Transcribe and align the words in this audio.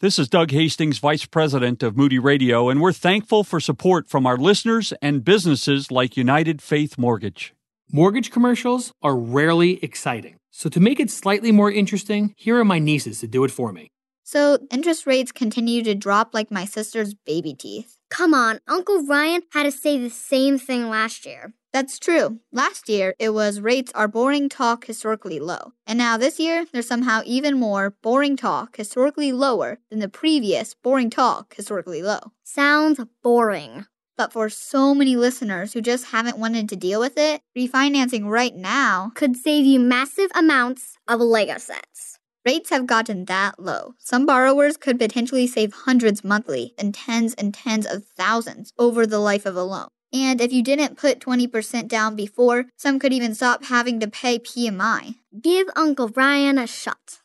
This 0.00 0.18
is 0.18 0.30
Doug 0.30 0.50
Hastings, 0.50 0.96
Vice 0.96 1.26
President 1.26 1.82
of 1.82 1.94
Moody 1.94 2.18
Radio, 2.18 2.70
and 2.70 2.80
we're 2.80 2.90
thankful 2.90 3.44
for 3.44 3.60
support 3.60 4.08
from 4.08 4.26
our 4.26 4.38
listeners 4.38 4.94
and 5.02 5.22
businesses 5.22 5.90
like 5.90 6.16
United 6.16 6.62
Faith 6.62 6.96
Mortgage. 6.96 7.52
Mortgage 7.92 8.30
commercials 8.30 8.94
are 9.02 9.14
rarely 9.14 9.72
exciting. 9.84 10.36
So, 10.50 10.70
to 10.70 10.80
make 10.80 11.00
it 11.00 11.10
slightly 11.10 11.52
more 11.52 11.70
interesting, 11.70 12.32
here 12.38 12.58
are 12.58 12.64
my 12.64 12.78
nieces 12.78 13.20
to 13.20 13.26
do 13.26 13.44
it 13.44 13.50
for 13.50 13.74
me. 13.74 13.90
So, 14.22 14.60
interest 14.70 15.06
rates 15.06 15.32
continue 15.32 15.82
to 15.82 15.94
drop 15.94 16.32
like 16.32 16.50
my 16.50 16.64
sister's 16.64 17.12
baby 17.12 17.52
teeth. 17.52 17.98
Come 18.08 18.32
on, 18.32 18.60
Uncle 18.66 19.04
Ryan 19.04 19.42
had 19.52 19.64
to 19.64 19.70
say 19.70 19.98
the 19.98 20.08
same 20.08 20.58
thing 20.58 20.88
last 20.88 21.26
year. 21.26 21.52
That's 21.72 21.98
true. 22.00 22.40
Last 22.50 22.88
year, 22.88 23.14
it 23.20 23.30
was 23.30 23.60
rates 23.60 23.92
are 23.94 24.08
boring 24.08 24.48
talk 24.48 24.86
historically 24.86 25.38
low. 25.38 25.72
And 25.86 25.98
now 25.98 26.16
this 26.16 26.40
year, 26.40 26.66
there's 26.72 26.88
somehow 26.88 27.22
even 27.24 27.58
more 27.60 27.90
boring 28.02 28.36
talk 28.36 28.76
historically 28.76 29.30
lower 29.32 29.78
than 29.88 30.00
the 30.00 30.08
previous 30.08 30.74
boring 30.74 31.10
talk 31.10 31.54
historically 31.54 32.02
low. 32.02 32.32
Sounds 32.42 33.00
boring. 33.22 33.86
But 34.16 34.32
for 34.32 34.48
so 34.50 34.94
many 34.94 35.14
listeners 35.16 35.72
who 35.72 35.80
just 35.80 36.06
haven't 36.06 36.38
wanted 36.38 36.68
to 36.68 36.76
deal 36.76 36.98
with 37.00 37.16
it, 37.16 37.40
refinancing 37.56 38.26
right 38.26 38.54
now 38.54 39.12
could 39.14 39.36
save 39.36 39.64
you 39.64 39.78
massive 39.78 40.30
amounts 40.34 40.98
of 41.06 41.20
Lego 41.20 41.56
sets. 41.58 42.18
Rates 42.44 42.70
have 42.70 42.86
gotten 42.86 43.26
that 43.26 43.60
low. 43.60 43.94
Some 43.98 44.26
borrowers 44.26 44.76
could 44.76 44.98
potentially 44.98 45.46
save 45.46 45.72
hundreds 45.72 46.24
monthly 46.24 46.74
and 46.76 46.92
tens 46.92 47.32
and 47.34 47.54
tens 47.54 47.86
of 47.86 48.04
thousands 48.04 48.72
over 48.78 49.06
the 49.06 49.20
life 49.20 49.46
of 49.46 49.56
a 49.56 49.62
loan. 49.62 49.88
And 50.12 50.40
if 50.40 50.52
you 50.52 50.62
didn't 50.62 50.96
put 50.96 51.20
20% 51.20 51.88
down 51.88 52.16
before, 52.16 52.66
some 52.76 52.98
could 52.98 53.12
even 53.12 53.34
stop 53.34 53.64
having 53.64 54.00
to 54.00 54.08
pay 54.08 54.38
PMI. 54.38 55.16
Give 55.40 55.68
Uncle 55.76 56.08
Ryan 56.08 56.58
a 56.58 56.66
shot. 56.66 57.20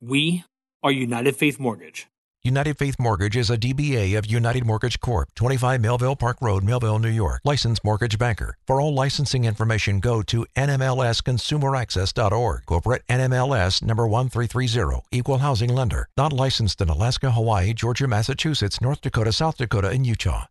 We 0.00 0.44
are 0.82 0.92
United 0.92 1.36
Faith 1.36 1.58
Mortgage. 1.58 2.08
United 2.46 2.78
Faith 2.78 2.96
Mortgage 3.00 3.36
is 3.36 3.50
a 3.50 3.58
DBA 3.58 4.16
of 4.16 4.30
United 4.30 4.64
Mortgage 4.64 5.00
Corp., 5.00 5.34
25 5.34 5.80
Melville 5.80 6.14
Park 6.14 6.36
Road, 6.40 6.62
Melville, 6.62 7.00
New 7.00 7.08
York. 7.08 7.40
Licensed 7.44 7.82
mortgage 7.82 8.16
banker. 8.18 8.56
For 8.68 8.80
all 8.80 8.94
licensing 8.94 9.44
information, 9.44 9.98
go 9.98 10.22
to 10.22 10.46
nmlsconsumeraccess.org. 10.54 12.66
Corporate 12.66 13.02
NMLS 13.08 13.82
number 13.82 14.06
1330. 14.06 15.00
Equal 15.10 15.38
housing 15.38 15.74
lender. 15.74 16.08
Not 16.16 16.32
licensed 16.32 16.80
in 16.80 16.88
Alaska, 16.88 17.32
Hawaii, 17.32 17.74
Georgia, 17.74 18.06
Massachusetts, 18.06 18.80
North 18.80 19.00
Dakota, 19.00 19.32
South 19.32 19.56
Dakota, 19.56 19.88
and 19.88 20.06
Utah. 20.06 20.44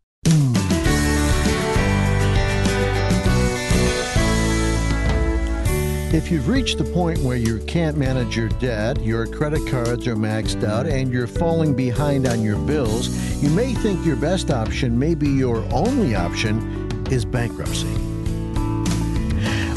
If 6.14 6.32
you've 6.32 6.48
reached 6.48 6.78
the 6.78 6.86
point 6.86 7.20
where 7.20 7.36
you 7.36 7.60
can't 7.60 7.98
manage 7.98 8.38
your 8.38 8.50
debt, 8.50 9.02
your 9.02 9.26
credit 9.28 9.68
cards 9.68 10.08
are 10.08 10.16
maxed 10.16 10.64
out, 10.64 10.86
and 10.86 11.12
you're 11.12 11.28
falling 11.28 11.74
behind 11.74 12.26
on 12.26 12.42
your 12.42 12.58
bills, 12.58 13.10
you 13.44 13.50
may 13.50 13.74
think 13.74 14.06
your 14.06 14.16
best 14.16 14.50
option, 14.50 14.98
maybe 14.98 15.28
your 15.28 15.66
only 15.74 16.16
option, 16.16 16.90
is 17.12 17.26
bankruptcy. 17.26 17.94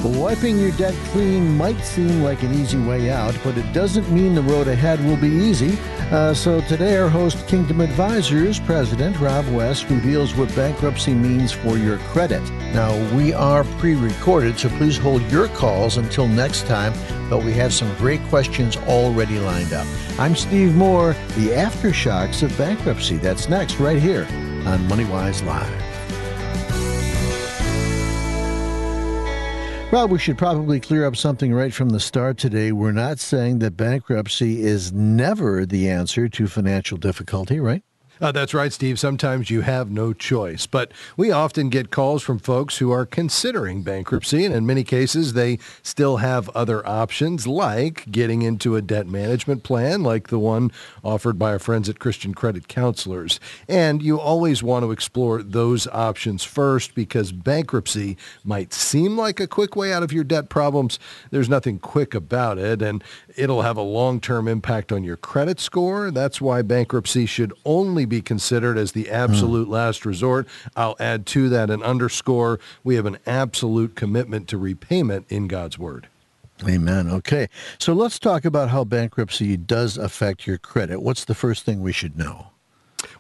Wiping 0.05 0.59
your 0.59 0.71
debt 0.73 0.95
clean 1.11 1.56
might 1.56 1.81
seem 1.81 2.23
like 2.23 2.43
an 2.43 2.55
easy 2.55 2.79
way 2.79 3.11
out, 3.11 3.37
but 3.43 3.59
it 3.59 3.73
doesn't 3.73 4.09
mean 4.11 4.34
the 4.34 4.43
road 4.43 4.69
ahead 4.69 5.05
will 5.05 5.17
be 5.17 5.29
easy. 5.29 5.77
Uh, 6.11 6.33
so 6.33 6.62
today, 6.62 6.97
our 6.97 7.09
host, 7.11 7.47
Kingdom 7.48 7.83
Advisors 7.83 8.59
President 8.59 9.20
Rob 9.20 9.47
West, 9.48 9.91
reveals 9.91 10.34
what 10.34 10.55
bankruptcy 10.56 11.12
means 11.12 11.53
for 11.53 11.77
your 11.77 11.98
credit. 11.98 12.42
Now, 12.73 12.97
we 13.15 13.34
are 13.34 13.62
pre 13.78 13.95
recorded, 13.95 14.59
so 14.59 14.70
please 14.70 14.97
hold 14.97 15.20
your 15.31 15.48
calls 15.48 15.98
until 15.98 16.27
next 16.27 16.67
time, 16.67 16.95
but 17.28 17.45
we 17.45 17.53
have 17.55 17.75
some 17.75 17.95
great 17.97 18.23
questions 18.28 18.78
already 18.78 19.39
lined 19.39 19.75
up. 19.75 19.87
I'm 20.19 20.34
Steve 20.34 20.75
Moore, 20.75 21.12
the 21.37 21.48
aftershocks 21.48 22.43
of 22.43 22.56
bankruptcy. 22.56 23.19
That's 23.19 23.50
next, 23.50 23.78
right 23.78 24.00
here 24.00 24.25
on 24.67 24.78
MoneyWise 24.89 25.45
Live. 25.45 25.98
Rob, 29.91 30.10
we 30.10 30.19
should 30.19 30.37
probably 30.37 30.81
clear 30.81 31.06
up 31.06 31.16
something 31.16 31.54
right 31.54 31.72
from 31.72 31.88
the 31.88 31.99
start 31.99 32.37
today. 32.37 32.72
We're 32.72 32.93
not 32.93 33.19
saying 33.19 33.60
that 33.60 33.75
bankruptcy 33.75 34.62
is 34.62 34.93
never 34.93 35.65
the 35.65 35.88
answer 35.88 36.28
to 36.28 36.47
financial 36.47 36.99
difficulty, 36.99 37.59
right? 37.59 37.82
Uh, 38.21 38.33
that's 38.33 38.53
right, 38.55 38.73
Steve. 38.73 38.99
Sometimes 38.99 39.51
you 39.51 39.61
have 39.61 39.91
no 39.91 40.12
choice. 40.12 40.67
But 40.67 40.93
we 41.17 41.31
often 41.31 41.69
get 41.69 41.91
calls 41.91 42.23
from 42.23 42.39
folks 42.39 42.79
who 42.79 42.91
are 42.91 43.06
considering 43.06 43.83
bankruptcy, 43.83 44.45
and 44.45 44.55
in 44.55 44.67
many 44.67 44.83
cases, 44.83 45.34
they 45.34 45.59
still 45.83 46.17
have 46.17 46.49
other 46.51 46.87
options, 46.87 47.47
like 47.47 48.11
getting 48.11 48.43
into 48.43 48.75
a 48.75 48.83
debt 48.83 49.07
management 49.07 49.62
plan, 49.62 50.03
like 50.03 50.28
the 50.28 50.39
one 50.39 50.73
offered 51.05 51.39
by 51.39 51.51
our 51.51 51.59
friends 51.59 51.89
at 51.89 52.01
Christian 52.01 52.34
Credit 52.34 52.67
Counselors. 52.67 53.39
And 53.69 54.03
you 54.03 54.19
always 54.19 54.62
want 54.62 54.84
to 54.84 54.91
explore 54.91 55.43
those 55.43 55.87
options 55.89 56.43
first 56.43 56.95
because 56.95 57.31
bankruptcy 57.31 58.17
might 58.45 58.73
seem 58.73 59.17
like 59.17 59.39
a 59.39 59.47
quick 59.47 59.77
way 59.77 59.93
out 59.93 60.03
of 60.03 60.12
your 60.12 60.25
debt 60.25 60.49
problems. 60.49 60.99
There's 61.31 61.49
nothing 61.49 61.78
quick 61.78 62.15
about 62.15 62.59
it, 62.59 62.83
and 62.83 63.05
it'll 63.38 63.62
have 63.62 63.76
a 63.76 63.82
long 63.82 64.21
term 64.21 64.49
impact 64.49 64.93
on 64.93 65.04
your 65.04 65.16
credit 65.16 65.60
score. 65.60 66.10
That's 66.10 66.41
why 66.41 66.62
bankruptcy 66.62 67.26
should 67.26 67.53
only 67.65 68.04
be 68.04 68.21
considered 68.21 68.76
as 68.76 68.93
the 68.93 69.09
absolute 69.10 69.69
mm. 69.69 69.72
last 69.72 70.04
resort. 70.04 70.47
I'll 70.76 70.97
add 70.99 71.26
to 71.26 71.48
that 71.50 71.71
an 71.71 71.82
underscore. 71.82 72.59
We 72.84 72.97
have 72.97 73.06
an 73.06 73.19
absolute 73.27 73.94
commitment 73.94 74.48
to 74.48 74.59
repayment 74.59 75.27
in 75.28 75.48
God's 75.48 75.78
Word. 75.78 76.09
Amen. 76.66 77.09
Okay. 77.09 77.48
So 77.78 77.93
let's 77.93 78.19
talk 78.19 78.44
about 78.44 78.71
how 78.71 78.82
bankruptcy 78.82 79.56
does 79.56 79.97
affect 79.97 80.47
your 80.47 80.59
credit. 80.59 81.00
What's 81.00 81.25
the 81.25 81.34
first 81.34 81.65
thing 81.65 81.81
we 81.81 81.93
should 81.93 82.19
know? 82.19 82.48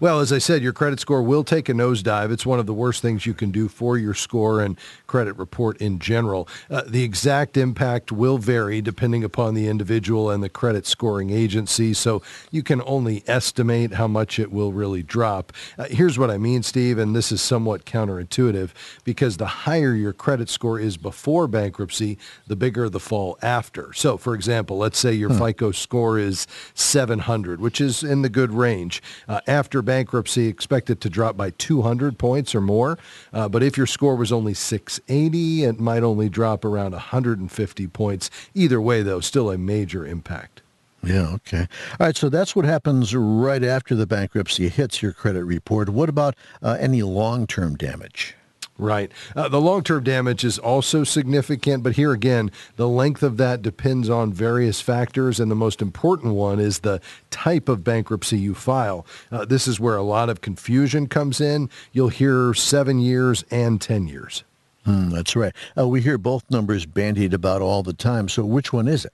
Well, 0.00 0.20
as 0.20 0.32
I 0.32 0.38
said, 0.38 0.62
your 0.62 0.72
credit 0.72 1.00
score 1.00 1.22
will 1.22 1.44
take 1.44 1.68
a 1.68 1.72
nosedive. 1.72 2.30
It's 2.30 2.46
one 2.46 2.58
of 2.58 2.66
the 2.66 2.74
worst 2.74 3.00
things 3.00 3.26
you 3.26 3.34
can 3.34 3.50
do 3.50 3.68
for 3.68 3.96
your 3.96 4.14
score 4.14 4.60
and 4.60 4.78
credit 5.06 5.32
report 5.34 5.76
in 5.78 5.98
general. 5.98 6.48
Uh, 6.70 6.82
the 6.86 7.02
exact 7.02 7.56
impact 7.56 8.12
will 8.12 8.38
vary 8.38 8.80
depending 8.80 9.24
upon 9.24 9.54
the 9.54 9.66
individual 9.66 10.30
and 10.30 10.42
the 10.42 10.48
credit 10.48 10.86
scoring 10.86 11.30
agency, 11.30 11.94
so 11.94 12.22
you 12.50 12.62
can 12.62 12.82
only 12.86 13.24
estimate 13.26 13.94
how 13.94 14.06
much 14.06 14.38
it 14.38 14.52
will 14.52 14.72
really 14.72 15.02
drop. 15.02 15.52
Uh, 15.78 15.84
here's 15.90 16.18
what 16.18 16.30
I 16.30 16.38
mean, 16.38 16.62
Steve, 16.62 16.98
and 16.98 17.16
this 17.16 17.32
is 17.32 17.40
somewhat 17.40 17.84
counterintuitive 17.84 18.70
because 19.04 19.36
the 19.36 19.46
higher 19.46 19.94
your 19.94 20.12
credit 20.12 20.48
score 20.48 20.78
is 20.78 20.96
before 20.96 21.48
bankruptcy, 21.48 22.18
the 22.46 22.56
bigger 22.56 22.88
the 22.88 23.00
fall 23.00 23.38
after. 23.42 23.92
So, 23.94 24.16
for 24.16 24.34
example, 24.34 24.78
let's 24.78 24.98
say 24.98 25.12
your 25.12 25.30
hmm. 25.30 25.38
FICO 25.38 25.72
score 25.72 26.18
is 26.18 26.46
700, 26.74 27.60
which 27.60 27.80
is 27.80 28.02
in 28.02 28.22
the 28.22 28.28
good 28.28 28.52
range. 28.52 29.02
Uh, 29.26 29.40
after 29.46 29.78
after 29.78 29.82
bankruptcy, 29.88 30.48
expect 30.48 30.90
it 30.90 31.00
to 31.00 31.08
drop 31.08 31.34
by 31.34 31.48
200 31.48 32.18
points 32.18 32.54
or 32.54 32.60
more. 32.60 32.98
Uh, 33.32 33.48
but 33.48 33.62
if 33.62 33.78
your 33.78 33.86
score 33.86 34.16
was 34.16 34.30
only 34.30 34.52
680, 34.52 35.64
it 35.64 35.80
might 35.80 36.02
only 36.02 36.28
drop 36.28 36.62
around 36.62 36.92
150 36.92 37.86
points. 37.86 38.30
Either 38.54 38.82
way, 38.82 39.02
though, 39.02 39.20
still 39.20 39.50
a 39.50 39.56
major 39.56 40.06
impact. 40.06 40.60
Yeah, 41.02 41.28
okay. 41.36 41.66
All 41.98 42.06
right, 42.06 42.16
so 42.16 42.28
that's 42.28 42.54
what 42.54 42.66
happens 42.66 43.14
right 43.14 43.64
after 43.64 43.94
the 43.94 44.06
bankruptcy 44.06 44.68
hits 44.68 45.00
your 45.00 45.12
credit 45.12 45.44
report. 45.44 45.88
What 45.88 46.10
about 46.10 46.36
uh, 46.62 46.76
any 46.78 47.02
long 47.02 47.46
term 47.46 47.74
damage? 47.74 48.34
Right. 48.78 49.10
Uh, 49.34 49.48
the 49.48 49.60
long 49.60 49.82
term 49.82 50.04
damage 50.04 50.44
is 50.44 50.56
also 50.56 51.02
significant, 51.02 51.82
but 51.82 51.96
here 51.96 52.12
again, 52.12 52.52
the 52.76 52.88
length 52.88 53.24
of 53.24 53.36
that 53.38 53.60
depends 53.60 54.08
on 54.08 54.32
various 54.32 54.80
factors, 54.80 55.40
and 55.40 55.50
the 55.50 55.56
most 55.56 55.82
important 55.82 56.34
one 56.34 56.60
is 56.60 56.78
the 56.78 57.00
type 57.30 57.68
of 57.68 57.82
bankruptcy 57.82 58.38
you 58.38 58.54
file. 58.54 59.04
Uh, 59.32 59.44
this 59.44 59.66
is 59.66 59.80
where 59.80 59.96
a 59.96 60.02
lot 60.04 60.30
of 60.30 60.42
confusion 60.42 61.08
comes 61.08 61.40
in. 61.40 61.68
You'll 61.92 62.08
hear 62.08 62.54
seven 62.54 63.00
years 63.00 63.44
and 63.50 63.80
10 63.80 64.06
years. 64.06 64.44
Mm, 64.86 65.10
that's 65.10 65.34
right. 65.34 65.52
Uh, 65.76 65.88
we 65.88 66.00
hear 66.00 66.16
both 66.16 66.48
numbers 66.48 66.86
bandied 66.86 67.34
about 67.34 67.60
all 67.60 67.82
the 67.82 67.92
time. 67.92 68.28
So 68.28 68.44
which 68.44 68.72
one 68.72 68.86
is 68.86 69.04
it? 69.04 69.12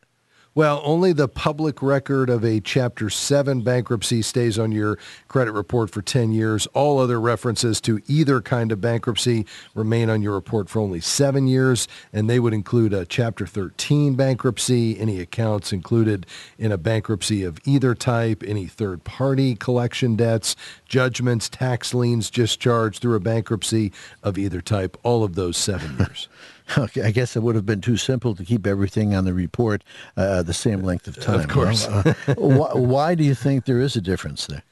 Well, 0.56 0.82
only 0.84 1.12
the 1.12 1.26
public 1.26 1.82
record 1.82 2.30
of 2.30 2.44
a 2.44 2.60
Chapter 2.60 3.10
7 3.10 3.62
bankruptcy 3.62 4.22
stays 4.22 4.56
on 4.56 4.70
your 4.70 5.00
credit 5.26 5.50
report 5.50 5.90
for 5.90 6.00
10 6.00 6.30
years. 6.30 6.68
All 6.68 7.00
other 7.00 7.20
references 7.20 7.80
to 7.80 8.00
either 8.06 8.40
kind 8.40 8.70
of 8.70 8.80
bankruptcy 8.80 9.46
remain 9.74 10.08
on 10.08 10.22
your 10.22 10.34
report 10.34 10.68
for 10.68 10.78
only 10.78 11.00
seven 11.00 11.48
years, 11.48 11.88
and 12.12 12.30
they 12.30 12.38
would 12.38 12.54
include 12.54 12.92
a 12.92 13.04
Chapter 13.04 13.48
13 13.48 14.14
bankruptcy, 14.14 14.96
any 15.00 15.18
accounts 15.18 15.72
included 15.72 16.24
in 16.56 16.70
a 16.70 16.78
bankruptcy 16.78 17.42
of 17.42 17.58
either 17.64 17.92
type, 17.96 18.44
any 18.46 18.66
third 18.66 19.02
party 19.02 19.56
collection 19.56 20.14
debts, 20.14 20.54
judgments, 20.86 21.48
tax 21.48 21.92
liens 21.92 22.30
discharged 22.30 23.02
through 23.02 23.16
a 23.16 23.20
bankruptcy 23.20 23.90
of 24.22 24.38
either 24.38 24.60
type, 24.60 24.96
all 25.02 25.24
of 25.24 25.34
those 25.34 25.56
seven 25.56 25.96
years. 25.98 26.28
Okay, 26.78 27.02
I 27.02 27.10
guess 27.10 27.36
it 27.36 27.42
would 27.42 27.54
have 27.54 27.66
been 27.66 27.80
too 27.80 27.96
simple 27.96 28.34
to 28.34 28.44
keep 28.44 28.66
everything 28.66 29.14
on 29.14 29.24
the 29.24 29.34
report 29.34 29.84
uh, 30.16 30.42
the 30.42 30.54
same 30.54 30.82
length 30.82 31.06
of 31.06 31.20
time. 31.20 31.40
Of 31.40 31.48
course. 31.48 31.86
uh, 31.86 32.14
why, 32.36 32.72
why 32.72 33.14
do 33.14 33.22
you 33.22 33.34
think 33.34 33.66
there 33.66 33.80
is 33.80 33.96
a 33.96 34.00
difference 34.00 34.46
there? 34.46 34.62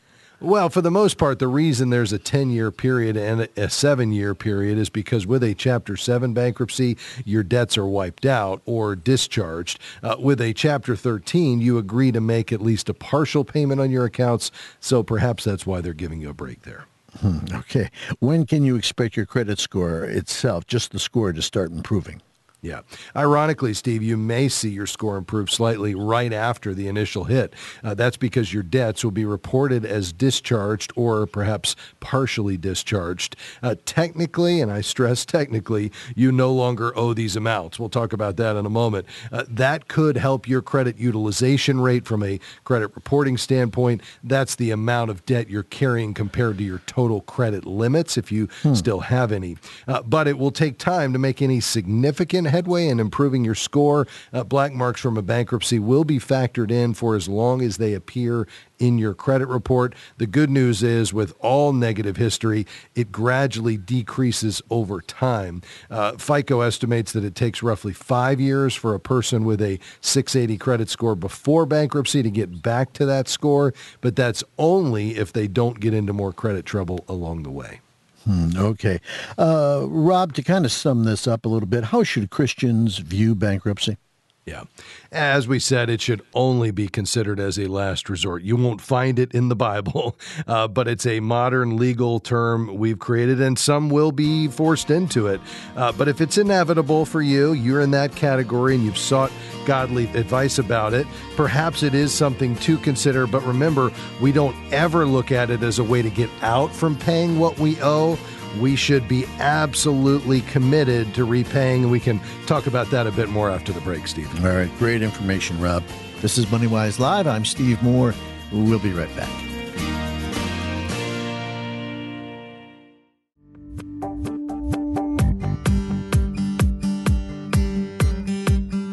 Well, 0.43 0.71
for 0.71 0.81
the 0.81 0.91
most 0.91 1.19
part, 1.19 1.39
the 1.39 1.47
reason 1.47 1.91
there's 1.91 2.13
a 2.13 2.19
10 2.19 2.51
year 2.51 2.73
period 2.73 3.17
and 3.17 3.49
a 3.57 3.71
seven 3.71 4.11
year 4.11 4.35
period 4.35 4.77
is 4.77 4.89
because 4.89 5.25
with 5.25 5.45
a 5.45 5.55
Chapter 5.55 5.97
7 5.97 6.35
bankruptcy, 6.35 6.99
your 7.25 7.45
debts 7.45 7.79
are 7.79 7.87
wiped 7.87 8.27
out 8.27 8.61
or 8.67 8.97
discharged. 8.97 9.79
Uh, 10.03 10.17
with 10.19 10.41
a 10.41 10.53
Chapter 10.53 10.97
13, 10.97 11.61
you 11.61 11.79
agree 11.79 12.11
to 12.11 12.21
make 12.21 12.53
at 12.53 12.61
least 12.61 12.89
a 12.89 12.95
partial 12.95 13.45
payment 13.45 13.81
on 13.81 13.93
your 13.93 14.05
accounts. 14.05 14.51
So 14.81 15.05
perhaps 15.05 15.45
that's 15.45 15.65
why 15.65 15.81
they're 15.81 15.93
giving 15.93 16.21
you 16.21 16.31
a 16.31 16.35
break 16.35 16.63
there. 16.63 16.87
Hmm, 17.21 17.39
okay. 17.55 17.91
When 18.21 18.47
can 18.47 18.65
you 18.65 18.77
expect 18.77 19.17
your 19.17 19.27
credit 19.27 19.59
score 19.59 20.05
itself, 20.05 20.67
just 20.67 20.93
the 20.93 20.99
score, 20.99 21.33
to 21.33 21.43
start 21.43 21.71
improving? 21.71 22.23
Yeah. 22.63 22.83
Ironically, 23.17 23.75
Steve, 23.75 24.05
you 24.05 24.17
may 24.17 24.49
see 24.49 24.69
your 24.69 24.87
score 24.87 25.17
improve 25.17 25.51
slightly 25.51 25.97
right 25.97 26.33
after 26.33 26.75
the 26.75 26.87
initial 26.87 27.25
hit. 27.25 27.55
Uh, 27.83 27.95
that's 27.95 28.17
because 28.17 28.55
your 28.55 28.63
debts 28.63 29.03
will 29.03 29.11
be 29.11 29.25
reported 29.25 29.85
as 29.85 30.13
discharged 30.13 30.93
or 30.95 31.27
perhaps 31.27 31.75
partially 31.99 32.57
discharged. 32.57 33.35
Uh, 33.65 33.75
technically, 33.85 34.61
and 34.61 34.71
I 34.71 34.81
stress 34.81 35.25
technically, 35.25 35.91
you 36.15 36.31
no 36.31 36.53
longer 36.53 36.97
owe 36.97 37.15
these 37.15 37.35
amounts. 37.35 37.81
We'll 37.81 37.89
talk 37.89 38.13
about 38.13 38.37
that 38.37 38.55
in 38.55 38.65
a 38.65 38.71
moment. 38.71 39.07
Uh, 39.33 39.43
that 39.49 39.89
could 39.89 40.17
help 40.17 40.47
your 40.47 40.63
credit 40.63 40.97
utilization 40.99 41.81
rate 41.81 42.07
from 42.07 42.23
a 42.23 42.39
credit 42.63 42.95
reporting 42.95 43.39
standpoint. 43.39 44.03
That's 44.23 44.55
the 44.55 44.71
amount 44.71 45.11
of 45.11 45.27
debt 45.27 45.51
you're 45.51 45.65
carrying 45.65 46.15
compared 46.15 46.59
to 46.59 46.65
your 46.65 46.79
total 46.87 47.23
credit 47.23 47.67
limits, 47.67 48.17
if 48.17 48.31
you 48.31 48.49
hmm. 48.63 48.75
still 48.75 49.01
have 49.01 49.33
any. 49.33 49.57
Uh, 49.89 50.03
but 50.03 50.29
it 50.29 50.39
will 50.39 50.53
take 50.53 50.79
time 50.79 51.13
to 51.13 51.19
make 51.19 51.43
any 51.43 51.59
significant 51.59 52.52
headway 52.53 52.87
in 52.87 53.01
improving 53.01 53.45
your 53.45 53.55
score. 53.55 54.07
Uh, 54.33 54.45
black 54.45 54.73
marks 54.73 55.01
from 55.01 55.17
a 55.17 55.23
bankruptcy 55.23 55.79
will 55.79 56.05
be 56.05 56.19
factored 56.19 56.71
in 56.71 56.95
for 56.95 57.17
as 57.17 57.29
long 57.29 57.63
as 57.63 57.79
they 57.79 57.95
appear 57.95 58.47
in 58.79 58.99
your 58.99 59.15
credit 59.15 59.47
report. 59.47 59.95
The 60.19 60.27
good 60.27 60.51
news 60.51 60.83
is, 60.83 61.15
with 61.15 61.35
all 61.39 61.73
negative 61.73 62.17
history, 62.17 62.67
it 62.95 63.11
gradually 63.11 63.77
decreases 63.77 64.61
over 64.71 65.01
time. 65.01 65.63
Uh, 65.91 66.13
FICO 66.13 66.61
estimates 66.61 67.13
that 67.13 67.25
it 67.25 67.35
takes 67.35 67.63
roughly 67.63 67.93
five 67.93 68.41
years 68.41 68.75
for 68.75 68.95
a 68.95 69.01
person 69.01 69.45
with 69.45 69.63
a 69.63 69.79
680 70.01 70.59
credit 70.59 70.89
score 70.91 71.15
before 71.15 71.65
bankruptcy 71.65 72.23
to 72.23 72.31
get 72.31 72.63
back 72.63 72.93
to 72.95 73.07
that 73.07 73.29
score, 73.29 73.73
but 74.01 74.17
that's 74.17 74.45
only 74.59 75.17
if 75.17 75.33
they 75.33 75.47
don't 75.47 75.81
get 75.81 75.95
into 75.95 76.13
more 76.13 76.33
credit 76.33 76.67
trouble 76.67 77.05
along 77.09 77.45
the 77.45 77.51
way. 77.51 77.81
Hmm, 78.25 78.51
okay. 78.57 79.01
Uh, 79.37 79.87
Rob, 79.89 80.33
to 80.35 80.43
kind 80.43 80.65
of 80.65 80.73
sum 80.73 81.05
this 81.05 81.27
up 81.27 81.45
a 81.45 81.49
little 81.49 81.69
bit, 81.69 81.85
how 81.85 82.05
should 82.05 82.31
Christians 82.31 82.99
view 82.99 83.35
bankruptcy? 83.35 83.97
Yeah. 84.45 84.65
As 85.13 85.47
we 85.47 85.61
said, 85.61 85.89
it 85.89 86.01
should 86.01 86.21
only 86.35 86.73
be 86.73 86.89
considered 86.89 87.39
as 87.39 87.59
a 87.59 87.67
last 87.67 88.11
resort. 88.11 88.43
You 88.43 88.57
won't 88.57 88.81
find 88.81 89.21
it 89.21 89.33
in 89.33 89.49
the 89.49 89.55
Bible, 89.55 90.19
uh, 90.49 90.67
but 90.67 90.89
it's 90.89 91.07
a 91.07 91.21
modern 91.21 91.77
legal 91.77 92.19
term 92.19 92.75
we've 92.75 92.99
created, 92.99 93.41
and 93.41 93.57
some 93.57 93.89
will 93.89 94.11
be 94.11 94.49
forced 94.49 94.91
into 94.91 95.29
it. 95.29 95.41
Uh, 95.77 95.93
but 95.93 96.09
if 96.09 96.21
it's 96.21 96.39
inevitable 96.39 97.05
for 97.05 97.23
you, 97.23 97.53
you're 97.53 97.81
in 97.81 97.93
that 97.93 98.17
category 98.17 98.75
and 98.75 98.85
you've 98.85 98.99
sought 98.99 99.31
godly 99.65 100.07
advice 100.09 100.59
about 100.59 100.93
it, 100.93 101.07
perhaps 101.37 101.85
it 101.85 101.95
is 101.95 102.13
something 102.13 102.57
to 102.57 102.79
consider. 102.79 103.29
But 103.29 103.47
remember, 103.47 103.93
we 104.21 104.33
don't 104.33 104.57
ever 104.73 105.07
look 105.07 105.31
at 105.31 105.51
it 105.51 105.63
as 105.63 105.79
a 105.79 105.85
way 105.85 106.03
to 106.03 106.11
get 106.11 106.31
out 106.41 106.75
from 106.75 106.97
paying 106.97 107.39
what 107.39 107.61
we 107.61 107.81
owe 107.81 108.19
we 108.61 108.77
should 108.77 109.07
be 109.09 109.27
absolutely 109.39 110.43
committed 110.43 111.15
to 111.15 111.25
repaying. 111.25 111.83
And 111.83 111.93
we 111.93 112.01
can 112.01 112.21
talk 112.47 112.67
about 112.67 112.91
that 112.91 113.07
a 113.07 113.13
bit 113.13 113.29
more 113.29 113.51
after 113.51 113.73
the 113.73 113.81
break, 113.81 114.07
Steve. 114.07 114.45
All 114.45 114.51
right. 114.53 114.71
Great 114.79 115.03
information, 115.03 115.61
Rob. 115.61 115.83
This 116.21 116.39
is 116.39 116.47
MoneyWise 116.47 116.99
Live. 116.99 117.27
I'm 117.27 117.45
Steve 117.45 117.83
Moore. 117.83 118.15
We'll 118.53 118.79
be 118.79 118.93
right 118.93 119.15
back. 119.17 119.52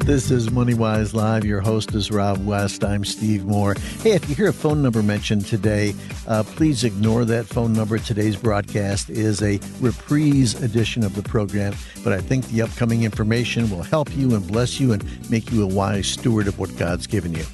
This 0.09 0.31
is 0.31 0.49
MoneyWise 0.49 1.13
Live. 1.13 1.45
Your 1.45 1.61
host 1.61 1.93
is 1.93 2.09
Rob 2.09 2.43
West. 2.43 2.83
I'm 2.83 3.05
Steve 3.05 3.45
Moore. 3.45 3.75
Hey, 4.01 4.13
if 4.13 4.27
you 4.27 4.33
hear 4.33 4.49
a 4.49 4.53
phone 4.53 4.81
number 4.81 5.03
mentioned 5.03 5.45
today, 5.45 5.93
uh, 6.25 6.41
please 6.41 6.83
ignore 6.83 7.25
that 7.25 7.45
phone 7.45 7.73
number. 7.73 7.99
Today's 7.99 8.35
broadcast 8.35 9.11
is 9.11 9.43
a 9.43 9.59
reprise 9.79 10.59
edition 10.63 11.03
of 11.03 11.13
the 11.13 11.21
program, 11.21 11.75
but 12.03 12.11
I 12.11 12.21
think 12.21 12.47
the 12.47 12.63
upcoming 12.63 13.03
information 13.03 13.69
will 13.69 13.83
help 13.83 14.17
you 14.17 14.33
and 14.33 14.47
bless 14.47 14.79
you 14.79 14.93
and 14.93 15.29
make 15.29 15.51
you 15.51 15.61
a 15.61 15.67
wise 15.67 16.07
steward 16.07 16.47
of 16.47 16.57
what 16.57 16.75
God's 16.75 17.05
given 17.05 17.35
you. 17.35 17.45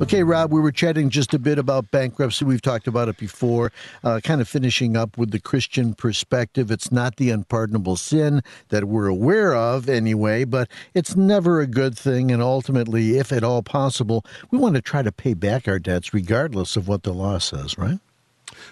Okay, 0.00 0.22
Rob, 0.22 0.50
we 0.50 0.60
were 0.60 0.72
chatting 0.72 1.10
just 1.10 1.34
a 1.34 1.38
bit 1.38 1.58
about 1.58 1.90
bankruptcy. 1.90 2.46
We've 2.46 2.62
talked 2.62 2.86
about 2.86 3.10
it 3.10 3.18
before, 3.18 3.70
uh, 4.02 4.20
kind 4.24 4.40
of 4.40 4.48
finishing 4.48 4.96
up 4.96 5.18
with 5.18 5.30
the 5.30 5.38
Christian 5.38 5.92
perspective. 5.92 6.70
It's 6.70 6.90
not 6.90 7.16
the 7.16 7.28
unpardonable 7.28 7.96
sin 7.96 8.40
that 8.70 8.84
we're 8.84 9.08
aware 9.08 9.54
of, 9.54 9.90
anyway, 9.90 10.44
but 10.44 10.70
it's 10.94 11.16
never 11.16 11.60
a 11.60 11.66
good 11.66 11.98
thing. 11.98 12.30
And 12.32 12.40
ultimately, 12.40 13.18
if 13.18 13.30
at 13.30 13.44
all 13.44 13.62
possible, 13.62 14.24
we 14.50 14.56
want 14.56 14.74
to 14.76 14.80
try 14.80 15.02
to 15.02 15.12
pay 15.12 15.34
back 15.34 15.68
our 15.68 15.78
debts 15.78 16.14
regardless 16.14 16.76
of 16.76 16.88
what 16.88 17.02
the 17.02 17.12
law 17.12 17.36
says, 17.36 17.76
right? 17.76 17.98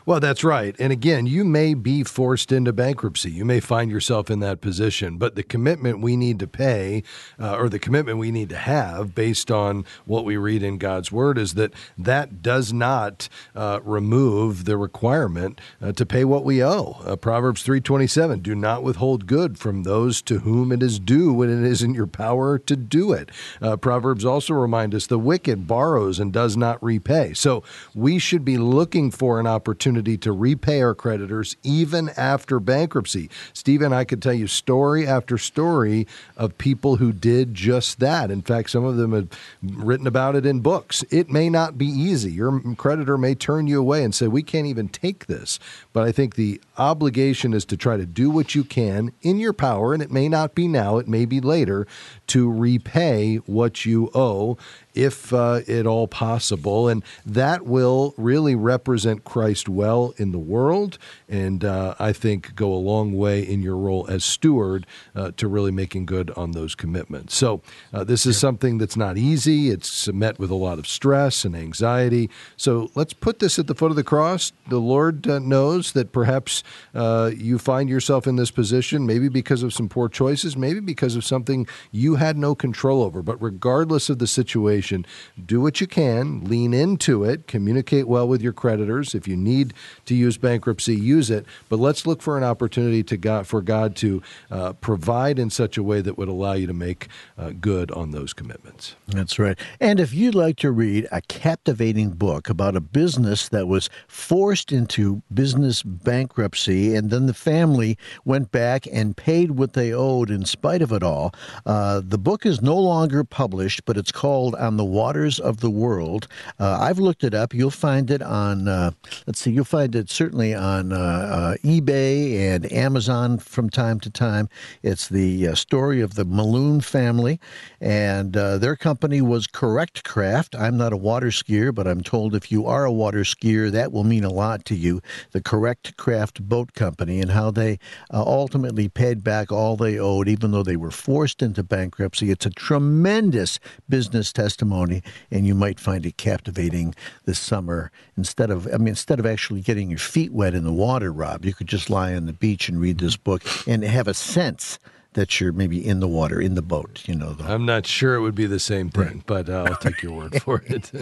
Well, 0.06 0.20
that's 0.20 0.44
right. 0.44 0.74
And 0.78 0.92
again, 0.92 1.26
you 1.26 1.44
may 1.44 1.74
be 1.74 2.04
forced 2.04 2.52
into 2.52 2.72
bankruptcy. 2.72 3.30
You 3.30 3.44
may 3.44 3.60
find 3.60 3.90
yourself 3.90 4.30
in 4.30 4.40
that 4.40 4.60
position, 4.60 5.18
but 5.18 5.34
the 5.34 5.42
commitment 5.42 6.00
we 6.00 6.16
need 6.16 6.38
to 6.40 6.46
pay 6.46 7.02
uh, 7.38 7.56
or 7.56 7.68
the 7.68 7.78
commitment 7.78 8.18
we 8.18 8.30
need 8.30 8.48
to 8.50 8.56
have 8.56 9.14
based 9.14 9.50
on 9.50 9.84
what 10.04 10.24
we 10.24 10.36
read 10.36 10.62
in 10.62 10.78
God's 10.78 11.10
word 11.10 11.38
is 11.38 11.54
that 11.54 11.72
that 11.96 12.42
does 12.42 12.72
not 12.72 13.28
uh, 13.54 13.80
remove 13.82 14.64
the 14.64 14.76
requirement 14.76 15.60
uh, 15.80 15.92
to 15.92 16.04
pay 16.04 16.24
what 16.24 16.44
we 16.44 16.62
owe. 16.62 17.00
Uh, 17.04 17.16
Proverbs 17.16 17.64
3:27, 17.64 18.42
do 18.42 18.54
not 18.54 18.82
withhold 18.82 19.26
good 19.26 19.58
from 19.58 19.82
those 19.82 20.22
to 20.22 20.40
whom 20.40 20.72
it 20.72 20.82
is 20.82 20.98
due 20.98 21.32
when 21.32 21.50
it 21.50 21.68
is 21.68 21.82
in 21.82 21.94
your 21.94 22.06
power 22.06 22.58
to 22.58 22.76
do 22.76 23.12
it. 23.12 23.30
Uh, 23.60 23.76
Proverbs 23.76 24.24
also 24.24 24.54
remind 24.54 24.94
us 24.94 25.06
the 25.06 25.18
wicked 25.18 25.66
borrows 25.66 26.18
and 26.18 26.32
does 26.32 26.56
not 26.56 26.82
repay. 26.82 27.32
So 27.32 27.62
we 27.94 28.18
should 28.18 28.44
be 28.44 28.58
looking 28.58 29.10
for 29.10 29.40
an 29.40 29.46
opportunity 29.46 29.77
opportunity 29.78 30.18
to 30.18 30.32
repay 30.32 30.82
our 30.82 30.92
creditors 30.92 31.54
even 31.62 32.08
after 32.16 32.58
bankruptcy. 32.58 33.30
Stephen, 33.52 33.92
I 33.92 34.02
could 34.02 34.20
tell 34.20 34.32
you 34.32 34.48
story 34.48 35.06
after 35.06 35.38
story 35.38 36.04
of 36.36 36.58
people 36.58 36.96
who 36.96 37.12
did 37.12 37.54
just 37.54 38.00
that. 38.00 38.28
In 38.32 38.42
fact, 38.42 38.70
some 38.70 38.84
of 38.84 38.96
them 38.96 39.12
have 39.12 39.28
written 39.62 40.08
about 40.08 40.34
it 40.34 40.44
in 40.44 40.58
books. 40.58 41.04
It 41.10 41.30
may 41.30 41.48
not 41.48 41.78
be 41.78 41.86
easy. 41.86 42.32
Your 42.32 42.60
creditor 42.74 43.16
may 43.16 43.36
turn 43.36 43.68
you 43.68 43.78
away 43.78 44.02
and 44.02 44.12
say, 44.12 44.26
We 44.26 44.42
can't 44.42 44.66
even 44.66 44.88
take 44.88 45.26
this. 45.26 45.60
But 45.92 46.02
I 46.02 46.10
think 46.10 46.34
the 46.34 46.60
obligation 46.76 47.54
is 47.54 47.64
to 47.66 47.76
try 47.76 47.96
to 47.96 48.04
do 48.06 48.30
what 48.30 48.56
you 48.56 48.64
can 48.64 49.12
in 49.22 49.38
your 49.38 49.52
power, 49.52 49.94
and 49.94 50.02
it 50.02 50.10
may 50.10 50.28
not 50.28 50.56
be 50.56 50.66
now, 50.66 50.98
it 50.98 51.06
may 51.06 51.24
be 51.24 51.40
later, 51.40 51.86
to 52.28 52.50
repay 52.50 53.36
what 53.46 53.86
you 53.86 54.10
owe 54.12 54.58
if 54.98 55.32
uh, 55.32 55.60
at 55.68 55.86
all 55.86 56.08
possible. 56.08 56.88
And 56.88 57.04
that 57.24 57.64
will 57.64 58.14
really 58.16 58.56
represent 58.56 59.22
Christ 59.22 59.68
well 59.68 60.12
in 60.16 60.32
the 60.32 60.38
world. 60.38 60.98
And 61.28 61.64
uh, 61.64 61.94
I 62.00 62.12
think 62.12 62.56
go 62.56 62.74
a 62.74 62.82
long 62.82 63.12
way 63.12 63.40
in 63.40 63.62
your 63.62 63.76
role 63.76 64.06
as 64.08 64.24
steward 64.24 64.86
uh, 65.14 65.30
to 65.36 65.46
really 65.46 65.70
making 65.70 66.06
good 66.06 66.32
on 66.32 66.50
those 66.50 66.74
commitments. 66.74 67.36
So 67.36 67.62
uh, 67.92 68.02
this 68.02 68.26
is 68.26 68.38
something 68.38 68.78
that's 68.78 68.96
not 68.96 69.16
easy. 69.16 69.70
It's 69.70 70.08
met 70.08 70.40
with 70.40 70.50
a 70.50 70.56
lot 70.56 70.80
of 70.80 70.88
stress 70.88 71.44
and 71.44 71.54
anxiety. 71.54 72.28
So 72.56 72.90
let's 72.96 73.12
put 73.12 73.38
this 73.38 73.56
at 73.58 73.68
the 73.68 73.76
foot 73.76 73.92
of 73.92 73.96
the 73.96 74.02
cross. 74.02 74.52
The 74.68 74.80
Lord 74.80 75.28
uh, 75.28 75.38
knows 75.38 75.92
that 75.92 76.10
perhaps 76.10 76.64
uh, 76.92 77.30
you 77.36 77.58
find 77.58 77.88
yourself 77.88 78.26
in 78.26 78.34
this 78.34 78.50
position, 78.50 79.06
maybe 79.06 79.28
because 79.28 79.62
of 79.62 79.72
some 79.72 79.88
poor 79.88 80.08
choices, 80.08 80.56
maybe 80.56 80.80
because 80.80 81.14
of 81.14 81.24
something 81.24 81.68
you 81.92 82.16
had 82.16 82.36
no 82.36 82.56
control 82.56 83.04
over. 83.04 83.22
But 83.22 83.40
regardless 83.40 84.10
of 84.10 84.18
the 84.18 84.26
situation, 84.26 84.87
situation. 84.88 85.06
Do 85.44 85.60
what 85.60 85.80
you 85.80 85.86
can, 85.86 86.44
lean 86.44 86.74
into 86.74 87.24
it, 87.24 87.46
communicate 87.46 88.08
well 88.08 88.26
with 88.26 88.42
your 88.42 88.52
creditors. 88.52 89.14
If 89.14 89.28
you 89.28 89.36
need 89.36 89.74
to 90.06 90.14
use 90.14 90.38
bankruptcy, 90.38 90.96
use 90.96 91.30
it. 91.30 91.46
But 91.68 91.78
let's 91.78 92.06
look 92.06 92.22
for 92.22 92.36
an 92.36 92.44
opportunity 92.44 93.02
to 93.04 93.16
God, 93.16 93.46
for 93.46 93.62
God 93.62 93.96
to 93.96 94.22
uh, 94.50 94.72
provide 94.74 95.38
in 95.38 95.50
such 95.50 95.76
a 95.76 95.82
way 95.82 96.00
that 96.00 96.18
would 96.18 96.28
allow 96.28 96.54
you 96.54 96.66
to 96.66 96.72
make 96.72 97.08
uh, 97.36 97.50
good 97.60 97.90
on 97.92 98.10
those 98.10 98.32
commitments. 98.32 98.96
That's 99.08 99.38
right. 99.38 99.58
And 99.80 100.00
if 100.00 100.12
you'd 100.12 100.34
like 100.34 100.56
to 100.58 100.70
read 100.70 101.06
a 101.12 101.20
captivating 101.22 102.10
book 102.10 102.48
about 102.48 102.76
a 102.76 102.80
business 102.80 103.48
that 103.48 103.68
was 103.68 103.90
forced 104.06 104.72
into 104.72 105.22
business 105.32 105.82
bankruptcy 105.82 106.94
and 106.94 107.10
then 107.10 107.26
the 107.26 107.34
family 107.34 107.98
went 108.24 108.50
back 108.50 108.86
and 108.92 109.16
paid 109.16 109.52
what 109.52 109.72
they 109.72 109.92
owed 109.92 110.30
in 110.30 110.44
spite 110.44 110.82
of 110.82 110.92
it 110.92 111.02
all, 111.02 111.32
uh, 111.66 112.00
the 112.04 112.18
book 112.18 112.46
is 112.46 112.62
no 112.62 112.76
longer 112.76 113.24
published, 113.24 113.84
but 113.84 113.96
it's 113.96 114.12
called 114.12 114.54
On 114.56 114.77
the 114.78 114.84
waters 114.84 115.38
of 115.38 115.60
the 115.60 115.70
world. 115.70 116.26
Uh, 116.58 116.78
I've 116.80 116.98
looked 116.98 117.22
it 117.22 117.34
up. 117.34 117.52
You'll 117.52 117.70
find 117.70 118.10
it 118.10 118.22
on, 118.22 118.66
uh, 118.66 118.92
let's 119.26 119.40
see, 119.40 119.50
you'll 119.50 119.64
find 119.66 119.94
it 119.94 120.08
certainly 120.08 120.54
on 120.54 120.92
uh, 120.92 120.96
uh, 120.96 121.54
eBay 121.62 122.38
and 122.38 122.72
Amazon 122.72 123.38
from 123.38 123.68
time 123.68 124.00
to 124.00 124.10
time. 124.10 124.48
It's 124.82 125.08
the 125.08 125.48
uh, 125.48 125.54
story 125.54 126.00
of 126.00 126.14
the 126.14 126.24
Meloon 126.24 126.82
family, 126.82 127.38
and 127.80 128.32
their 128.32 128.76
company 128.76 129.20
was 129.20 129.46
Correct 129.46 130.04
Craft. 130.04 130.54
I'm 130.54 130.78
not 130.78 130.92
a 130.92 130.96
water 130.96 131.28
skier, 131.28 131.74
but 131.74 131.86
I'm 131.86 132.00
told 132.00 132.34
if 132.34 132.50
you 132.50 132.64
are 132.66 132.84
a 132.84 132.92
water 132.92 133.24
skier, 133.24 133.70
that 133.70 133.92
will 133.92 134.04
mean 134.04 134.24
a 134.24 134.32
lot 134.32 134.64
to 134.66 134.74
you. 134.74 135.02
The 135.32 135.42
Correct 135.42 135.96
Craft 135.96 136.48
Boat 136.48 136.72
Company 136.72 137.20
and 137.20 137.32
how 137.32 137.50
they 137.50 137.78
ultimately 138.10 138.88
paid 138.88 139.22
back 139.22 139.52
all 139.52 139.76
they 139.76 139.98
owed, 139.98 140.28
even 140.28 140.52
though 140.52 140.62
they 140.62 140.76
were 140.76 140.90
forced 140.90 141.42
into 141.42 141.62
bankruptcy. 141.62 142.30
It's 142.30 142.46
a 142.46 142.50
tremendous 142.50 143.58
business 143.88 144.32
testimony, 144.58 145.02
and 145.30 145.46
you 145.46 145.54
might 145.54 145.78
find 145.78 146.04
it 146.04 146.16
captivating 146.16 146.94
this 147.24 147.38
summer. 147.38 147.90
Instead 148.16 148.50
of, 148.50 148.66
I 148.72 148.76
mean, 148.76 148.88
instead 148.88 149.20
of 149.20 149.26
actually 149.26 149.60
getting 149.60 149.88
your 149.88 149.98
feet 149.98 150.32
wet 150.32 150.54
in 150.54 150.64
the 150.64 150.72
water, 150.72 151.12
Rob, 151.12 151.44
you 151.44 151.54
could 151.54 151.68
just 151.68 151.88
lie 151.88 152.14
on 152.14 152.26
the 152.26 152.32
beach 152.32 152.68
and 152.68 152.80
read 152.80 152.98
this 152.98 153.16
book 153.16 153.42
and 153.68 153.84
have 153.84 154.08
a 154.08 154.14
sense 154.14 154.78
that 155.14 155.40
you're 155.40 155.52
maybe 155.52 155.84
in 155.84 156.00
the 156.00 156.08
water, 156.08 156.40
in 156.40 156.54
the 156.54 156.62
boat. 156.62 157.04
You 157.06 157.14
know, 157.14 157.32
the, 157.32 157.44
I'm 157.44 157.64
not 157.64 157.86
sure 157.86 158.14
it 158.14 158.20
would 158.20 158.34
be 158.34 158.46
the 158.46 158.58
same 158.58 158.90
thing, 158.90 159.22
but 159.26 159.48
uh, 159.48 159.66
I'll 159.68 159.76
take 159.76 160.02
your 160.02 160.12
word 160.12 160.42
for 160.42 160.62
it. 160.66 160.92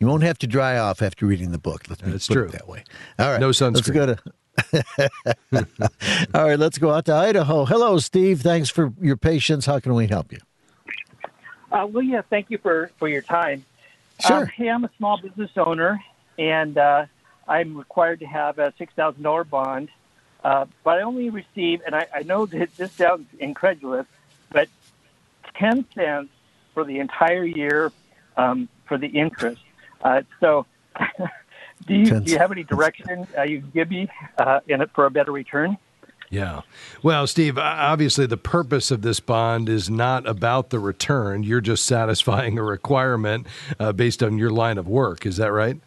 you 0.00 0.06
won't 0.06 0.22
have 0.22 0.38
to 0.38 0.46
dry 0.46 0.78
off 0.78 1.02
after 1.02 1.26
reading 1.26 1.50
the 1.50 1.58
book. 1.58 1.84
Let's 1.88 2.02
That's 2.02 2.26
true. 2.26 2.48
that 2.48 2.68
way. 2.68 2.84
All 3.18 3.30
right, 3.30 3.40
no 3.40 3.50
sunscreen. 3.50 3.74
Let's 3.74 3.90
go 3.90 4.06
to 4.06 4.18
All 6.34 6.44
right, 6.44 6.58
let's 6.58 6.78
go 6.78 6.90
out 6.90 7.06
to 7.06 7.14
Idaho. 7.14 7.64
Hello, 7.64 7.98
Steve. 7.98 8.42
Thanks 8.42 8.68
for 8.68 8.92
your 9.00 9.16
patience. 9.16 9.66
How 9.66 9.80
can 9.80 9.94
we 9.94 10.06
help 10.06 10.32
you? 10.32 10.38
Uh, 11.70 11.86
well, 11.86 12.02
yeah, 12.02 12.22
thank 12.28 12.50
you 12.50 12.58
for, 12.58 12.90
for 12.98 13.08
your 13.08 13.22
time. 13.22 13.64
Sure. 14.26 14.42
Uh, 14.42 14.46
hey, 14.46 14.68
I'm 14.68 14.84
a 14.84 14.90
small 14.98 15.20
business 15.20 15.50
owner, 15.56 16.02
and 16.38 16.76
uh, 16.76 17.06
I'm 17.46 17.76
required 17.76 18.20
to 18.20 18.26
have 18.26 18.58
a 18.58 18.72
$6,000 18.72 19.48
bond. 19.50 19.88
Uh, 20.42 20.66
but 20.84 20.98
I 20.98 21.02
only 21.02 21.30
receive, 21.30 21.82
and 21.84 21.94
I, 21.94 22.06
I 22.14 22.22
know 22.22 22.46
that 22.46 22.74
this 22.76 22.92
sounds 22.92 23.28
incredulous, 23.38 24.06
but 24.50 24.68
10 25.56 25.84
cents 25.94 26.30
for 26.74 26.84
the 26.84 26.98
entire 26.98 27.44
year 27.44 27.92
um, 28.36 28.68
for 28.86 28.98
the 28.98 29.08
interest. 29.08 29.62
Uh, 30.02 30.22
so 30.40 30.66
Do 31.86 31.94
you, 31.94 32.20
do 32.20 32.30
you 32.30 32.38
have 32.38 32.52
any 32.52 32.62
direction 32.62 33.26
uh, 33.36 33.42
you 33.42 33.60
can 33.60 33.70
give 33.70 33.90
me 33.90 34.08
uh, 34.38 34.60
in 34.68 34.80
it 34.80 34.90
for 34.94 35.06
a 35.06 35.10
better 35.10 35.32
return? 35.32 35.78
Yeah. 36.30 36.60
Well, 37.02 37.26
Steve, 37.26 37.58
obviously 37.58 38.24
the 38.24 38.36
purpose 38.36 38.92
of 38.92 39.02
this 39.02 39.18
bond 39.18 39.68
is 39.68 39.90
not 39.90 40.28
about 40.28 40.70
the 40.70 40.78
return. 40.78 41.42
You're 41.42 41.60
just 41.60 41.84
satisfying 41.84 42.56
a 42.56 42.62
requirement 42.62 43.48
uh, 43.80 43.92
based 43.92 44.22
on 44.22 44.38
your 44.38 44.50
line 44.50 44.78
of 44.78 44.86
work. 44.86 45.26
Is 45.26 45.38
that 45.38 45.52
right? 45.52 45.78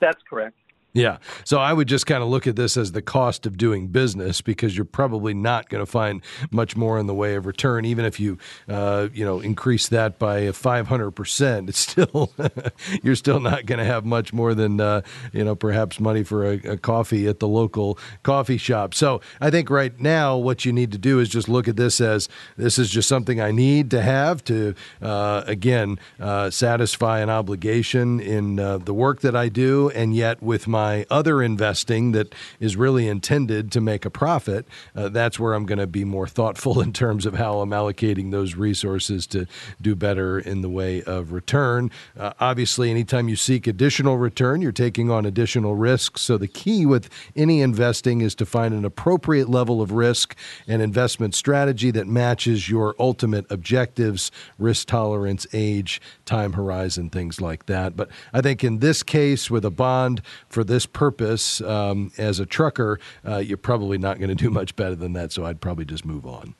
That's 0.00 0.22
correct. 0.28 0.56
Yeah. 0.94 1.18
So 1.44 1.58
I 1.58 1.72
would 1.72 1.88
just 1.88 2.06
kind 2.06 2.22
of 2.22 2.28
look 2.28 2.46
at 2.46 2.54
this 2.56 2.76
as 2.76 2.92
the 2.92 3.00
cost 3.00 3.46
of 3.46 3.56
doing 3.56 3.88
business 3.88 4.42
because 4.42 4.76
you're 4.76 4.84
probably 4.84 5.32
not 5.32 5.70
going 5.70 5.80
to 5.82 5.90
find 5.90 6.20
much 6.50 6.76
more 6.76 6.98
in 6.98 7.06
the 7.06 7.14
way 7.14 7.34
of 7.34 7.46
return, 7.46 7.86
even 7.86 8.04
if 8.04 8.20
you, 8.20 8.36
uh, 8.68 9.08
you 9.14 9.24
know, 9.24 9.40
increase 9.40 9.88
that 9.88 10.18
by 10.18 10.52
500 10.52 11.10
percent. 11.12 11.70
It's 11.70 11.78
still 11.78 12.30
you're 13.02 13.16
still 13.16 13.40
not 13.40 13.64
going 13.64 13.78
to 13.78 13.86
have 13.86 14.04
much 14.04 14.34
more 14.34 14.54
than 14.54 14.80
uh, 14.80 15.00
you 15.32 15.44
know 15.44 15.54
perhaps 15.54 15.98
money 15.98 16.22
for 16.24 16.44
a, 16.44 16.56
a, 16.72 16.76
coffee 16.76 17.26
at 17.26 17.38
the 17.38 17.48
local 17.48 17.98
coffee 18.22 18.58
shop. 18.58 18.92
So 18.92 19.22
I 19.40 19.50
think 19.50 19.70
right 19.70 19.98
now 19.98 20.36
what 20.36 20.66
you 20.66 20.72
need 20.72 20.92
to 20.92 20.98
do 20.98 21.20
is 21.20 21.28
just 21.30 21.48
look 21.48 21.68
at 21.68 21.76
this 21.76 22.00
as 22.00 22.28
this 22.56 22.78
is 22.78 22.90
just 22.90 23.08
something 23.08 23.40
I 23.40 23.50
need 23.50 23.90
to 23.92 24.02
have 24.02 24.44
to 24.44 24.74
uh, 25.00 25.42
again 25.46 25.98
uh, 26.20 26.50
satisfy 26.50 27.20
an 27.20 27.30
obligation 27.30 28.20
in 28.20 28.58
uh, 28.58 28.76
the 28.78 28.92
work 28.92 29.22
that 29.22 29.34
I 29.34 29.48
do, 29.48 29.88
and 29.90 30.14
yet 30.14 30.42
with 30.42 30.68
my 30.68 30.81
my 30.82 31.06
other 31.10 31.40
investing 31.40 32.10
that 32.10 32.34
is 32.58 32.74
really 32.74 33.06
intended 33.06 33.70
to 33.70 33.80
make 33.80 34.04
a 34.04 34.10
profit, 34.10 34.66
uh, 34.96 35.08
that's 35.08 35.38
where 35.38 35.54
I'm 35.54 35.64
going 35.64 35.78
to 35.78 35.86
be 35.86 36.04
more 36.04 36.26
thoughtful 36.26 36.80
in 36.86 36.92
terms 36.92 37.24
of 37.24 37.34
how 37.34 37.60
I'm 37.60 37.70
allocating 37.70 38.32
those 38.32 38.56
resources 38.56 39.28
to 39.28 39.46
do 39.80 39.94
better 39.94 40.40
in 40.40 40.60
the 40.60 40.68
way 40.68 41.00
of 41.04 41.30
return. 41.30 41.90
Uh, 42.18 42.32
obviously, 42.40 42.90
anytime 42.90 43.28
you 43.28 43.36
seek 43.36 43.68
additional 43.68 44.18
return, 44.18 44.60
you're 44.60 44.72
taking 44.72 45.08
on 45.08 45.24
additional 45.24 45.76
risks. 45.76 46.20
So 46.22 46.36
the 46.36 46.48
key 46.48 46.84
with 46.84 47.08
any 47.36 47.60
investing 47.60 48.20
is 48.20 48.34
to 48.36 48.46
find 48.46 48.74
an 48.74 48.84
appropriate 48.84 49.48
level 49.48 49.80
of 49.80 49.92
risk 49.92 50.36
and 50.66 50.82
investment 50.82 51.36
strategy 51.36 51.92
that 51.92 52.08
matches 52.08 52.68
your 52.68 52.96
ultimate 52.98 53.46
objectives, 53.50 54.32
risk 54.58 54.88
tolerance, 54.88 55.46
age, 55.52 56.00
time 56.32 56.54
horizon, 56.54 57.10
things 57.10 57.42
like 57.42 57.66
that. 57.66 57.94
But 57.94 58.08
I 58.32 58.40
think 58.40 58.64
in 58.64 58.78
this 58.78 59.02
case, 59.02 59.50
with 59.50 59.66
a 59.66 59.70
bond 59.70 60.22
for 60.48 60.64
this 60.64 60.86
purpose 60.86 61.60
um, 61.60 62.10
as 62.16 62.40
a 62.40 62.46
trucker, 62.46 62.98
uh, 63.26 63.36
you're 63.36 63.58
probably 63.58 63.98
not 63.98 64.18
going 64.18 64.30
to 64.30 64.34
do 64.34 64.48
much 64.48 64.74
better 64.74 64.94
than 64.94 65.12
that. 65.12 65.30
So 65.30 65.44
I'd 65.44 65.60
probably 65.60 65.84
just 65.84 66.06
move 66.06 66.26
on. 66.26 66.54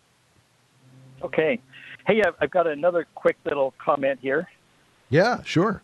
Okay. 1.23 1.59
Hey, 2.07 2.21
I've 2.38 2.50
got 2.50 2.67
another 2.67 3.07
quick 3.14 3.38
little 3.47 3.73
comment 3.83 4.19
here. 4.21 4.47
Yeah, 5.09 5.43
sure. 5.43 5.81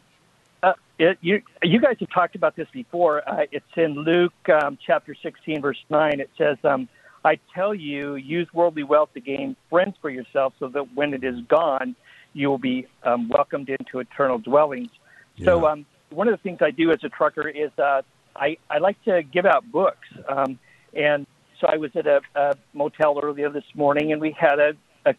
Uh, 0.62 0.74
it, 0.98 1.16
you, 1.22 1.40
you 1.62 1.80
guys 1.80 1.96
have 2.00 2.10
talked 2.10 2.34
about 2.34 2.56
this 2.56 2.68
before. 2.72 3.26
Uh, 3.26 3.46
it's 3.52 3.64
in 3.76 3.94
Luke 3.94 4.34
um, 4.62 4.76
chapter 4.84 5.14
16, 5.14 5.62
verse 5.62 5.82
9. 5.88 6.20
It 6.20 6.28
says, 6.36 6.58
um, 6.62 6.90
I 7.24 7.38
tell 7.54 7.74
you, 7.74 8.16
use 8.16 8.48
worldly 8.52 8.82
wealth 8.82 9.14
to 9.14 9.20
gain 9.20 9.56
friends 9.70 9.96
for 10.02 10.10
yourself 10.10 10.52
so 10.58 10.68
that 10.68 10.94
when 10.94 11.14
it 11.14 11.24
is 11.24 11.40
gone, 11.48 11.96
you 12.38 12.48
will 12.48 12.58
be 12.58 12.86
um, 13.02 13.28
welcomed 13.28 13.68
into 13.68 13.98
eternal 13.98 14.38
dwellings. 14.38 14.90
Yeah. 15.36 15.46
So, 15.46 15.66
um, 15.66 15.86
one 16.10 16.28
of 16.28 16.32
the 16.32 16.42
things 16.42 16.58
I 16.62 16.70
do 16.70 16.90
as 16.90 17.00
a 17.04 17.08
trucker 17.08 17.48
is 17.48 17.70
uh, 17.78 18.02
I, 18.34 18.56
I 18.70 18.78
like 18.78 19.02
to 19.04 19.22
give 19.22 19.44
out 19.44 19.70
books. 19.70 20.06
Um, 20.28 20.58
and 20.94 21.26
so 21.60 21.66
I 21.66 21.76
was 21.76 21.90
at 21.96 22.06
a, 22.06 22.20
a 22.34 22.54
motel 22.72 23.20
earlier 23.22 23.50
this 23.50 23.64
morning 23.74 24.12
and 24.12 24.20
we 24.20 24.34
had 24.38 24.58
a, 24.58 24.72
a, 25.04 25.14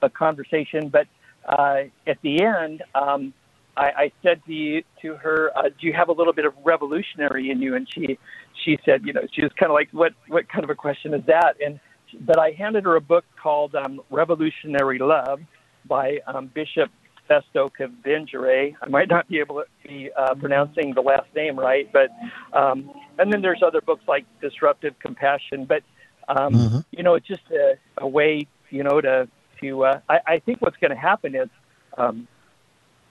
a 0.00 0.10
conversation. 0.10 0.88
But 0.88 1.06
uh, 1.46 1.82
at 2.06 2.20
the 2.22 2.42
end, 2.42 2.82
um, 2.94 3.34
I, 3.76 3.86
I 3.96 4.12
said 4.22 4.42
to, 4.46 4.52
you, 4.52 4.82
to 5.02 5.14
her, 5.16 5.50
uh, 5.56 5.68
"Do 5.68 5.86
you 5.86 5.92
have 5.92 6.08
a 6.08 6.12
little 6.12 6.32
bit 6.32 6.44
of 6.44 6.54
revolutionary 6.64 7.50
in 7.50 7.62
you?" 7.62 7.74
And 7.74 7.88
she 7.92 8.18
she 8.64 8.78
said, 8.84 9.06
"You 9.06 9.14
know, 9.14 9.22
she 9.32 9.42
was 9.42 9.50
kind 9.58 9.70
of 9.70 9.74
like, 9.74 9.88
what 9.92 10.12
what 10.28 10.46
kind 10.48 10.62
of 10.62 10.68
a 10.68 10.74
question 10.74 11.14
is 11.14 11.24
that?" 11.26 11.56
And 11.64 11.80
but 12.20 12.38
I 12.38 12.50
handed 12.50 12.84
her 12.84 12.96
a 12.96 13.00
book 13.00 13.24
called 13.42 13.74
um, 13.74 14.02
Revolutionary 14.10 14.98
Love 14.98 15.40
by 15.86 16.20
um, 16.26 16.46
Bishop 16.46 16.90
Festo 17.28 17.70
Kavengere. 17.70 18.74
I 18.80 18.88
might 18.88 19.08
not 19.08 19.28
be 19.28 19.38
able 19.38 19.62
to 19.62 19.88
be 19.88 20.10
uh, 20.16 20.34
pronouncing 20.34 20.94
the 20.94 21.00
last 21.00 21.28
name 21.34 21.58
right, 21.58 21.90
but 21.92 22.10
um, 22.52 22.90
and 23.18 23.32
then 23.32 23.42
there's 23.42 23.62
other 23.62 23.80
books 23.80 24.02
like 24.06 24.24
Disruptive 24.40 24.98
Compassion. 24.98 25.64
But 25.64 25.82
um, 26.28 26.54
mm-hmm. 26.54 26.78
you 26.90 27.02
know, 27.02 27.14
it's 27.14 27.26
just 27.26 27.42
a, 27.50 27.74
a 27.98 28.06
way, 28.06 28.46
you 28.70 28.82
know, 28.82 29.00
to 29.00 29.28
to. 29.60 29.84
Uh, 29.84 30.00
I, 30.08 30.20
I 30.26 30.38
think 30.40 30.60
what's 30.60 30.76
going 30.76 30.90
to 30.90 30.96
happen 30.96 31.34
is 31.34 31.48
um, 31.96 32.26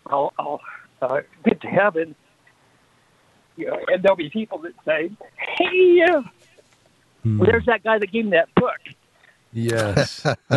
I'll, 0.08 0.34
I'll 0.38 0.62
uh, 1.02 1.22
get 1.46 1.62
to 1.62 1.68
heaven, 1.68 2.16
you 3.58 3.68
know, 3.68 3.80
and 3.88 4.04
there'll 4.04 4.18
be 4.18 4.30
people 4.30 4.60
that 4.60 4.74
say, 4.86 5.12
"Hey, 5.58 6.02
uh, 6.04 6.22
mm. 7.26 7.46
there's 7.46 7.66
that 7.66 7.84
guy 7.84 7.98
that 7.98 8.12
gave 8.12 8.26
me 8.26 8.32
that 8.32 8.54
book." 8.56 8.80
Yes. 9.54 10.26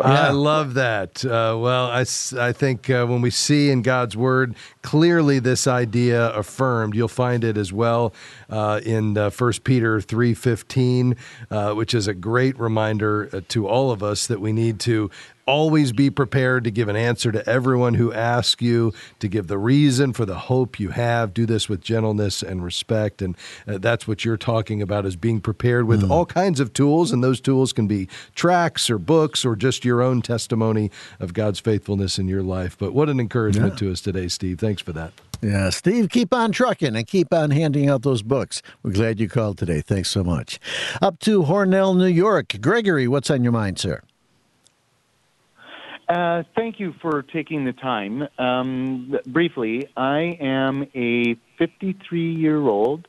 I 0.00 0.30
love 0.30 0.74
that. 0.74 1.24
Uh, 1.24 1.56
well, 1.58 1.86
I, 1.86 2.00
I 2.38 2.52
think 2.52 2.88
uh, 2.88 3.04
when 3.06 3.20
we 3.20 3.30
see 3.30 3.70
in 3.70 3.82
God's 3.82 4.16
Word 4.16 4.56
clearly 4.82 5.38
this 5.38 5.66
idea 5.66 6.30
affirmed, 6.30 6.94
you'll 6.94 7.08
find 7.08 7.44
it 7.44 7.58
as 7.58 7.72
well 7.72 8.14
uh, 8.48 8.80
in 8.84 9.18
uh, 9.18 9.30
1 9.30 9.52
Peter 9.64 9.98
3.15, 10.00 11.16
uh, 11.50 11.74
which 11.74 11.92
is 11.92 12.08
a 12.08 12.14
great 12.14 12.58
reminder 12.58 13.28
uh, 13.32 13.40
to 13.48 13.66
all 13.68 13.90
of 13.90 14.02
us 14.02 14.26
that 14.26 14.40
we 14.40 14.52
need 14.52 14.80
to 14.80 15.10
always 15.46 15.92
be 15.92 16.10
prepared 16.10 16.64
to 16.64 16.70
give 16.70 16.88
an 16.88 16.96
answer 16.96 17.30
to 17.32 17.48
everyone 17.48 17.94
who 17.94 18.12
asks 18.12 18.60
you, 18.60 18.92
to 19.20 19.28
give 19.28 19.46
the 19.46 19.58
reason 19.58 20.12
for 20.12 20.26
the 20.26 20.38
hope 20.38 20.80
you 20.80 20.90
have. 20.90 21.32
Do 21.32 21.46
this 21.46 21.68
with 21.68 21.80
gentleness 21.80 22.42
and 22.42 22.64
respect. 22.64 23.22
And 23.22 23.36
uh, 23.66 23.78
that's 23.78 24.08
what 24.08 24.24
you're 24.24 24.36
talking 24.36 24.82
about 24.82 25.06
is 25.06 25.16
being 25.16 25.40
prepared 25.40 25.86
with 25.86 26.02
mm. 26.02 26.10
all 26.10 26.26
kinds 26.26 26.60
of 26.60 26.72
tools. 26.72 27.12
And 27.12 27.22
those 27.22 27.40
tools 27.40 27.72
can 27.72 27.86
be 27.86 28.08
tracts 28.34 28.90
or 28.90 28.98
books 28.98 29.44
or 29.44 29.56
just 29.56 29.84
your 29.84 30.02
own 30.02 30.22
testimony 30.22 30.90
of 31.20 31.32
God's 31.32 31.60
faithfulness 31.60 32.18
in 32.18 32.28
your 32.28 32.42
life. 32.42 32.76
But 32.76 32.92
what 32.92 33.08
an 33.08 33.20
encouragement 33.20 33.74
yeah. 33.74 33.78
to 33.78 33.92
us 33.92 34.00
today, 34.00 34.28
Steve. 34.28 34.58
Thanks 34.58 34.82
for 34.82 34.92
that. 34.92 35.12
Yeah, 35.42 35.68
Steve, 35.70 36.08
keep 36.08 36.32
on 36.32 36.50
trucking 36.50 36.96
and 36.96 37.06
keep 37.06 37.32
on 37.32 37.50
handing 37.50 37.90
out 37.90 38.02
those 38.02 38.22
books. 38.22 38.62
We're 38.82 38.92
glad 38.92 39.20
you 39.20 39.28
called 39.28 39.58
today. 39.58 39.82
Thanks 39.82 40.08
so 40.08 40.24
much. 40.24 40.58
Up 41.02 41.18
to 41.20 41.42
Hornell, 41.42 41.96
New 41.96 42.06
York. 42.06 42.54
Gregory, 42.60 43.06
what's 43.06 43.30
on 43.30 43.42
your 43.42 43.52
mind, 43.52 43.78
sir? 43.78 44.02
Uh, 46.08 46.44
thank 46.54 46.78
you 46.78 46.94
for 47.02 47.22
taking 47.22 47.64
the 47.64 47.72
time. 47.72 48.28
Um, 48.38 49.18
briefly, 49.26 49.88
I 49.96 50.38
am 50.40 50.86
a 50.94 51.34
53 51.58 52.34
year 52.34 52.60
old. 52.60 53.08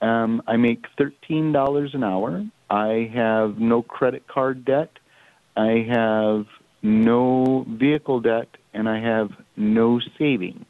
Um, 0.00 0.42
I 0.46 0.56
make 0.56 0.84
$13 0.98 1.94
an 1.94 2.04
hour. 2.04 2.46
I 2.70 3.10
have 3.14 3.58
no 3.58 3.82
credit 3.82 4.28
card 4.28 4.64
debt. 4.64 4.90
I 5.56 5.86
have 5.88 6.46
no 6.82 7.64
vehicle 7.68 8.20
debt 8.20 8.48
and 8.72 8.88
I 8.88 9.00
have 9.00 9.30
no 9.56 10.00
savings. 10.18 10.66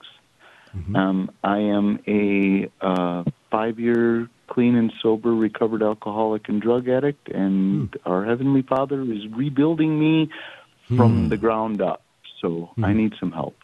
Mm-hmm. 0.75 0.97
Um, 0.97 1.30
I 1.42 1.59
am 1.59 1.99
a 2.06 2.71
uh, 2.80 3.25
five 3.50 3.78
year 3.78 4.28
clean 4.49 4.76
and 4.76 4.92
sober 5.02 5.35
recovered 5.35 5.83
alcoholic 5.83 6.49
and 6.49 6.62
drug 6.62 6.88
addict, 6.88 7.28
and 7.28 7.90
Hmm. 8.04 8.11
our 8.11 8.25
Heavenly 8.25 8.62
Father 8.62 9.02
is 9.02 9.26
rebuilding 9.35 9.99
me 9.99 10.30
from 10.88 11.25
hmm. 11.25 11.28
the 11.28 11.37
ground 11.37 11.83
up. 11.83 12.02
So 12.40 12.71
I 12.83 12.93
hmm. 12.93 12.99
need 12.99 13.14
some 13.19 13.33
help. 13.33 13.57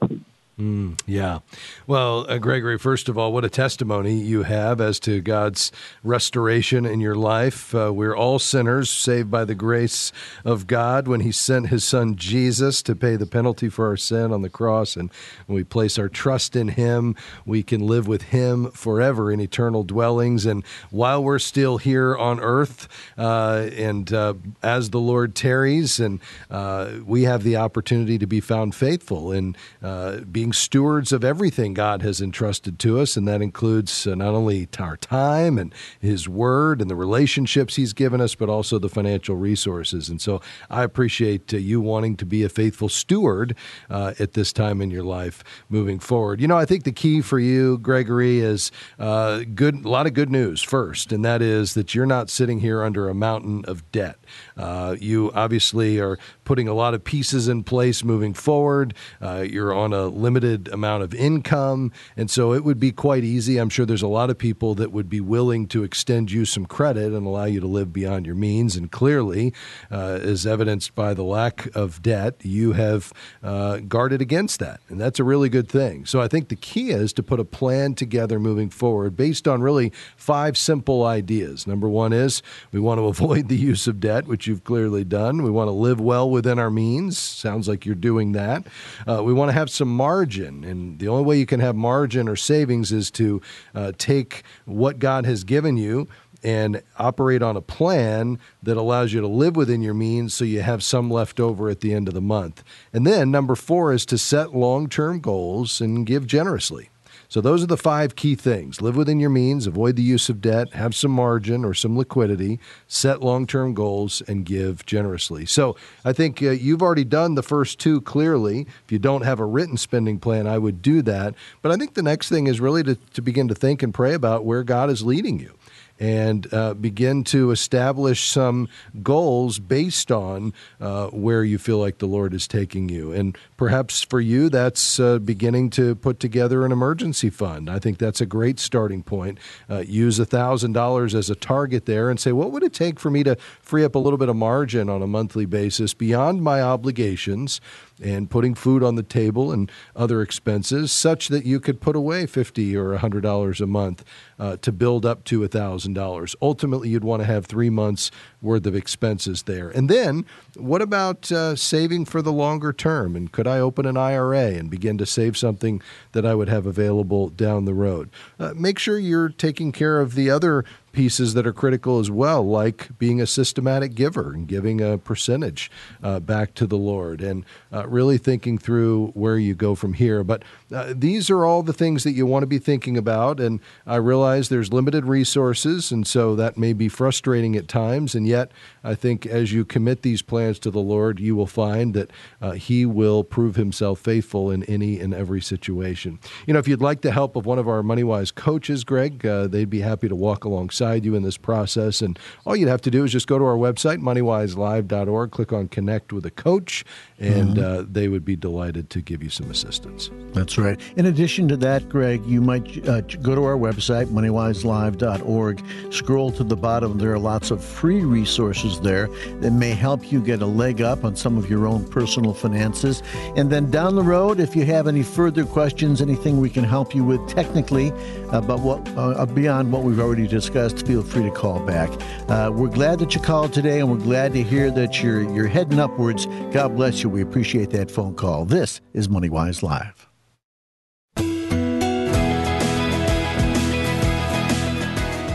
Mm, 0.62 0.97
yeah. 1.07 1.40
Well, 1.88 2.25
uh, 2.28 2.38
Gregory, 2.38 2.78
first 2.78 3.09
of 3.09 3.19
all, 3.19 3.33
what 3.33 3.45
a 3.45 3.50
testimony 3.50 4.14
you 4.14 4.45
have 4.45 4.81
as 4.81 5.00
to 5.00 5.21
God's 5.21 5.73
restoration 6.04 6.87
in 6.87 7.00
your 7.00 7.16
life. 7.16 7.75
Uh, 7.75 7.92
we're 7.92 8.16
all 8.16 8.38
sinners 8.38 8.88
saved 8.88 9.28
by 9.28 9.45
the 9.45 9.57
grace 9.57 10.12
of 10.45 10.69
God 10.69 11.09
when 11.09 11.19
He 11.19 11.33
sent 11.33 11.71
His 11.71 11.83
Son 11.83 12.14
Jesus 12.14 12.81
to 12.85 12.95
pay 12.95 13.16
the 13.16 13.26
penalty 13.26 13.69
for 13.69 13.88
our 13.88 13.97
sin 13.97 14.33
on 14.33 14.42
the 14.42 14.49
cross. 14.49 14.95
And 14.95 15.11
when 15.47 15.57
we 15.57 15.64
place 15.64 15.99
our 15.99 16.09
trust 16.09 16.54
in 16.54 16.69
Him, 16.69 17.16
we 17.45 17.64
can 17.64 17.85
live 17.85 18.07
with 18.07 18.23
Him 18.23 18.71
forever 18.71 19.33
in 19.33 19.40
eternal 19.40 19.83
dwellings. 19.83 20.47
And 20.47 20.64
while 20.90 21.25
we're 21.25 21.40
still 21.40 21.78
here 21.78 22.16
on 22.16 22.38
earth, 22.38 22.87
uh, 23.19 23.69
and 23.76 24.12
uh, 24.12 24.35
as 24.62 24.90
the 24.90 25.00
Lord 25.00 25.35
tarries, 25.35 25.99
and 25.99 26.21
uh, 26.52 26.92
we 27.04 27.25
have 27.25 27.42
the 27.42 27.57
opportunity 27.57 28.16
to 28.16 28.28
be 28.28 28.38
found 28.38 28.76
faithful 28.76 29.33
in 29.33 29.57
uh, 29.83 30.19
being 30.52 30.61
stewards 30.61 31.12
of 31.12 31.25
everything 31.25 31.73
God 31.73 32.02
has 32.02 32.21
entrusted 32.21 32.78
to 32.80 33.00
us, 33.00 33.16
and 33.16 33.26
that 33.26 33.40
includes 33.40 34.06
uh, 34.06 34.14
not 34.14 34.35
only 34.35 34.68
our 34.78 34.97
time 34.99 35.59
and 35.59 35.75
His 36.00 36.28
Word 36.28 36.80
and 36.80 36.90
the 36.90 36.97
relationships 36.97 37.76
He's 37.76 37.94
given 37.94 38.21
us, 38.21 38.35
but 38.35 38.49
also 38.49 38.78
the 38.78 38.88
financial 38.88 39.37
resources. 39.37 40.11
And 40.11 40.21
so 40.21 40.40
I 40.68 40.82
appreciate 40.82 41.54
uh, 41.54 41.56
you 41.56 41.80
wanting 41.80 42.16
to 42.16 42.26
be 42.26 42.44
a 42.44 42.49
faithful 42.49 42.88
steward 42.88 43.56
uh, 43.88 44.12
at 44.18 44.35
this 44.35 44.52
time 44.52 44.82
in 44.82 44.90
your 44.90 45.04
life 45.04 45.42
moving 45.68 45.99
forward. 45.99 46.40
You 46.40 46.49
know, 46.49 46.59
I 46.59 46.66
think 46.66 46.85
the 46.85 46.92
key 46.92 47.23
for 47.23 47.38
you, 47.38 47.78
Gregory, 47.78 48.40
is 48.40 48.71
uh, 48.99 49.44
good. 49.54 49.85
A 49.85 49.88
lot 49.88 50.06
of 50.06 50.12
good 50.12 50.30
news 50.30 50.62
first, 50.62 51.12
and 51.12 51.25
that 51.25 51.40
is 51.40 51.75
that 51.75 51.94
you're 51.94 52.06
not 52.06 52.28
sitting 52.28 52.61
here 52.61 52.82
under 52.82 53.09
a 53.09 53.14
mountain 53.14 53.64
of 53.66 53.90
debt. 53.90 54.18
Uh, 54.56 54.97
you 55.00 55.32
obviously 55.35 55.99
are 55.99 56.18
putting 56.44 56.68
a 56.68 56.75
lot 56.75 56.94
of 56.94 57.04
pieces 57.04 57.49
in 57.49 57.64
place 57.64 58.04
moving 58.04 58.35
forward. 58.35 58.94
Uh, 59.21 59.44
you're 59.49 59.73
on 59.73 59.92
a 59.92 60.06
limited 60.06 60.32
amount 60.37 61.03
of 61.03 61.15
income, 61.15 61.93
and 62.17 62.31
so 62.31 62.53
it 62.53 62.65
would 62.65 62.81
be 62.81 62.93
quite 62.93 63.25
easy. 63.25 63.59
I'm 63.59 63.69
sure 63.69 63.87
there's 63.87 64.03
a 64.03 64.09
lot 64.09 64.31
of 64.31 64.39
people 64.39 64.75
that 64.77 64.93
would 64.93 65.09
be 65.09 65.21
willing 65.21 65.67
to 65.69 65.85
extend 65.85 66.31
you 66.31 66.45
some 66.45 66.67
credit 66.67 67.12
and 67.12 67.27
allow 67.27 67.45
you 67.45 67.61
to 67.61 67.67
live 67.67 67.93
beyond 67.93 68.27
your 68.27 68.35
means. 68.35 68.77
And 68.77 68.91
clearly, 68.91 69.53
uh, 69.91 70.19
as 70.23 70.47
evidenced 70.47 70.95
by 70.95 71.15
the 71.15 71.23
lack 71.23 71.75
of 71.75 72.03
debt, 72.03 72.37
you 72.43 72.73
have 72.73 73.12
uh, 73.43 73.79
guarded 73.79 74.21
against 74.21 74.61
that, 74.61 74.81
and 74.89 75.01
that's 75.01 75.19
a 75.19 75.25
really 75.25 75.49
good 75.49 75.69
thing. 75.69 76.07
So 76.07 76.21
I 76.21 76.29
think 76.29 76.49
the 76.49 76.57
key 76.57 76.91
is 76.91 77.12
to 77.15 77.23
put 77.23 77.41
a 77.41 77.45
plan 77.45 77.95
together 77.95 78.39
moving 78.39 78.71
forward 78.71 79.17
based 79.17 79.47
on 79.47 79.62
really 79.62 79.93
five 80.17 80.57
simple 80.57 81.05
ideas. 81.05 81.67
Number 81.67 81.89
one 81.89 82.12
is 82.12 82.43
we 82.71 82.81
want 82.81 82.99
to 82.99 83.07
avoid 83.12 83.49
the 83.49 83.57
use 83.57 83.87
of 83.87 84.01
debt, 84.01 84.27
which 84.27 84.47
you've 84.47 84.65
clearly 84.65 85.05
done. 85.05 85.43
We 85.43 85.51
want 85.51 85.69
to 85.69 85.73
live 85.73 86.01
well 86.01 86.29
within 86.29 86.59
our 86.59 86.71
means. 86.71 87.19
Sounds 87.19 87.69
like 87.69 87.85
you're 87.87 87.95
doing 87.95 88.33
that. 88.33 88.67
Uh, 89.07 89.23
we 89.23 89.33
want 89.33 89.49
to 89.49 89.53
have 89.53 89.71
some 89.71 89.89
margin, 89.89 90.22
and 90.64 90.99
the 90.99 91.09
only 91.09 91.25
way 91.25 91.38
you 91.38 91.47
can 91.47 91.61
have 91.61 91.75
margin 91.75 92.29
or 92.29 92.37
savings 92.37 92.93
is 92.93 93.11
to 93.12 93.41
uh, 93.75 93.93
take 93.99 94.43
what 94.64 94.99
God 94.99 95.26
has 95.26 95.45
given 95.45 95.76
you 95.76 96.09
and 96.43 96.83
operate 96.99 97.43
on 97.43 97.57
a 97.57 97.61
plan 97.61 98.38
that 98.62 98.76
allows 98.76 99.12
you 99.12 99.21
to 99.21 99.29
live 99.29 99.57
within 99.57 99.83
your 99.83 99.95
means 99.95 100.35
so 100.35 100.45
you 100.45 100.61
have 100.61 100.83
some 100.83 101.11
left 101.11 101.38
over 101.38 101.69
at 101.69 101.81
the 101.81 101.95
end 101.95 102.09
of 102.09 102.14
the 102.14 102.21
month. 102.21 102.64
And 102.93 103.07
then 103.07 103.31
number 103.31 103.55
four 103.55 103.93
is 103.93 104.05
to 104.07 104.19
set 104.19 104.55
long 104.55 104.88
term 104.88 105.21
goals 105.21 105.81
and 105.81 106.07
give 106.07 106.26
generously. 106.26 106.91
So 107.33 107.41
those 107.41 107.62
are 107.62 107.67
the 107.67 107.79
five 107.79 108.15
key 108.15 108.35
things. 108.35 108.83
Live 108.83 108.95
within 108.95 109.19
your 109.19 109.31
means, 109.31 109.67
avoid 109.67 109.97
the 109.97 110.03
use 110.03 110.29
of 110.29 110.43
debt, 110.43 110.75
have 110.75 110.95
some 110.95 111.12
margin 111.12 111.65
or 111.65 111.73
some 111.73 111.97
liquidity, 111.97 112.61
set 112.89 113.23
long-term 113.23 113.73
goals 113.73 114.21
and 114.29 114.45
give 114.45 114.85
generously. 114.85 115.47
So 115.47 115.75
I 116.05 116.12
think 116.12 116.43
uh, 116.43 116.51
you've 116.51 116.83
already 116.83 117.05
done 117.05 117.35
the 117.35 117.43
first 117.43 117.79
two 117.79 118.03
clearly. 118.03 118.67
If 118.85 118.93
you 118.93 118.99
don't 118.99 119.23
have 119.23 119.41
a 119.41 119.47
written 119.47 119.79
spending 119.79 120.19
plan, 120.19 120.47
I 120.47 120.59
would 120.59 120.83
do 120.83 121.01
that. 121.01 121.35
But 121.62 121.73
I 121.73 121.77
think 121.77 121.95
the 121.95 122.03
next 122.03 122.29
thing 122.29 122.49
is 122.49 122.61
really 122.61 122.83
to, 122.83 122.97
to 122.97 123.23
begin 123.23 123.49
to 123.49 123.55
think 123.55 123.83
and 123.83 123.95
pray 123.95 124.12
about 124.12 124.45
where 124.45 124.62
God 124.62 124.91
is 124.91 125.03
leading 125.03 125.39
you 125.39 125.55
and 126.02 126.52
uh, 126.52 126.75
begin 126.75 127.23
to 127.23 127.52
establish 127.52 128.28
some 128.28 128.68
goals 129.04 129.61
based 129.61 130.11
on 130.11 130.52
uh, 130.80 131.06
where 131.11 131.44
you 131.44 131.59
feel 131.59 131.78
like 131.78 131.99
the 131.99 132.09
Lord 132.09 132.35
is 132.35 132.49
taking 132.49 132.88
you. 132.88 133.12
And 133.12 133.38
perhaps 133.56 134.02
for 134.02 134.21
you, 134.21 134.49
that's 134.49 134.99
uh, 134.99 135.21
beginning 135.21 135.71
to 135.71 135.94
put 135.94 136.18
together 136.18 136.66
an 136.66 136.73
emergency 136.73 137.30
fund. 137.30 137.71
I 137.71 137.78
think 137.78 137.99
that's 137.99 138.21
a 138.21 138.26
great 138.26 138.59
starting 138.59 139.04
point. 139.04 139.38
Uh, 139.71 139.85
use 139.87 140.18
$1,000 140.18 141.14
as 141.14 141.30
a 141.30 141.37
target 141.37 141.87
there 141.87 142.11
and 142.11 142.18
say, 142.18 142.32
what 142.32 142.50
would 142.50 142.64
it 142.64 142.72
take 142.72 142.98
for 142.98 143.09
me 143.09 143.22
to 143.22 143.37
free 143.61 143.85
up 143.85 143.94
a 143.94 144.00
little 144.00 144.18
bit 144.18 144.29
of 144.29 144.35
margin 144.35 144.88
on 144.88 145.03
a 145.03 145.07
monthly 145.07 145.46
basis 145.46 145.94
beyond 145.94 146.42
my 146.42 146.61
obligations? 146.61 147.61
And 148.00 148.31
putting 148.31 148.55
food 148.55 148.83
on 148.83 148.94
the 148.94 149.02
table 149.02 149.52
and 149.52 149.70
other 149.94 150.22
expenses 150.22 150.92
such 150.92 151.28
that 151.28 151.44
you 151.44 151.61
could 151.61 151.81
put 151.81 151.96
away 151.96 152.26
50 152.26 152.76
or 152.76 152.96
$100 152.96 153.61
a 153.61 153.66
month 153.66 154.05
uh, 154.38 154.57
to 154.57 154.72
build 154.72 155.07
up 155.07 155.24
to 155.24 155.40
$1,000. 155.40 156.35
Ultimately, 156.42 156.88
you'd 156.88 157.05
want 157.05 157.22
to 157.22 157.26
have 157.26 157.46
three 157.46 157.70
months 157.70 158.11
worth 158.40 158.66
of 158.66 158.74
expenses 158.74 159.42
there. 159.44 159.68
And 159.70 159.88
then, 159.88 160.26
what 160.57 160.83
about 160.83 161.31
uh, 161.31 161.55
saving 161.57 162.07
for 162.07 162.22
the 162.22 162.33
longer 162.33 162.72
term? 162.72 163.14
And 163.14 163.31
could 163.31 163.46
I 163.46 163.59
open 163.59 163.87
an 163.87 163.96
IRA 163.96 164.48
and 164.52 164.70
begin 164.70 164.98
to 164.98 165.07
save 165.07 165.37
something 165.37 165.81
that 166.12 166.26
I 166.26 166.35
would 166.35 166.48
have 166.48 166.66
available 166.66 167.28
down 167.28 167.64
the 167.64 167.74
road? 167.74 168.11
Uh, 168.38 168.52
make 168.57 168.78
sure 168.78 168.98
you're 168.98 169.28
taking 169.28 169.70
care 169.72 170.00
of 170.00 170.14
the 170.14 170.31
other 170.31 170.64
pieces 170.92 171.35
that 171.35 171.46
are 171.46 171.52
critical 171.52 171.98
as 171.98 172.11
well, 172.11 172.46
like 172.46 172.96
being 172.98 173.20
a 173.20 173.26
systematic 173.26 173.94
giver 173.94 174.33
and 174.33 174.46
giving 174.46 174.81
a 174.81 174.98
percentage 174.98 175.70
uh, 176.02 176.20
back 176.20 176.55
to 176.55 176.66
the 176.66 176.76
Lord, 176.76 177.20
and 177.20 177.44
uh, 177.72 177.87
really 177.88 178.18
thinking 178.18 178.59
through 178.59 179.09
where 179.09 179.38
you 179.38 179.55
go 179.55 179.74
from 179.74 179.94
here. 179.94 180.22
But 180.22 180.42
uh, 180.72 180.94
these 180.96 181.30
are 181.30 181.44
all 181.44 181.62
the 181.62 181.72
things 181.72 182.04
that 182.04 182.12
you 182.12 182.24
want 182.26 182.42
to 182.42 182.46
be 182.46 182.58
thinking 182.58 182.96
about. 182.96 183.40
And 183.40 183.61
I 183.87 183.96
realize 183.96 184.48
there's 184.48 184.72
limited 184.72 185.04
resources, 185.04 185.92
and 185.92 186.06
so 186.06 186.35
that 186.37 186.56
may 186.56 186.72
be 186.72 186.88
frustrating 186.88 187.56
at 187.56 187.68
times. 187.68 188.14
And 188.14 188.26
yet, 188.26 188.50
I 188.85 188.94
think 188.94 189.26
as 189.26 189.52
you 189.52 189.64
commit 189.64 190.02
these 190.02 190.22
plans 190.22 190.58
to 190.61 190.70
the 190.70 190.80
Lord, 190.80 191.20
you 191.20 191.37
will 191.37 191.46
find 191.46 191.94
that 191.94 192.11
uh, 192.40 192.52
He 192.52 192.87
will 192.87 193.24
prove 193.24 193.56
Himself 193.56 193.98
faithful 194.00 194.50
in 194.50 194.62
any 194.64 194.98
and 195.00 195.12
every 195.14 195.40
situation. 195.40 196.18
You 196.46 196.54
know, 196.54 196.58
if 196.58 196.66
you'd 196.68 196.80
like 196.80 197.02
the 197.02 197.12
help 197.12 197.37
of 197.37 197.46
one 197.46 197.58
of 197.58 197.68
our 197.68 197.82
MoneyWise 197.82 198.35
coaches, 198.35 198.85
Greg, 198.85 199.24
uh, 199.26 199.46
they'd 199.46 199.70
be 199.70 199.80
happy 199.80 200.08
to 200.08 200.16
walk 200.16 200.44
alongside 200.44 201.04
you 201.04 201.14
in 201.14 201.22
this 201.22 201.37
process. 201.37 202.00
And 202.02 202.18
all 202.46 202.56
you'd 202.56 202.68
have 202.68 202.82
to 202.82 202.90
do 202.90 203.04
is 203.04 203.12
just 203.12 203.26
go 203.26 203.38
to 203.38 203.44
our 203.44 203.56
website, 203.56 203.98
moneywiselive.org, 204.00 205.30
click 205.30 205.52
on 205.52 205.68
Connect 205.68 206.12
with 206.12 206.26
a 206.26 206.30
Coach, 206.30 206.85
and 207.18 207.56
Mhm. 207.56 207.62
uh, 207.80 207.87
they 207.90 208.08
would 208.08 208.24
be 208.24 208.37
delighted 208.37 208.90
to 208.90 209.00
give 209.00 209.22
you 209.22 209.28
some 209.30 209.50
assistance. 209.50 210.11
That's 210.32 210.58
right. 210.58 210.62
In 210.96 211.07
addition 211.07 211.48
to 211.48 211.57
that, 211.59 211.88
Greg, 211.88 212.25
you 212.25 212.40
might 212.40 212.88
uh, 212.88 213.01
go 213.01 213.35
to 213.35 213.44
our 213.44 213.57
website, 213.57 214.07
moneywiselive.org, 214.07 215.64
scroll 215.90 216.33
to 216.33 216.44
the 216.44 216.57
bottom. 216.57 216.98
There 216.98 217.12
are 217.12 217.18
lots 217.18 217.51
of 217.51 217.62
free 217.62 218.05
resources 218.05 218.81
there 218.81 219.09
that 219.40 219.53
may 219.53 219.70
help 219.70 220.11
you 220.11 220.20
get 220.20 220.42
a 220.42 220.46
leg 220.46 220.81
up 220.81 221.05
on 221.05 221.16
some 221.16 221.37
of 221.37 221.51
your 221.51 221.66
own 221.66 221.88
personal 221.88 222.35
finances. 222.35 223.03
And 223.37 223.51
then 223.51 223.70
down 223.70 223.94
the 223.94 224.03
road, 224.03 224.40
if 224.40 224.57
you 224.57 224.64
have 224.66 224.87
any 224.87 225.03
further 225.03 225.44
questions, 225.44 226.01
anything 226.01 226.40
we 226.40 226.51
can 226.51 226.64
help 226.64 226.94
you 226.94 227.05
with 227.05 227.27
technically, 227.29 227.92
about 228.33 228.61
what 228.61 228.88
uh, 228.96 229.27
beyond 229.27 229.70
what 229.72 229.83
we've 229.83 230.01
already 230.01 230.27
discussed, 230.27 230.87
feel 230.87 231.03
free 231.03 231.25
to 231.25 231.31
call 231.31 231.61
back. 231.61 231.90
Uh, 232.29 232.51
we're 232.53 232.68
glad 232.68 232.98
that 232.98 233.14
you 233.14 233.20
called 233.20 233.53
today, 233.53 233.81
and 233.81 233.90
we're 233.90 233.98
glad 233.98 234.33
to 234.33 234.42
hear 234.42 234.70
that 234.70 235.03
you're 235.03 235.22
you're 235.35 235.46
heading 235.46 235.79
upwards. 235.79 236.27
God 236.51 236.77
bless 236.77 237.03
you. 237.03 237.09
We 237.09 237.22
appreciate 237.22 237.70
that 237.70 237.90
phone 237.90 238.14
call. 238.14 238.44
This 238.44 238.81
is 238.94 239.09
MoneyWise 239.09 239.62
Live. 239.62 240.02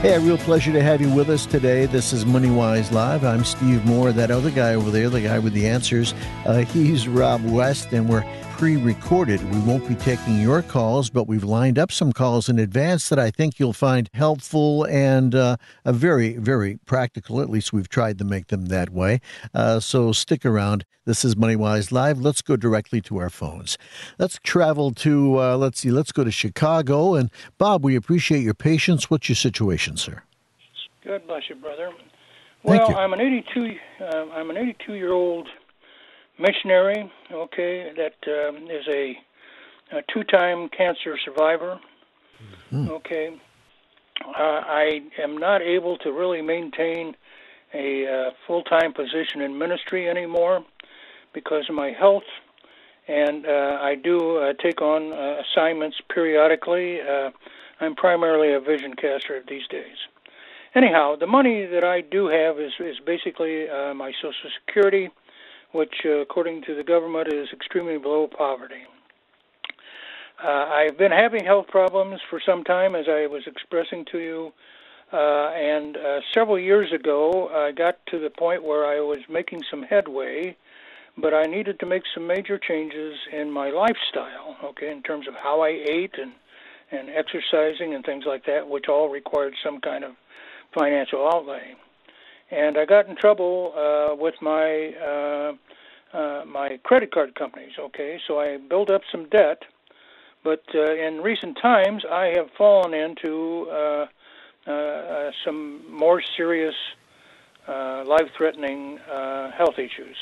Hey, 0.07 0.13
a 0.13 0.21
real 0.21 0.37
pleasure 0.37 0.71
to 0.71 0.81
have 0.81 1.01
you 1.01 1.13
with 1.13 1.29
us 1.29 1.45
today. 1.45 1.85
This 1.85 2.13
is 2.13 2.23
MoneyWise 2.23 2.93
Live. 2.93 3.25
I'm 3.25 3.43
Steve 3.43 3.83
Moore. 3.83 4.13
That 4.13 4.31
other 4.31 4.49
guy 4.49 4.73
over 4.73 4.89
there, 4.89 5.09
the 5.09 5.19
guy 5.19 5.37
with 5.37 5.51
the 5.51 5.67
answers, 5.67 6.13
uh, 6.45 6.59
he's 6.59 7.09
Rob 7.09 7.43
West, 7.43 7.91
and 7.91 8.07
we're 8.07 8.23
pre 8.57 8.75
recorded. 8.75 9.43
We 9.53 9.59
won't 9.59 9.87
be 9.87 9.93
taking 9.93 10.41
your 10.41 10.63
calls, 10.63 11.11
but 11.11 11.27
we've 11.27 11.43
lined 11.43 11.77
up 11.77 11.91
some 11.91 12.11
calls 12.11 12.49
in 12.49 12.57
advance 12.57 13.07
that 13.09 13.19
I 13.19 13.29
think 13.29 13.59
you'll 13.59 13.71
find 13.71 14.09
helpful 14.15 14.83
and 14.85 15.35
uh, 15.35 15.57
a 15.85 15.93
very, 15.93 16.37
very 16.37 16.79
practical. 16.87 17.39
At 17.39 17.51
least 17.51 17.71
we've 17.71 17.87
tried 17.87 18.17
to 18.17 18.25
make 18.25 18.47
them 18.47 18.65
that 18.65 18.89
way. 18.89 19.21
Uh, 19.53 19.79
so 19.79 20.11
stick 20.11 20.43
around. 20.43 20.85
This 21.05 21.23
is 21.23 21.35
MoneyWise 21.35 21.91
Live. 21.91 22.19
Let's 22.19 22.41
go 22.41 22.55
directly 22.55 22.99
to 23.01 23.17
our 23.17 23.29
phones. 23.29 23.77
Let's 24.17 24.39
travel 24.41 24.91
to, 24.91 25.39
uh, 25.39 25.57
let's 25.57 25.79
see, 25.81 25.91
let's 25.91 26.11
go 26.11 26.23
to 26.23 26.31
Chicago. 26.31 27.13
And 27.13 27.29
Bob, 27.59 27.83
we 27.83 27.95
appreciate 27.95 28.41
your 28.41 28.55
patience. 28.55 29.07
What's 29.07 29.29
your 29.29 29.35
situation, 29.35 29.97
sir? 29.97 30.23
God 31.05 31.27
bless 31.27 31.43
you, 31.47 31.55
brother. 31.55 31.91
Well, 32.63 32.89
you. 32.89 32.95
I'm 32.95 33.13
an 33.13 33.21
82. 33.21 33.75
Uh, 34.01 34.05
I'm 34.33 34.49
an 34.49 34.57
82 34.57 34.95
year 34.95 35.11
old 35.13 35.47
missionary, 36.39 37.11
okay, 37.31 37.91
that 37.95 38.47
um, 38.47 38.67
is 38.69 38.87
a, 38.87 39.17
a 39.97 40.01
two-time 40.13 40.69
cancer 40.69 41.17
survivor. 41.23 41.79
Mm. 42.71 42.89
Okay, 42.89 43.39
uh, 44.25 44.31
I 44.39 45.01
am 45.21 45.37
not 45.37 45.61
able 45.61 45.97
to 45.99 46.11
really 46.11 46.41
maintain 46.41 47.15
a 47.73 48.07
uh, 48.07 48.31
full-time 48.45 48.93
position 48.93 49.41
in 49.41 49.57
ministry 49.57 50.09
anymore 50.09 50.63
because 51.33 51.65
of 51.69 51.75
my 51.75 51.91
health, 51.91 52.23
and 53.07 53.45
uh, 53.45 53.77
I 53.81 53.95
do 53.95 54.37
uh, 54.37 54.53
take 54.61 54.81
on 54.81 55.13
uh, 55.13 55.41
assignments 55.41 55.97
periodically. 56.13 56.99
Uh, 57.01 57.31
I'm 57.79 57.95
primarily 57.95 58.53
a 58.53 58.59
vision 58.59 58.93
caster 58.95 59.43
these 59.47 59.67
days. 59.69 59.97
Anyhow, 60.75 61.15
the 61.15 61.27
money 61.27 61.65
that 61.65 61.83
I 61.83 62.01
do 62.01 62.27
have 62.27 62.59
is 62.59 62.73
is 62.79 62.97
basically 63.05 63.69
uh, 63.69 63.93
my 63.93 64.11
Social 64.21 64.49
Security, 64.59 65.09
which, 65.77 65.93
uh, 66.05 66.21
according 66.25 66.63
to 66.63 66.73
the 66.73 66.83
government, 66.83 67.31
is 67.31 67.47
extremely 67.53 67.99
below 67.99 68.27
poverty. 68.27 68.83
Uh, 70.43 70.47
I've 70.47 70.97
been 70.97 71.11
having 71.11 71.45
health 71.45 71.67
problems 71.67 72.19
for 72.31 72.41
some 72.43 72.63
time, 72.63 72.95
as 72.95 73.05
I 73.07 73.27
was 73.27 73.43
expressing 73.45 74.03
to 74.11 74.17
you. 74.17 74.53
Uh, 75.13 75.49
and 75.51 75.95
uh, 75.95 76.19
several 76.33 76.57
years 76.57 76.91
ago, 76.91 77.49
I 77.53 77.71
got 77.73 78.03
to 78.07 78.17
the 78.19 78.31
point 78.31 78.63
where 78.63 78.85
I 78.85 79.01
was 79.01 79.19
making 79.29 79.61
some 79.69 79.83
headway, 79.83 80.57
but 81.15 81.35
I 81.35 81.43
needed 81.43 81.79
to 81.81 81.85
make 81.85 82.03
some 82.11 82.25
major 82.25 82.57
changes 82.57 83.13
in 83.31 83.51
my 83.51 83.69
lifestyle, 83.69 84.57
okay, 84.63 84.91
in 84.91 85.03
terms 85.03 85.27
of 85.27 85.35
how 85.35 85.61
I 85.61 85.69
ate 85.69 86.15
and, 86.19 86.31
and 86.91 87.07
exercising 87.09 87.93
and 87.93 88.03
things 88.03 88.25
like 88.25 88.45
that, 88.47 88.67
which 88.67 88.85
all 88.89 89.09
required 89.09 89.53
some 89.63 89.79
kind 89.79 90.03
of 90.03 90.13
financial 90.73 91.29
outlay. 91.31 91.75
And 92.49 92.77
I 92.77 92.85
got 92.85 93.07
in 93.07 93.15
trouble 93.15 93.73
uh, 93.75 94.15
with 94.15 94.35
my 94.41 94.93
uh, 94.93 95.53
uh, 96.17 96.45
my 96.45 96.79
credit 96.83 97.11
card 97.11 97.35
companies. 97.35 97.73
Okay, 97.77 98.19
so 98.25 98.39
I 98.39 98.57
built 98.57 98.89
up 98.89 99.01
some 99.11 99.27
debt, 99.29 99.63
but 100.43 100.63
uh, 100.73 100.93
in 100.93 101.21
recent 101.21 101.57
times 101.61 102.05
I 102.09 102.27
have 102.35 102.49
fallen 102.57 102.93
into 102.93 103.67
uh, 103.69 104.07
uh, 104.65 104.71
uh, 104.71 105.31
some 105.43 105.81
more 105.91 106.21
serious, 106.35 106.75
uh, 107.67 108.03
life-threatening 108.05 108.99
uh, 108.99 109.51
health 109.51 109.77
issues 109.77 110.15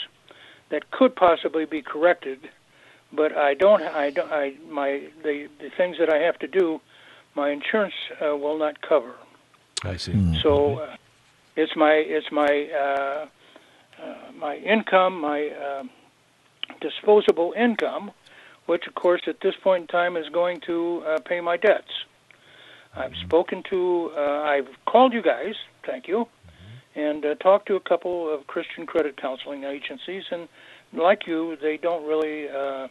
that 0.70 0.90
could 0.92 1.16
possibly 1.16 1.66
be 1.66 1.82
corrected. 1.82 2.50
But 3.14 3.38
I 3.38 3.54
don't. 3.54 3.82
I 3.82 4.10
don't. 4.10 4.32
I 4.32 4.56
my 4.70 5.04
the 5.24 5.48
the 5.60 5.70
things 5.78 5.98
that 6.00 6.12
I 6.12 6.18
have 6.18 6.40
to 6.40 6.48
do, 6.48 6.82
my 7.36 7.52
insurance 7.52 7.94
uh, 8.20 8.36
will 8.36 8.58
not 8.58 8.82
cover. 8.82 9.14
I 9.84 9.98
see. 9.98 10.14
Mm-hmm. 10.14 10.42
So 10.42 10.80
uh, 10.80 10.96
it's 11.56 11.76
my 11.76 11.94
it's 11.94 12.32
my 12.32 12.70
uh, 12.84 13.26
uh, 14.02 14.32
my 14.38 14.58
income, 14.58 15.22
my 15.22 15.48
uh, 15.48 15.84
disposable 16.82 17.54
income, 17.58 18.12
which 18.65 18.88
of 18.88 18.96
course 18.96 19.22
at 19.28 19.39
this 19.41 19.56
point 19.63 19.82
in 19.82 19.88
time 19.88 20.18
is 20.18 20.28
going 20.30 20.60
to 20.62 21.04
uh, 21.06 21.20
pay 21.26 21.41
my 21.41 21.58
debts. 21.58 21.91
I've 22.96 23.12
mm-hmm. 23.12 23.28
spoken 23.28 23.63
to, 23.70 24.12
uh, 24.15 24.22
I've 24.44 24.70
called 24.86 25.13
you 25.13 25.22
guys, 25.22 25.56
thank 25.86 26.08
you, 26.08 26.26
mm-hmm. 26.26 27.00
and 27.00 27.26
uh, 27.26 27.36
talked 27.36 27.68
to 27.68 27.76
a 27.76 27.80
couple 27.80 28.34
of 28.34 28.48
Christian 28.48 28.86
credit 28.86 29.20
counseling 29.22 29.63
agencies, 29.63 30.24
and 30.32 30.48
like 30.94 31.28
you, 31.28 31.58
they 31.62 31.78
don't 31.78 32.06
really, 32.08 32.50
uh, 32.50 32.88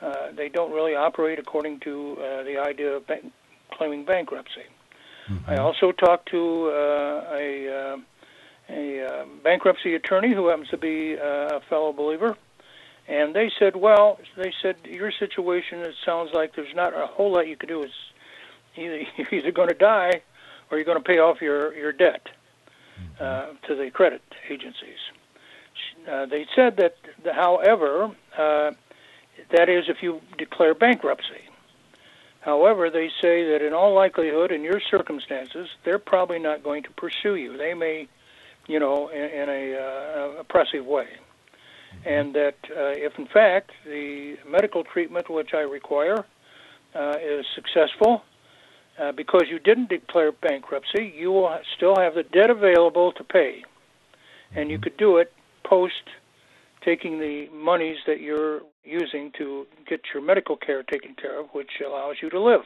uh, 0.00 0.32
they 0.34 0.48
don't 0.48 0.72
really 0.72 0.94
operate 0.94 1.38
according 1.38 1.80
to 1.80 2.16
uh, 2.18 2.42
the 2.44 2.58
idea 2.58 2.96
of 2.96 3.06
ba- 3.06 3.20
claiming 3.72 4.04
bankruptcy. 4.04 4.64
Mm-hmm. 5.32 5.50
I 5.50 5.56
also 5.56 5.92
talked 5.92 6.30
to 6.30 6.68
uh, 6.68 7.34
a 7.34 7.68
uh, 7.68 7.96
a 8.68 9.06
uh, 9.06 9.24
bankruptcy 9.42 9.94
attorney 9.94 10.32
who 10.32 10.48
happens 10.48 10.68
to 10.68 10.78
be 10.78 11.16
uh, 11.18 11.56
a 11.56 11.60
fellow 11.68 11.92
believer, 11.92 12.36
and 13.08 13.34
they 13.34 13.50
said, 13.58 13.76
"Well, 13.76 14.18
they 14.36 14.52
said 14.62 14.76
your 14.84 15.12
situation. 15.12 15.80
It 15.80 15.94
sounds 16.04 16.30
like 16.32 16.54
there's 16.54 16.74
not 16.74 16.94
a 16.94 17.06
whole 17.06 17.32
lot 17.32 17.48
you 17.48 17.56
can 17.56 17.68
do. 17.68 17.82
It's 17.82 17.92
either 18.76 19.02
you're 19.16 19.34
either 19.40 19.52
going 19.52 19.68
to 19.68 19.74
die, 19.74 20.22
or 20.70 20.78
you're 20.78 20.84
going 20.84 21.02
to 21.02 21.04
pay 21.04 21.18
off 21.18 21.40
your 21.40 21.74
your 21.74 21.92
debt 21.92 22.28
uh, 23.18 23.22
mm-hmm. 23.22 23.66
to 23.66 23.74
the 23.74 23.90
credit 23.90 24.22
agencies." 24.48 24.98
Uh, 26.10 26.26
they 26.26 26.46
said 26.54 26.76
that, 26.78 26.96
however, 27.32 28.10
uh, 28.36 28.72
that 29.56 29.68
is 29.68 29.84
if 29.88 30.02
you 30.02 30.20
declare 30.36 30.74
bankruptcy. 30.74 31.48
However, 32.42 32.90
they 32.90 33.08
say 33.20 33.44
that 33.50 33.62
in 33.64 33.72
all 33.72 33.94
likelihood, 33.94 34.50
in 34.50 34.62
your 34.62 34.80
circumstances, 34.90 35.68
they're 35.84 36.00
probably 36.00 36.40
not 36.40 36.64
going 36.64 36.82
to 36.82 36.90
pursue 36.90 37.36
you. 37.36 37.56
They 37.56 37.72
may, 37.72 38.08
you 38.66 38.80
know, 38.80 39.08
in, 39.08 39.22
in 39.22 39.48
a 39.48 39.76
uh, 39.76 40.40
oppressive 40.40 40.84
way. 40.84 41.06
Mm-hmm. 41.06 42.08
And 42.08 42.34
that 42.34 42.56
uh, 42.68 42.94
if, 42.96 43.16
in 43.16 43.26
fact, 43.26 43.70
the 43.84 44.36
medical 44.46 44.82
treatment 44.82 45.30
which 45.30 45.54
I 45.54 45.60
require 45.60 46.24
uh, 46.96 47.14
is 47.22 47.46
successful, 47.54 48.22
uh, 48.98 49.12
because 49.12 49.44
you 49.48 49.60
didn't 49.60 49.88
declare 49.88 50.32
bankruptcy, 50.32 51.14
you 51.16 51.30
will 51.30 51.56
still 51.76 51.94
have 51.96 52.14
the 52.14 52.24
debt 52.24 52.50
available 52.50 53.12
to 53.12 53.24
pay. 53.24 53.62
And 54.52 54.68
you 54.68 54.78
mm-hmm. 54.78 54.82
could 54.82 54.96
do 54.96 55.18
it 55.18 55.32
post 55.64 56.02
taking 56.84 57.18
the 57.18 57.48
monies 57.52 57.98
that 58.06 58.20
you're 58.20 58.60
using 58.84 59.32
to 59.38 59.66
get 59.88 60.00
your 60.12 60.22
medical 60.22 60.56
care 60.56 60.82
taken 60.82 61.14
care 61.14 61.40
of, 61.40 61.46
which 61.52 61.70
allows 61.86 62.16
you 62.22 62.30
to 62.30 62.40
live. 62.40 62.62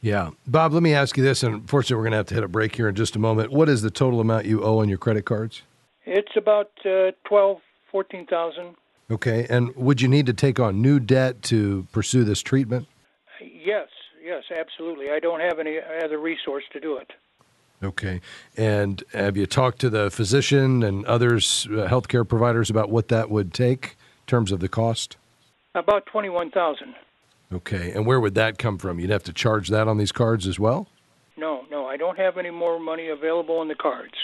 Yeah. 0.00 0.30
Bob, 0.46 0.72
let 0.72 0.82
me 0.82 0.94
ask 0.94 1.16
you 1.16 1.24
this, 1.24 1.42
and 1.42 1.54
unfortunately, 1.54 1.96
we're 1.96 2.04
going 2.04 2.12
to 2.12 2.18
have 2.18 2.26
to 2.26 2.34
hit 2.34 2.44
a 2.44 2.48
break 2.48 2.76
here 2.76 2.88
in 2.88 2.94
just 2.94 3.16
a 3.16 3.18
moment. 3.18 3.50
What 3.50 3.68
is 3.68 3.82
the 3.82 3.90
total 3.90 4.20
amount 4.20 4.46
you 4.46 4.62
owe 4.62 4.78
on 4.78 4.88
your 4.88 4.98
credit 4.98 5.24
cards? 5.24 5.62
It's 6.04 6.32
about 6.36 6.70
uh, 6.86 7.12
12, 7.28 7.58
14,000. 7.90 8.76
Okay. 9.10 9.46
And 9.50 9.74
would 9.74 10.00
you 10.00 10.08
need 10.08 10.26
to 10.26 10.32
take 10.32 10.60
on 10.60 10.80
new 10.80 11.00
debt 11.00 11.42
to 11.44 11.86
pursue 11.92 12.24
this 12.24 12.42
treatment? 12.42 12.86
Yes, 13.40 13.88
yes, 14.22 14.44
absolutely. 14.56 15.10
I 15.10 15.18
don't 15.18 15.40
have 15.40 15.58
any 15.58 15.78
other 16.04 16.18
resource 16.18 16.64
to 16.72 16.80
do 16.80 16.96
it. 16.96 17.10
Okay. 17.82 18.20
And 18.56 19.02
have 19.12 19.36
you 19.36 19.46
talked 19.46 19.78
to 19.80 19.90
the 19.90 20.10
physician 20.10 20.82
and 20.82 21.04
others, 21.06 21.66
uh, 21.70 21.86
healthcare 21.88 22.28
providers, 22.28 22.70
about 22.70 22.90
what 22.90 23.08
that 23.08 23.30
would 23.30 23.54
take 23.54 23.96
in 24.20 24.26
terms 24.26 24.50
of 24.50 24.60
the 24.60 24.68
cost? 24.68 25.16
About 25.74 26.06
21000 26.06 26.94
Okay. 27.52 27.92
And 27.92 28.04
where 28.04 28.20
would 28.20 28.34
that 28.34 28.58
come 28.58 28.78
from? 28.78 28.98
You'd 28.98 29.10
have 29.10 29.22
to 29.24 29.32
charge 29.32 29.68
that 29.68 29.88
on 29.88 29.96
these 29.96 30.12
cards 30.12 30.46
as 30.46 30.58
well? 30.58 30.88
No, 31.36 31.64
no. 31.70 31.86
I 31.86 31.96
don't 31.96 32.18
have 32.18 32.36
any 32.36 32.50
more 32.50 32.78
money 32.78 33.08
available 33.08 33.58
on 33.58 33.68
the 33.68 33.74
cards. 33.74 34.14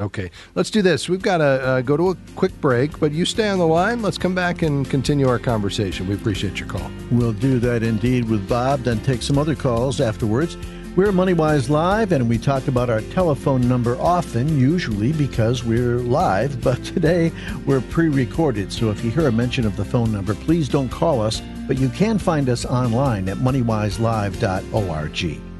Okay. 0.00 0.30
Let's 0.56 0.70
do 0.70 0.82
this. 0.82 1.08
We've 1.08 1.22
got 1.22 1.38
to 1.38 1.44
uh, 1.44 1.80
go 1.80 1.96
to 1.96 2.10
a 2.10 2.16
quick 2.34 2.60
break, 2.60 2.98
but 2.98 3.12
you 3.12 3.24
stay 3.24 3.48
on 3.48 3.58
the 3.58 3.66
line. 3.66 4.02
Let's 4.02 4.18
come 4.18 4.34
back 4.34 4.62
and 4.62 4.88
continue 4.90 5.28
our 5.28 5.38
conversation. 5.38 6.08
We 6.08 6.16
appreciate 6.16 6.58
your 6.58 6.68
call. 6.68 6.90
We'll 7.12 7.32
do 7.32 7.60
that 7.60 7.84
indeed 7.84 8.28
with 8.28 8.48
Bob, 8.48 8.80
then 8.80 9.00
take 9.02 9.22
some 9.22 9.38
other 9.38 9.54
calls 9.54 10.00
afterwards. 10.00 10.56
We're 10.96 11.10
MoneyWise 11.10 11.70
Live, 11.70 12.12
and 12.12 12.28
we 12.28 12.38
talk 12.38 12.68
about 12.68 12.88
our 12.88 13.00
telephone 13.00 13.68
number 13.68 14.00
often, 14.00 14.60
usually 14.60 15.12
because 15.12 15.64
we're 15.64 15.98
live, 15.98 16.60
but 16.62 16.84
today 16.84 17.32
we're 17.66 17.80
pre 17.80 18.08
recorded. 18.08 18.72
So 18.72 18.90
if 18.90 19.02
you 19.02 19.10
hear 19.10 19.26
a 19.26 19.32
mention 19.32 19.66
of 19.66 19.76
the 19.76 19.84
phone 19.84 20.12
number, 20.12 20.34
please 20.34 20.68
don't 20.68 20.88
call 20.88 21.20
us, 21.20 21.42
but 21.66 21.78
you 21.78 21.88
can 21.88 22.16
find 22.16 22.48
us 22.48 22.64
online 22.64 23.28
at 23.28 23.38
moneywiselive.org. 23.38 25.53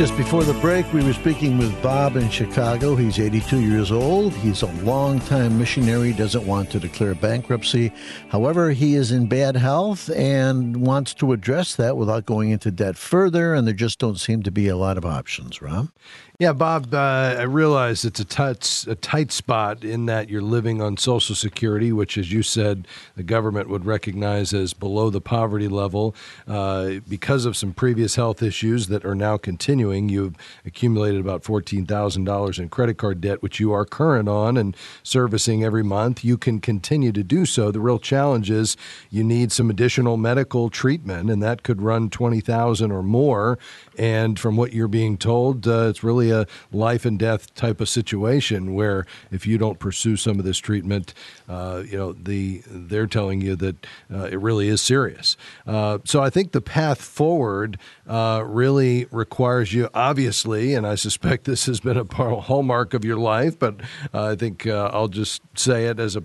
Just 0.00 0.16
before 0.16 0.44
the 0.44 0.54
break, 0.54 0.90
we 0.94 1.04
were 1.04 1.12
speaking 1.12 1.58
with 1.58 1.82
Bob 1.82 2.16
in 2.16 2.30
Chicago. 2.30 2.96
He's 2.96 3.20
82 3.20 3.60
years 3.60 3.92
old. 3.92 4.32
He's 4.32 4.62
a 4.62 4.72
longtime 4.82 5.58
missionary, 5.58 6.14
doesn't 6.14 6.46
want 6.46 6.70
to 6.70 6.80
declare 6.80 7.14
bankruptcy. 7.14 7.92
However, 8.30 8.70
he 8.70 8.94
is 8.94 9.12
in 9.12 9.26
bad 9.26 9.58
health 9.58 10.08
and 10.08 10.78
wants 10.78 11.12
to 11.16 11.34
address 11.34 11.76
that 11.76 11.98
without 11.98 12.24
going 12.24 12.48
into 12.48 12.70
debt 12.70 12.96
further, 12.96 13.52
and 13.52 13.66
there 13.66 13.74
just 13.74 13.98
don't 13.98 14.18
seem 14.18 14.42
to 14.44 14.50
be 14.50 14.68
a 14.68 14.76
lot 14.78 14.96
of 14.96 15.04
options, 15.04 15.60
Rob. 15.60 15.90
Yeah, 16.40 16.54
Bob, 16.54 16.94
uh, 16.94 17.36
I 17.38 17.42
realize 17.42 18.02
it's 18.06 18.18
a 18.18 18.24
tight, 18.24 18.86
a 18.88 18.94
tight 18.94 19.30
spot 19.30 19.84
in 19.84 20.06
that 20.06 20.30
you're 20.30 20.40
living 20.40 20.80
on 20.80 20.96
Social 20.96 21.34
Security, 21.34 21.92
which, 21.92 22.16
as 22.16 22.32
you 22.32 22.42
said, 22.42 22.88
the 23.14 23.22
government 23.22 23.68
would 23.68 23.84
recognize 23.84 24.54
as 24.54 24.72
below 24.72 25.10
the 25.10 25.20
poverty 25.20 25.68
level. 25.68 26.14
Uh, 26.48 26.92
because 27.06 27.44
of 27.44 27.58
some 27.58 27.74
previous 27.74 28.14
health 28.14 28.42
issues 28.42 28.86
that 28.86 29.04
are 29.04 29.14
now 29.14 29.36
continuing, 29.36 30.08
you've 30.08 30.34
accumulated 30.64 31.20
about 31.20 31.42
$14,000 31.42 32.58
in 32.58 32.70
credit 32.70 32.96
card 32.96 33.20
debt, 33.20 33.42
which 33.42 33.60
you 33.60 33.72
are 33.72 33.84
current 33.84 34.26
on 34.26 34.56
and 34.56 34.74
servicing 35.02 35.62
every 35.62 35.84
month. 35.84 36.24
You 36.24 36.38
can 36.38 36.58
continue 36.58 37.12
to 37.12 37.22
do 37.22 37.44
so. 37.44 37.70
The 37.70 37.80
real 37.80 37.98
challenge 37.98 38.50
is 38.50 38.78
you 39.10 39.22
need 39.24 39.52
some 39.52 39.68
additional 39.68 40.16
medical 40.16 40.70
treatment, 40.70 41.28
and 41.28 41.42
that 41.42 41.64
could 41.64 41.82
run 41.82 42.08
20000 42.08 42.90
or 42.90 43.02
more. 43.02 43.58
And 44.00 44.38
from 44.38 44.56
what 44.56 44.72
you're 44.72 44.88
being 44.88 45.18
told, 45.18 45.68
uh, 45.68 45.88
it's 45.90 46.02
really 46.02 46.30
a 46.30 46.46
life 46.72 47.04
and 47.04 47.18
death 47.18 47.54
type 47.54 47.82
of 47.82 47.88
situation 47.90 48.72
where 48.72 49.04
if 49.30 49.46
you 49.46 49.58
don't 49.58 49.78
pursue 49.78 50.16
some 50.16 50.38
of 50.38 50.46
this 50.46 50.56
treatment, 50.56 51.12
uh, 51.50 51.82
you 51.86 51.98
know, 51.98 52.12
the 52.14 52.62
they're 52.66 53.06
telling 53.06 53.42
you 53.42 53.56
that 53.56 53.86
uh, 54.10 54.24
it 54.24 54.40
really 54.40 54.68
is 54.68 54.80
serious. 54.80 55.36
Uh, 55.66 55.98
so 56.04 56.22
I 56.22 56.30
think 56.30 56.52
the 56.52 56.62
path 56.62 57.02
forward 57.02 57.78
uh, 58.08 58.42
really 58.46 59.04
requires 59.10 59.74
you, 59.74 59.90
obviously, 59.92 60.72
and 60.72 60.86
I 60.86 60.94
suspect 60.94 61.44
this 61.44 61.66
has 61.66 61.80
been 61.80 61.98
a 61.98 62.04
hallmark 62.40 62.94
of 62.94 63.04
your 63.04 63.18
life, 63.18 63.58
but 63.58 63.82
I 64.14 64.34
think 64.34 64.66
uh, 64.66 64.88
I'll 64.94 65.08
just 65.08 65.42
say 65.54 65.84
it 65.88 66.00
as 66.00 66.16
a 66.16 66.22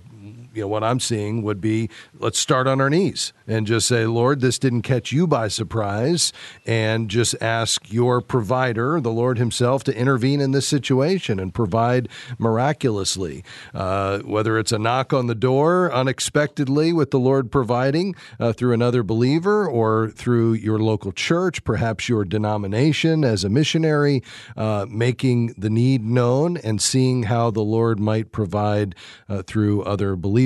you 0.55 0.61
know 0.61 0.67
what 0.69 0.83
I'm 0.83 1.01
seeing 1.01 1.41
would 1.43 1.59
be 1.59 1.89
let's 2.17 2.39
start 2.39 2.65
on 2.65 2.79
our 2.79 2.89
knees 2.89 3.33
and 3.45 3.67
just 3.67 3.87
say, 3.87 4.05
Lord, 4.05 4.39
this 4.39 4.57
didn't 4.57 4.83
catch 4.83 5.11
you 5.11 5.27
by 5.27 5.49
surprise, 5.49 6.33
and 6.65 7.09
just 7.09 7.35
ask 7.41 7.91
your 7.91 8.21
provider, 8.21 8.99
the 8.99 9.11
Lord 9.11 9.37
Himself, 9.37 9.83
to 9.83 9.95
intervene 9.95 10.39
in 10.39 10.51
this 10.51 10.67
situation 10.67 11.39
and 11.39 11.53
provide 11.53 12.09
miraculously. 12.39 13.43
Uh, 13.73 14.19
whether 14.19 14.57
it's 14.57 14.71
a 14.71 14.79
knock 14.79 15.13
on 15.13 15.27
the 15.27 15.35
door 15.35 15.91
unexpectedly 15.93 16.93
with 16.93 17.11
the 17.11 17.19
Lord 17.19 17.51
providing 17.51 18.15
uh, 18.39 18.53
through 18.53 18.73
another 18.73 19.03
believer 19.03 19.67
or 19.67 20.09
through 20.09 20.53
your 20.53 20.79
local 20.79 21.11
church, 21.11 21.63
perhaps 21.63 22.09
your 22.09 22.23
denomination 22.23 23.23
as 23.23 23.43
a 23.43 23.49
missionary, 23.49 24.23
uh, 24.55 24.85
making 24.89 25.53
the 25.57 25.69
need 25.69 26.03
known 26.03 26.57
and 26.57 26.81
seeing 26.81 27.23
how 27.23 27.51
the 27.51 27.61
Lord 27.61 27.99
might 27.99 28.31
provide 28.31 28.95
uh, 29.27 29.43
through 29.43 29.83
other 29.83 30.15
believers. 30.15 30.44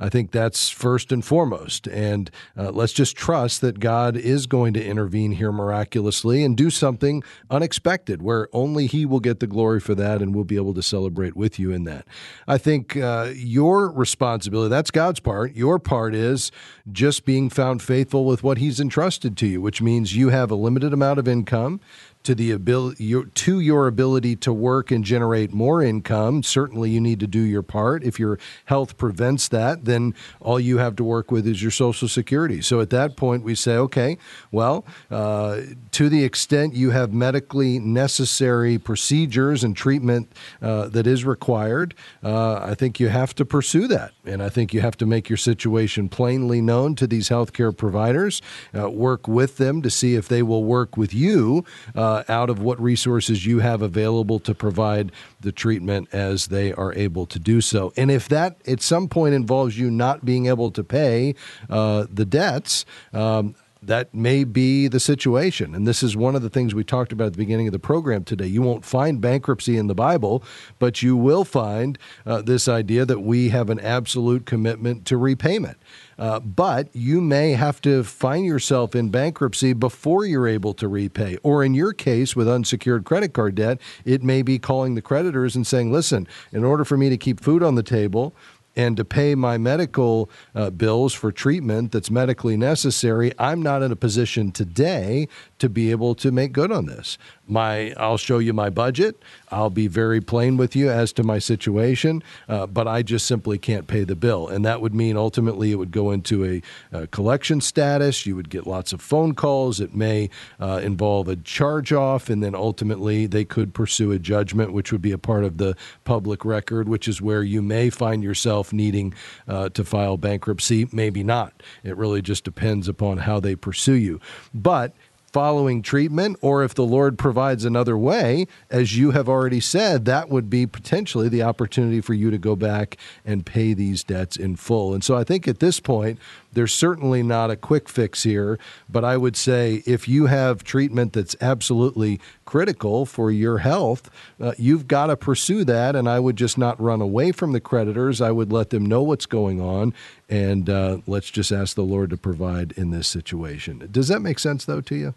I 0.00 0.08
think 0.08 0.30
that's 0.30 0.68
first 0.70 1.12
and 1.12 1.24
foremost. 1.24 1.86
And 1.86 2.14
and 2.14 2.30
uh, 2.56 2.70
let's 2.70 2.92
just 2.92 3.16
trust 3.16 3.60
that 3.60 3.80
God 3.80 4.16
is 4.16 4.46
going 4.46 4.72
to 4.74 4.84
intervene 4.84 5.32
here 5.32 5.50
miraculously 5.50 6.44
and 6.44 6.56
do 6.56 6.70
something 6.70 7.22
unexpected 7.50 8.22
where 8.22 8.48
only 8.52 8.86
He 8.86 9.04
will 9.04 9.20
get 9.20 9.40
the 9.40 9.46
glory 9.46 9.80
for 9.80 9.94
that 9.96 10.22
and 10.22 10.34
we'll 10.34 10.44
be 10.44 10.56
able 10.56 10.74
to 10.74 10.82
celebrate 10.82 11.36
with 11.36 11.58
you 11.58 11.72
in 11.72 11.84
that. 11.84 12.06
I 12.46 12.58
think 12.58 12.96
uh, 12.96 13.32
your 13.34 13.90
responsibility, 13.90 14.70
that's 14.70 14.90
God's 14.90 15.20
part. 15.20 15.54
Your 15.54 15.78
part 15.78 16.14
is 16.14 16.52
just 16.92 17.24
being 17.24 17.50
found 17.50 17.82
faithful 17.82 18.24
with 18.24 18.42
what 18.42 18.58
He's 18.58 18.80
entrusted 18.80 19.36
to 19.38 19.46
you, 19.46 19.60
which 19.60 19.82
means 19.82 20.16
you 20.16 20.28
have 20.28 20.50
a 20.50 20.56
limited 20.56 20.92
amount 20.92 21.18
of 21.18 21.26
income 21.26 21.80
to 22.24 22.34
the 22.34 22.50
ability 22.50 23.04
your, 23.04 23.26
to 23.26 23.60
your 23.60 23.86
ability 23.86 24.34
to 24.34 24.52
work 24.52 24.90
and 24.90 25.04
generate 25.04 25.52
more 25.52 25.82
income 25.82 26.42
certainly 26.42 26.90
you 26.90 27.00
need 27.00 27.20
to 27.20 27.26
do 27.26 27.40
your 27.40 27.62
part. 27.62 28.02
If 28.02 28.18
your 28.18 28.38
health 28.64 28.96
prevents 28.96 29.48
that 29.48 29.84
then 29.84 30.14
all 30.40 30.58
you 30.58 30.78
have 30.78 30.96
to 30.96 31.04
work 31.04 31.30
with 31.30 31.46
is 31.46 31.62
your 31.62 31.70
social 31.70 32.08
security. 32.08 32.62
So 32.62 32.80
at 32.80 32.90
that 32.90 33.16
point 33.16 33.44
we 33.44 33.54
say 33.54 33.76
okay 33.76 34.16
well 34.50 34.86
uh, 35.10 35.60
to 35.92 36.08
the 36.08 36.24
extent 36.24 36.74
you 36.74 36.90
have 36.90 37.12
medically 37.12 37.78
necessary 37.78 38.78
procedures 38.78 39.62
and 39.62 39.76
treatment 39.76 40.32
uh, 40.62 40.88
that 40.88 41.06
is 41.06 41.24
required 41.24 41.94
uh, 42.22 42.54
i 42.54 42.74
think 42.74 42.98
you 42.98 43.08
have 43.08 43.34
to 43.34 43.44
pursue 43.44 43.86
that. 43.88 44.12
And 44.24 44.42
i 44.42 44.48
think 44.48 44.72
you 44.72 44.80
have 44.80 44.96
to 44.96 45.06
make 45.06 45.28
your 45.28 45.36
situation 45.36 46.08
plainly 46.08 46.62
known 46.62 46.94
to 46.94 47.06
these 47.06 47.28
healthcare 47.28 47.76
providers 47.76 48.40
uh, 48.74 48.88
work 48.90 49.28
with 49.28 49.58
them 49.58 49.82
to 49.82 49.90
see 49.90 50.14
if 50.14 50.26
they 50.26 50.42
will 50.42 50.64
work 50.64 50.96
with 50.96 51.12
you 51.12 51.64
uh, 51.94 52.13
uh, 52.14 52.24
out 52.28 52.50
of 52.50 52.60
what 52.60 52.80
resources 52.80 53.44
you 53.44 53.58
have 53.58 53.82
available 53.82 54.38
to 54.38 54.54
provide 54.54 55.10
the 55.40 55.52
treatment 55.52 56.08
as 56.12 56.46
they 56.46 56.72
are 56.72 56.94
able 56.94 57.26
to 57.26 57.38
do 57.38 57.60
so. 57.60 57.92
And 57.96 58.10
if 58.10 58.28
that 58.28 58.56
at 58.66 58.80
some 58.80 59.08
point 59.08 59.34
involves 59.34 59.78
you 59.78 59.90
not 59.90 60.24
being 60.24 60.46
able 60.46 60.70
to 60.70 60.84
pay 60.84 61.34
uh, 61.68 62.06
the 62.12 62.24
debts, 62.24 62.84
um, 63.12 63.54
that 63.82 64.14
may 64.14 64.44
be 64.44 64.88
the 64.88 65.00
situation. 65.00 65.74
And 65.74 65.86
this 65.86 66.02
is 66.02 66.16
one 66.16 66.34
of 66.34 66.42
the 66.42 66.48
things 66.48 66.74
we 66.74 66.84
talked 66.84 67.12
about 67.12 67.26
at 67.26 67.32
the 67.32 67.38
beginning 67.38 67.66
of 67.68 67.72
the 67.72 67.78
program 67.78 68.24
today. 68.24 68.46
You 68.46 68.62
won't 68.62 68.84
find 68.84 69.20
bankruptcy 69.20 69.76
in 69.76 69.88
the 69.88 69.94
Bible, 69.94 70.42
but 70.78 71.02
you 71.02 71.16
will 71.16 71.44
find 71.44 71.98
uh, 72.24 72.40
this 72.40 72.66
idea 72.66 73.04
that 73.04 73.20
we 73.20 73.50
have 73.50 73.68
an 73.68 73.80
absolute 73.80 74.46
commitment 74.46 75.04
to 75.06 75.16
repayment. 75.16 75.76
Uh, 76.18 76.40
but 76.40 76.88
you 76.94 77.20
may 77.20 77.52
have 77.52 77.80
to 77.82 78.04
find 78.04 78.44
yourself 78.44 78.94
in 78.94 79.08
bankruptcy 79.08 79.72
before 79.72 80.24
you're 80.24 80.48
able 80.48 80.74
to 80.74 80.88
repay. 80.88 81.36
Or 81.42 81.64
in 81.64 81.74
your 81.74 81.92
case, 81.92 82.36
with 82.36 82.48
unsecured 82.48 83.04
credit 83.04 83.32
card 83.32 83.54
debt, 83.54 83.80
it 84.04 84.22
may 84.22 84.42
be 84.42 84.58
calling 84.58 84.94
the 84.94 85.02
creditors 85.02 85.56
and 85.56 85.66
saying, 85.66 85.92
listen, 85.92 86.26
in 86.52 86.64
order 86.64 86.84
for 86.84 86.96
me 86.96 87.10
to 87.10 87.16
keep 87.16 87.40
food 87.40 87.62
on 87.62 87.74
the 87.74 87.82
table, 87.82 88.34
and 88.76 88.96
to 88.96 89.04
pay 89.04 89.34
my 89.34 89.56
medical 89.56 90.28
uh, 90.54 90.70
bills 90.70 91.14
for 91.14 91.30
treatment 91.30 91.92
that's 91.92 92.10
medically 92.10 92.56
necessary, 92.56 93.32
I'm 93.38 93.62
not 93.62 93.82
in 93.82 93.92
a 93.92 93.96
position 93.96 94.50
today 94.50 95.28
to 95.58 95.68
be 95.68 95.90
able 95.90 96.14
to 96.16 96.32
make 96.32 96.52
good 96.52 96.72
on 96.72 96.86
this. 96.86 97.16
My, 97.46 97.92
I'll 97.96 98.16
show 98.16 98.38
you 98.38 98.52
my 98.52 98.70
budget. 98.70 99.22
I'll 99.54 99.70
be 99.70 99.86
very 99.86 100.20
plain 100.20 100.56
with 100.56 100.74
you 100.74 100.90
as 100.90 101.12
to 101.12 101.22
my 101.22 101.38
situation, 101.38 102.24
uh, 102.48 102.66
but 102.66 102.88
I 102.88 103.02
just 103.02 103.24
simply 103.26 103.56
can't 103.56 103.86
pay 103.86 104.02
the 104.02 104.16
bill, 104.16 104.48
and 104.48 104.64
that 104.64 104.80
would 104.80 104.94
mean 104.94 105.16
ultimately 105.16 105.70
it 105.70 105.76
would 105.76 105.92
go 105.92 106.10
into 106.10 106.44
a, 106.44 106.62
a 106.92 107.06
collection 107.06 107.60
status. 107.60 108.26
You 108.26 108.34
would 108.34 108.50
get 108.50 108.66
lots 108.66 108.92
of 108.92 109.00
phone 109.00 109.34
calls. 109.34 109.78
It 109.78 109.94
may 109.94 110.28
uh, 110.58 110.80
involve 110.82 111.28
a 111.28 111.36
charge 111.36 111.92
off, 111.92 112.28
and 112.28 112.42
then 112.42 112.56
ultimately 112.56 113.26
they 113.26 113.44
could 113.44 113.72
pursue 113.74 114.10
a 114.10 114.18
judgment, 114.18 114.72
which 114.72 114.90
would 114.90 115.02
be 115.02 115.12
a 115.12 115.18
part 115.18 115.44
of 115.44 115.58
the 115.58 115.76
public 116.02 116.44
record, 116.44 116.88
which 116.88 117.06
is 117.06 117.22
where 117.22 117.44
you 117.44 117.62
may 117.62 117.90
find 117.90 118.24
yourself 118.24 118.72
needing 118.72 119.14
uh, 119.46 119.68
to 119.68 119.84
file 119.84 120.16
bankruptcy. 120.16 120.88
Maybe 120.90 121.22
not. 121.22 121.62
It 121.84 121.96
really 121.96 122.22
just 122.22 122.42
depends 122.42 122.88
upon 122.88 123.18
how 123.18 123.38
they 123.38 123.54
pursue 123.54 123.94
you, 123.94 124.20
but 124.52 124.92
following 125.34 125.82
treatment, 125.82 126.38
or 126.42 126.62
if 126.62 126.74
the 126.74 126.84
Lord 126.84 127.18
provides 127.18 127.64
another 127.64 127.98
way, 127.98 128.46
as 128.70 128.96
you 128.96 129.10
have 129.10 129.28
already 129.28 129.58
said, 129.58 130.04
that 130.04 130.28
would 130.28 130.48
be 130.48 130.64
potentially 130.64 131.28
the 131.28 131.42
opportunity 131.42 132.00
for 132.00 132.14
you 132.14 132.30
to 132.30 132.38
go 132.38 132.54
back 132.54 132.96
and 133.24 133.44
pay 133.44 133.74
these 133.74 134.04
debts 134.04 134.36
in 134.36 134.54
full. 134.54 134.94
And 134.94 135.02
so 135.02 135.16
I 135.16 135.24
think 135.24 135.48
at 135.48 135.58
this 135.58 135.80
point, 135.80 136.20
there's 136.52 136.72
certainly 136.72 137.24
not 137.24 137.50
a 137.50 137.56
quick 137.56 137.88
fix 137.88 138.22
here, 138.22 138.60
but 138.88 139.04
I 139.04 139.16
would 139.16 139.36
say 139.36 139.82
if 139.86 140.06
you 140.06 140.26
have 140.26 140.62
treatment 140.62 141.14
that's 141.14 141.34
absolutely 141.40 142.20
critical 142.44 143.04
for 143.04 143.32
your 143.32 143.58
health, 143.58 144.10
uh, 144.40 144.52
you've 144.56 144.86
got 144.86 145.06
to 145.06 145.16
pursue 145.16 145.64
that. 145.64 145.96
And 145.96 146.08
I 146.08 146.20
would 146.20 146.36
just 146.36 146.56
not 146.56 146.80
run 146.80 147.00
away 147.00 147.32
from 147.32 147.50
the 147.50 147.60
creditors. 147.60 148.20
I 148.20 148.30
would 148.30 148.52
let 148.52 148.70
them 148.70 148.86
know 148.86 149.02
what's 149.02 149.26
going 149.26 149.60
on. 149.60 149.94
And 150.28 150.70
uh, 150.70 150.98
let's 151.08 151.28
just 151.28 151.50
ask 151.50 151.74
the 151.74 151.82
Lord 151.82 152.10
to 152.10 152.16
provide 152.16 152.70
in 152.76 152.92
this 152.92 153.08
situation. 153.08 153.88
Does 153.90 154.06
that 154.06 154.20
make 154.20 154.38
sense, 154.38 154.64
though, 154.64 154.80
to 154.82 154.94
you? 154.94 155.14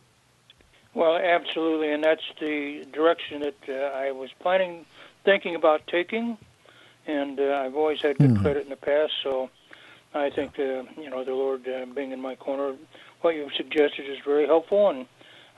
Well, 0.98 1.16
absolutely, 1.16 1.92
and 1.92 2.04
that's 2.04 2.24
the 2.40 2.84
direction 2.92 3.42
that 3.42 3.70
uh, 3.70 3.96
I 3.96 4.14
was 4.14 4.32
planning, 4.40 4.84
thinking 5.24 5.54
about 5.54 5.86
taking, 5.86 6.40
and 7.06 7.40
uh, 7.40 7.62
I've 7.64 7.76
always 7.76 8.02
had 8.02 8.18
good 8.18 8.32
mm. 8.32 8.42
credit 8.42 8.64
in 8.64 8.70
the 8.70 8.78
past, 8.78 9.14
so 9.22 9.52
I 10.16 10.32
think 10.32 10.58
uh, 10.58 10.86
you 11.00 11.12
know 11.12 11.24
the 11.24 11.36
Lord 11.36 11.68
uh, 11.68 11.86
being 11.94 12.14
in 12.14 12.20
my 12.20 12.34
corner, 12.34 12.76
what 13.22 13.36
you've 13.36 13.54
suggested 13.56 14.10
is 14.10 14.18
very 14.26 14.48
helpful, 14.48 14.90
and 14.90 15.06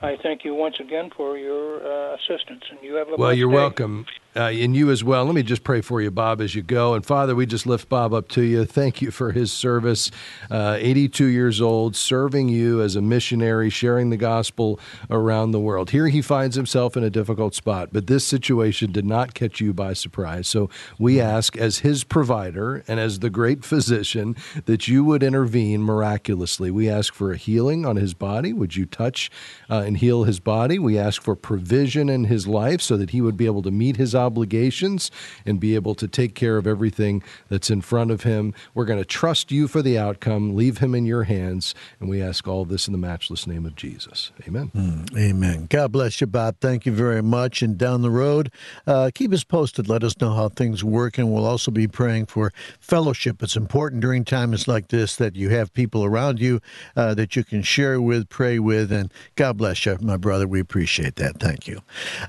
I 0.02 0.18
thank 0.22 0.44
you 0.44 0.54
once 0.54 0.78
again 0.78 1.08
for 1.08 1.38
your 1.38 1.86
uh, 1.86 2.16
assistance. 2.16 2.64
And 2.68 2.78
you 2.82 2.96
have 2.96 3.08
a 3.08 3.16
well, 3.16 3.32
you're 3.32 3.48
day. 3.48 3.54
welcome 3.54 4.04
uh, 4.36 4.50
and 4.52 4.76
you 4.76 4.90
as 4.90 5.02
well. 5.02 5.24
Let 5.24 5.34
me 5.34 5.42
just 5.42 5.64
pray 5.64 5.80
for 5.80 6.00
you, 6.00 6.10
Bob, 6.10 6.40
as 6.40 6.54
you 6.54 6.62
go. 6.62 6.94
And 6.94 7.04
Father, 7.04 7.34
we 7.34 7.46
just 7.46 7.66
lift 7.66 7.88
Bob 7.88 8.14
up 8.14 8.28
to 8.28 8.42
you. 8.42 8.64
Thank 8.64 9.02
you 9.02 9.10
for 9.10 9.32
his 9.32 9.52
service. 9.52 10.10
Uh, 10.50 10.76
82 10.78 11.26
years 11.26 11.60
old, 11.60 11.96
serving 11.96 12.48
you 12.48 12.80
as 12.80 12.96
a 12.96 13.02
missionary, 13.02 13.70
sharing 13.70 14.10
the 14.10 14.16
gospel 14.16 14.78
around 15.10 15.50
the 15.50 15.60
world. 15.60 15.90
Here 15.90 16.08
he 16.08 16.22
finds 16.22 16.56
himself 16.56 16.96
in 16.96 17.02
a 17.02 17.10
difficult 17.10 17.54
spot, 17.54 17.88
but 17.92 18.06
this 18.06 18.24
situation 18.24 18.92
did 18.92 19.04
not 19.04 19.34
catch 19.34 19.60
you 19.60 19.72
by 19.72 19.94
surprise. 19.94 20.46
So 20.46 20.70
we 20.98 21.20
ask, 21.20 21.56
as 21.56 21.78
his 21.78 22.04
provider 22.04 22.84
and 22.86 23.00
as 23.00 23.18
the 23.18 23.30
great 23.30 23.64
physician, 23.64 24.36
that 24.66 24.86
you 24.86 25.04
would 25.04 25.22
intervene 25.22 25.82
miraculously. 25.82 26.70
We 26.70 26.88
ask 26.88 27.12
for 27.12 27.32
a 27.32 27.36
healing 27.36 27.84
on 27.84 27.96
his 27.96 28.14
body. 28.14 28.52
Would 28.52 28.76
you 28.76 28.86
touch 28.86 29.30
uh, 29.68 29.82
and 29.86 29.96
heal 29.96 30.24
his 30.24 30.38
body? 30.38 30.78
We 30.78 30.98
ask 30.98 31.22
for 31.22 31.34
provision 31.34 32.08
in 32.08 32.24
his 32.24 32.46
life 32.46 32.80
so 32.80 32.96
that 32.96 33.10
he 33.10 33.20
would 33.20 33.36
be 33.36 33.46
able 33.46 33.62
to 33.62 33.70
meet 33.70 33.96
his 33.96 34.14
obligations 34.20 35.10
and 35.44 35.58
be 35.58 35.74
able 35.74 35.94
to 35.96 36.06
take 36.06 36.34
care 36.34 36.56
of 36.56 36.66
everything 36.66 37.22
that's 37.48 37.70
in 37.70 37.80
front 37.80 38.10
of 38.10 38.22
him. 38.22 38.54
We're 38.74 38.84
going 38.84 38.98
to 38.98 39.04
trust 39.04 39.50
you 39.50 39.66
for 39.66 39.82
the 39.82 39.98
outcome, 39.98 40.54
leave 40.54 40.78
him 40.78 40.94
in 40.94 41.06
your 41.06 41.24
hands, 41.24 41.74
and 41.98 42.08
we 42.08 42.22
ask 42.22 42.46
all 42.46 42.64
this 42.64 42.86
in 42.86 42.92
the 42.92 42.98
matchless 42.98 43.46
name 43.46 43.66
of 43.66 43.74
Jesus. 43.74 44.30
Amen. 44.46 44.70
Mm, 44.76 45.18
amen. 45.18 45.66
God 45.68 45.92
bless 45.92 46.20
you, 46.20 46.26
Bob. 46.26 46.56
Thank 46.60 46.86
you 46.86 46.92
very 46.92 47.22
much. 47.22 47.62
And 47.62 47.76
down 47.76 48.02
the 48.02 48.10
road, 48.10 48.52
uh, 48.86 49.10
keep 49.14 49.32
us 49.32 49.44
posted. 49.44 49.88
Let 49.88 50.04
us 50.04 50.20
know 50.20 50.34
how 50.34 50.48
things 50.48 50.84
work, 50.84 51.18
and 51.18 51.32
we'll 51.32 51.46
also 51.46 51.70
be 51.70 51.88
praying 51.88 52.26
for 52.26 52.52
fellowship. 52.78 53.42
It's 53.42 53.56
important 53.56 54.02
during 54.02 54.24
times 54.24 54.68
like 54.68 54.88
this 54.88 55.16
that 55.16 55.36
you 55.36 55.48
have 55.50 55.72
people 55.72 56.04
around 56.04 56.40
you 56.40 56.60
uh, 56.96 57.14
that 57.14 57.36
you 57.36 57.44
can 57.44 57.62
share 57.62 58.00
with, 58.00 58.28
pray 58.28 58.58
with, 58.58 58.92
and 58.92 59.12
God 59.36 59.56
bless 59.56 59.86
you, 59.86 59.96
my 60.00 60.16
brother. 60.16 60.46
We 60.46 60.60
appreciate 60.60 61.16
that. 61.16 61.38
Thank 61.38 61.66
you. 61.66 61.80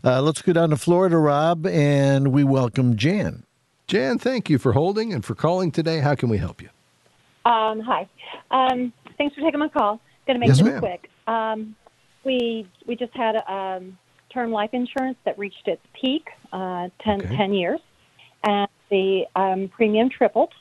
Uh, 0.04 0.22
let's 0.22 0.42
go 0.42 0.54
down 0.54 0.70
to 0.70 0.78
Florida, 0.78 1.18
Rob, 1.18 1.66
we 1.82 2.44
welcome 2.44 2.96
Jan. 2.96 3.44
Jan, 3.88 4.18
thank 4.18 4.50
you 4.50 4.58
for 4.58 4.74
holding 4.74 5.14
and 5.14 5.26
for 5.26 5.36
calling 5.36 5.72
today. 5.72 6.00
How 6.00 6.16
can 6.16 6.30
we 6.30 6.38
help 6.38 6.62
you? 6.62 6.70
Um, 7.44 7.80
hi. 7.82 8.08
Um, 8.52 8.94
thanks 9.18 9.36
for 9.36 9.42
taking 9.42 9.60
my 9.60 9.68
call. 9.68 10.00
Going 10.28 10.36
to 10.36 10.40
make 10.40 10.48
yes, 10.48 10.60
this 10.60 10.68
ma'am. 10.68 10.80
quick. 10.80 11.10
Um, 11.28 11.76
we 12.24 12.68
we 12.88 12.96
just 12.96 13.14
had 13.16 13.36
um, 13.48 13.98
term 14.34 14.52
life 14.52 14.70
insurance 14.74 15.18
that 15.26 15.38
reached 15.38 15.68
its 15.68 15.82
peak, 16.00 16.28
uh, 16.54 16.90
10, 17.04 17.22
okay. 17.22 17.36
10 17.36 17.54
years, 17.54 17.80
and 18.44 18.68
the 18.90 19.24
um, 19.36 19.68
premium 19.68 20.10
tripled. 20.10 20.54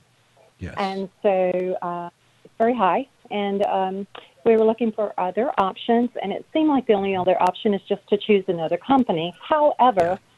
Yes. 0.59 0.75
And 0.77 1.09
so 1.23 1.77
uh, 1.83 2.11
it's 2.45 2.55
very 2.59 2.75
high. 2.75 3.07
And 3.31 3.65
um, 3.67 4.07
we 4.45 4.57
were 4.57 4.65
looking 4.65 4.91
for 4.93 5.13
other 5.19 5.53
options, 5.59 6.11
and 6.23 6.33
it 6.33 6.45
seemed 6.53 6.69
like 6.69 6.87
the 6.87 6.95
only 6.95 7.15
other 7.15 7.41
option 7.41 7.75
is 7.75 7.83
just 7.89 8.07
to 8.09 8.19
choose 8.19 8.45
another 8.49 8.77
company. 8.77 9.35
However, 9.47 10.19
yeah. 10.19 10.30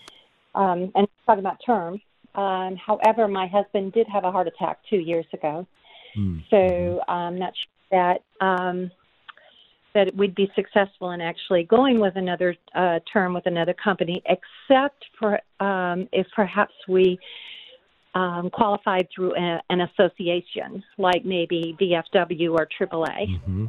Um, 0.54 0.92
and 0.94 1.06
talking 1.26 1.40
about 1.40 1.58
term, 1.64 2.00
um, 2.34 2.76
however, 2.76 3.28
my 3.28 3.46
husband 3.46 3.92
did 3.92 4.06
have 4.08 4.24
a 4.24 4.32
heart 4.32 4.48
attack 4.48 4.78
two 4.88 4.96
years 4.96 5.26
ago. 5.32 5.66
Mm. 6.16 6.42
So 6.50 7.00
I'm 7.08 7.38
not 7.38 7.52
sure 7.54 8.18
that 8.40 8.44
um, 8.44 8.90
that 9.94 10.14
we'd 10.14 10.34
be 10.34 10.50
successful 10.54 11.10
in 11.10 11.20
actually 11.20 11.64
going 11.64 12.00
with 12.00 12.16
another 12.16 12.56
uh, 12.74 13.00
term 13.12 13.34
with 13.34 13.46
another 13.46 13.74
company, 13.74 14.22
except 14.26 15.04
for 15.18 15.38
um, 15.60 16.08
if 16.12 16.26
perhaps 16.34 16.72
we 16.88 17.18
um, 18.14 18.50
qualified 18.50 19.08
through 19.14 19.34
a, 19.36 19.60
an 19.70 19.80
association, 19.82 20.82
like 20.98 21.24
maybe 21.24 21.76
DFW 21.80 22.52
or 22.52 22.68
AAA. 22.80 23.28
Mm-hmm. 23.28 23.66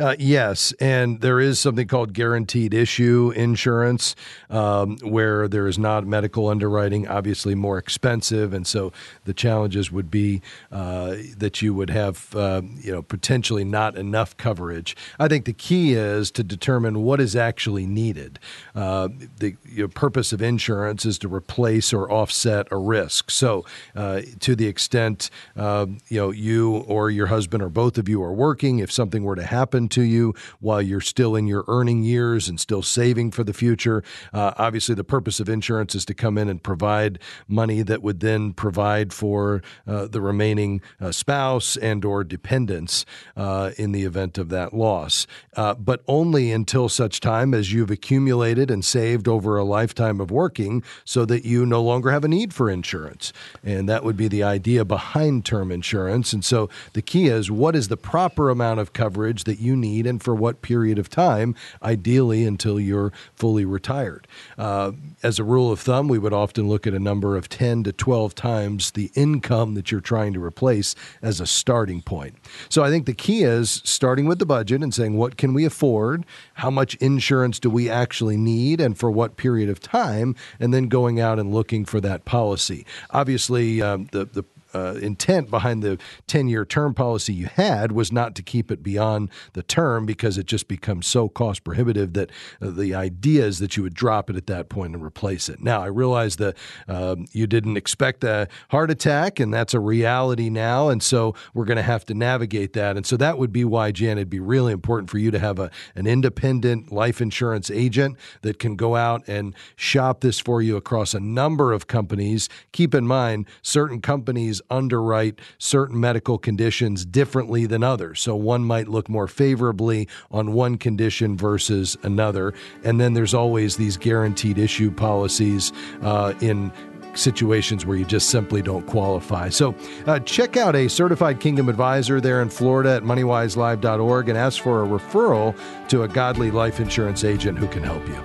Uh, 0.00 0.16
yes, 0.18 0.72
and 0.80 1.20
there 1.20 1.38
is 1.38 1.60
something 1.60 1.86
called 1.86 2.14
guaranteed 2.14 2.72
issue 2.72 3.34
insurance, 3.36 4.16
um, 4.48 4.96
where 5.02 5.46
there 5.46 5.66
is 5.66 5.78
not 5.78 6.06
medical 6.06 6.48
underwriting, 6.48 7.06
obviously 7.06 7.54
more 7.54 7.76
expensive, 7.76 8.54
and 8.54 8.66
so 8.66 8.90
the 9.26 9.34
challenges 9.34 9.92
would 9.92 10.10
be 10.10 10.40
uh, 10.72 11.16
that 11.36 11.60
you 11.60 11.74
would 11.74 11.90
have, 11.90 12.34
uh, 12.34 12.62
you 12.78 12.90
know, 12.90 13.02
potentially 13.02 13.62
not 13.62 13.94
enough 13.98 14.34
coverage. 14.38 14.96
I 15.18 15.28
think 15.28 15.44
the 15.44 15.52
key 15.52 15.92
is 15.92 16.30
to 16.30 16.42
determine 16.42 17.02
what 17.02 17.20
is 17.20 17.36
actually 17.36 17.84
needed. 17.84 18.38
Uh, 18.74 19.10
the 19.38 19.52
purpose 19.94 20.32
of 20.32 20.40
insurance 20.40 21.04
is 21.04 21.18
to 21.18 21.28
replace 21.28 21.92
or 21.92 22.10
offset 22.10 22.68
a 22.70 22.76
risk. 22.78 23.30
So, 23.30 23.66
uh, 23.94 24.22
to 24.40 24.56
the 24.56 24.66
extent 24.66 25.28
um, 25.56 25.98
you 26.08 26.18
know 26.18 26.30
you 26.30 26.76
or 26.88 27.10
your 27.10 27.26
husband 27.26 27.62
or 27.62 27.68
both 27.68 27.98
of 27.98 28.08
you 28.08 28.22
are 28.22 28.32
working, 28.32 28.78
if 28.78 28.90
something 28.90 29.24
were 29.24 29.36
to 29.36 29.44
happen 29.44 29.89
to 29.90 30.02
you 30.02 30.34
while 30.60 30.82
you're 30.82 31.00
still 31.00 31.36
in 31.36 31.46
your 31.46 31.64
earning 31.68 32.02
years 32.02 32.48
and 32.48 32.58
still 32.60 32.82
saving 32.82 33.30
for 33.30 33.44
the 33.44 33.52
future. 33.52 34.02
Uh, 34.32 34.52
obviously, 34.56 34.94
the 34.94 35.04
purpose 35.04 35.40
of 35.40 35.48
insurance 35.48 35.94
is 35.94 36.04
to 36.04 36.14
come 36.14 36.38
in 36.38 36.48
and 36.48 36.62
provide 36.62 37.18
money 37.48 37.82
that 37.82 38.02
would 38.02 38.20
then 38.20 38.52
provide 38.52 39.12
for 39.12 39.62
uh, 39.86 40.06
the 40.06 40.20
remaining 40.20 40.80
uh, 41.00 41.12
spouse 41.12 41.76
and 41.76 42.04
or 42.04 42.24
dependents 42.24 43.04
uh, 43.36 43.70
in 43.76 43.92
the 43.92 44.04
event 44.04 44.38
of 44.38 44.48
that 44.48 44.72
loss, 44.74 45.26
uh, 45.56 45.74
but 45.74 46.02
only 46.06 46.52
until 46.52 46.88
such 46.88 47.20
time 47.20 47.54
as 47.54 47.72
you've 47.72 47.90
accumulated 47.90 48.70
and 48.70 48.84
saved 48.84 49.28
over 49.28 49.56
a 49.56 49.64
lifetime 49.64 50.20
of 50.20 50.30
working, 50.30 50.82
so 51.04 51.24
that 51.24 51.44
you 51.44 51.66
no 51.66 51.82
longer 51.82 52.10
have 52.10 52.24
a 52.24 52.28
need 52.28 52.52
for 52.52 52.70
insurance. 52.70 53.32
And 53.64 53.88
that 53.88 54.04
would 54.04 54.16
be 54.16 54.28
the 54.28 54.42
idea 54.42 54.84
behind 54.84 55.44
term 55.44 55.70
insurance. 55.70 56.32
And 56.32 56.44
so 56.44 56.68
the 56.92 57.02
key 57.02 57.26
is 57.26 57.50
what 57.50 57.76
is 57.76 57.88
the 57.88 57.96
proper 57.96 58.50
amount 58.50 58.80
of 58.80 58.92
coverage 58.92 59.44
that 59.44 59.58
you 59.60 59.76
need 59.80 60.06
and 60.06 60.22
for 60.22 60.34
what 60.34 60.62
period 60.62 60.98
of 60.98 61.08
time, 61.08 61.54
ideally 61.82 62.44
until 62.44 62.78
you're 62.78 63.12
fully 63.34 63.64
retired. 63.64 64.26
Uh, 64.58 64.92
as 65.22 65.38
a 65.38 65.44
rule 65.44 65.72
of 65.72 65.80
thumb, 65.80 66.08
we 66.08 66.18
would 66.18 66.32
often 66.32 66.68
look 66.68 66.86
at 66.86 66.94
a 66.94 66.98
number 66.98 67.36
of 67.36 67.48
10 67.48 67.84
to 67.84 67.92
12 67.92 68.34
times 68.34 68.92
the 68.92 69.10
income 69.14 69.74
that 69.74 69.90
you're 69.90 70.00
trying 70.00 70.32
to 70.32 70.42
replace 70.42 70.94
as 71.22 71.40
a 71.40 71.46
starting 71.46 72.02
point. 72.02 72.36
So 72.68 72.82
I 72.82 72.90
think 72.90 73.06
the 73.06 73.14
key 73.14 73.42
is 73.42 73.82
starting 73.84 74.26
with 74.26 74.38
the 74.38 74.46
budget 74.46 74.82
and 74.82 74.92
saying, 74.92 75.16
what 75.16 75.36
can 75.36 75.54
we 75.54 75.64
afford? 75.64 76.24
How 76.54 76.70
much 76.70 76.94
insurance 76.96 77.58
do 77.58 77.70
we 77.70 77.88
actually 77.88 78.36
need? 78.36 78.80
And 78.80 78.96
for 78.98 79.10
what 79.10 79.36
period 79.36 79.68
of 79.68 79.80
time? 79.80 80.34
And 80.58 80.72
then 80.72 80.88
going 80.88 81.20
out 81.20 81.38
and 81.38 81.52
looking 81.52 81.84
for 81.84 82.00
that 82.00 82.24
policy. 82.24 82.86
Obviously, 83.10 83.82
um, 83.82 84.08
the, 84.12 84.24
the 84.24 84.44
uh, 84.74 84.94
intent 85.00 85.50
behind 85.50 85.82
the 85.82 85.98
10 86.26 86.48
year 86.48 86.64
term 86.64 86.94
policy 86.94 87.32
you 87.32 87.46
had 87.46 87.92
was 87.92 88.12
not 88.12 88.34
to 88.34 88.42
keep 88.42 88.70
it 88.70 88.82
beyond 88.82 89.30
the 89.52 89.62
term 89.62 90.06
because 90.06 90.38
it 90.38 90.46
just 90.46 90.68
becomes 90.68 91.06
so 91.06 91.28
cost 91.28 91.64
prohibitive 91.64 92.12
that 92.14 92.30
uh, 92.60 92.70
the 92.70 92.94
idea 92.94 93.44
is 93.44 93.58
that 93.58 93.76
you 93.76 93.82
would 93.82 93.94
drop 93.94 94.30
it 94.30 94.36
at 94.36 94.46
that 94.46 94.68
point 94.68 94.94
and 94.94 95.04
replace 95.04 95.48
it. 95.48 95.60
Now, 95.60 95.82
I 95.82 95.86
realize 95.86 96.36
that 96.36 96.56
um, 96.88 97.26
you 97.32 97.46
didn't 97.46 97.76
expect 97.76 98.24
a 98.24 98.48
heart 98.70 98.90
attack, 98.90 99.40
and 99.40 99.52
that's 99.52 99.74
a 99.74 99.80
reality 99.80 100.50
now. 100.50 100.88
And 100.88 101.02
so 101.02 101.34
we're 101.54 101.64
going 101.64 101.76
to 101.76 101.82
have 101.82 102.04
to 102.06 102.14
navigate 102.14 102.72
that. 102.74 102.96
And 102.96 103.06
so 103.06 103.16
that 103.16 103.38
would 103.38 103.52
be 103.52 103.64
why, 103.64 103.92
Jan, 103.92 104.18
it'd 104.18 104.30
be 104.30 104.40
really 104.40 104.72
important 104.72 105.10
for 105.10 105.18
you 105.18 105.30
to 105.30 105.38
have 105.38 105.58
a, 105.58 105.70
an 105.94 106.06
independent 106.06 106.92
life 106.92 107.20
insurance 107.20 107.70
agent 107.70 108.16
that 108.42 108.58
can 108.58 108.76
go 108.76 108.96
out 108.96 109.26
and 109.26 109.54
shop 109.76 110.20
this 110.20 110.38
for 110.38 110.62
you 110.62 110.76
across 110.76 111.14
a 111.14 111.20
number 111.20 111.72
of 111.72 111.86
companies. 111.86 112.48
Keep 112.72 112.94
in 112.94 113.06
mind, 113.06 113.46
certain 113.62 114.00
companies 114.00 114.59
underwrite 114.70 115.38
certain 115.58 115.98
medical 116.00 116.38
conditions 116.38 117.04
differently 117.04 117.66
than 117.66 117.82
others. 117.82 118.20
So 118.20 118.34
one 118.34 118.64
might 118.64 118.88
look 118.88 119.08
more 119.08 119.28
favorably 119.28 120.08
on 120.30 120.52
one 120.52 120.78
condition 120.78 121.36
versus 121.36 121.96
another. 122.02 122.54
And 122.84 123.00
then 123.00 123.14
there's 123.14 123.34
always 123.34 123.76
these 123.76 123.96
guaranteed 123.96 124.58
issue 124.58 124.90
policies 124.90 125.72
uh, 126.02 126.34
in 126.40 126.72
situations 127.14 127.84
where 127.84 127.96
you 127.96 128.04
just 128.04 128.30
simply 128.30 128.62
don't 128.62 128.86
qualify. 128.86 129.48
So 129.48 129.74
uh, 130.06 130.20
check 130.20 130.56
out 130.56 130.76
a 130.76 130.88
certified 130.88 131.40
kingdom 131.40 131.68
advisor 131.68 132.20
there 132.20 132.42
in 132.42 132.50
Florida 132.50 132.96
at 132.96 133.02
moneywiselive.org 133.02 134.28
and 134.28 134.38
ask 134.38 134.62
for 134.62 134.84
a 134.84 134.86
referral 134.86 135.58
to 135.88 136.02
a 136.02 136.08
godly 136.08 136.50
life 136.50 136.80
insurance 136.80 137.24
agent 137.24 137.58
who 137.58 137.68
can 137.68 137.82
help 137.82 138.06
you. 138.08 138.22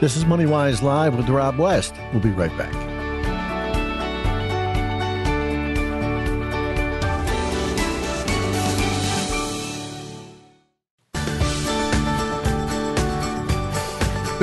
This 0.00 0.16
is 0.16 0.24
MoneyWise 0.24 0.82
Live 0.82 1.16
with 1.16 1.28
Rob 1.28 1.58
West. 1.58 1.94
We'll 2.12 2.22
be 2.22 2.30
right 2.30 2.56
back. 2.58 2.93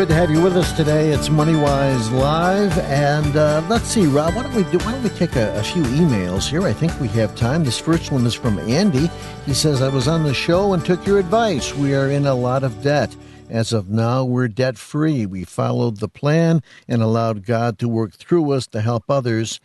Good 0.01 0.07
to 0.07 0.15
have 0.15 0.31
you 0.31 0.41
with 0.41 0.57
us 0.57 0.71
today. 0.71 1.11
It's 1.11 1.29
MoneyWise 1.29 2.11
Live, 2.11 2.75
and 2.79 3.35
uh, 3.35 3.63
let's 3.69 3.85
see, 3.85 4.07
Rob. 4.07 4.33
Why 4.33 4.41
don't 4.41 4.55
we 4.55 4.63
do? 4.63 4.79
Why 4.79 4.93
don't 4.93 5.03
we 5.03 5.09
take 5.09 5.35
a, 5.35 5.55
a, 5.59 5.61
few 5.61 5.83
emails 5.83 6.49
here? 6.49 6.63
I 6.63 6.73
think 6.73 6.99
we 6.99 7.07
have 7.09 7.35
time. 7.35 7.63
This 7.63 7.77
first 7.77 8.11
one 8.11 8.25
is 8.25 8.33
from 8.33 8.57
Andy. 8.57 9.11
He 9.45 9.53
says, 9.53 9.79
"I 9.79 9.89
was 9.89 10.07
on 10.07 10.23
the 10.23 10.33
show 10.33 10.73
and 10.73 10.83
took 10.83 11.05
your 11.05 11.19
advice. 11.19 11.75
We 11.75 11.93
are 11.93 12.09
in 12.09 12.25
a 12.25 12.33
lot 12.33 12.63
of 12.63 12.81
debt. 12.81 13.15
As 13.47 13.73
of 13.73 13.91
now, 13.91 14.25
we're 14.25 14.47
debt 14.47 14.75
free. 14.75 15.27
We 15.27 15.43
followed 15.43 15.97
the 15.97 16.09
plan 16.09 16.63
and 16.87 17.03
allowed 17.03 17.45
God 17.45 17.77
to 17.77 17.87
work 17.87 18.15
through 18.15 18.51
us 18.53 18.65
to 18.69 18.81
help 18.81 19.03
others." 19.07 19.59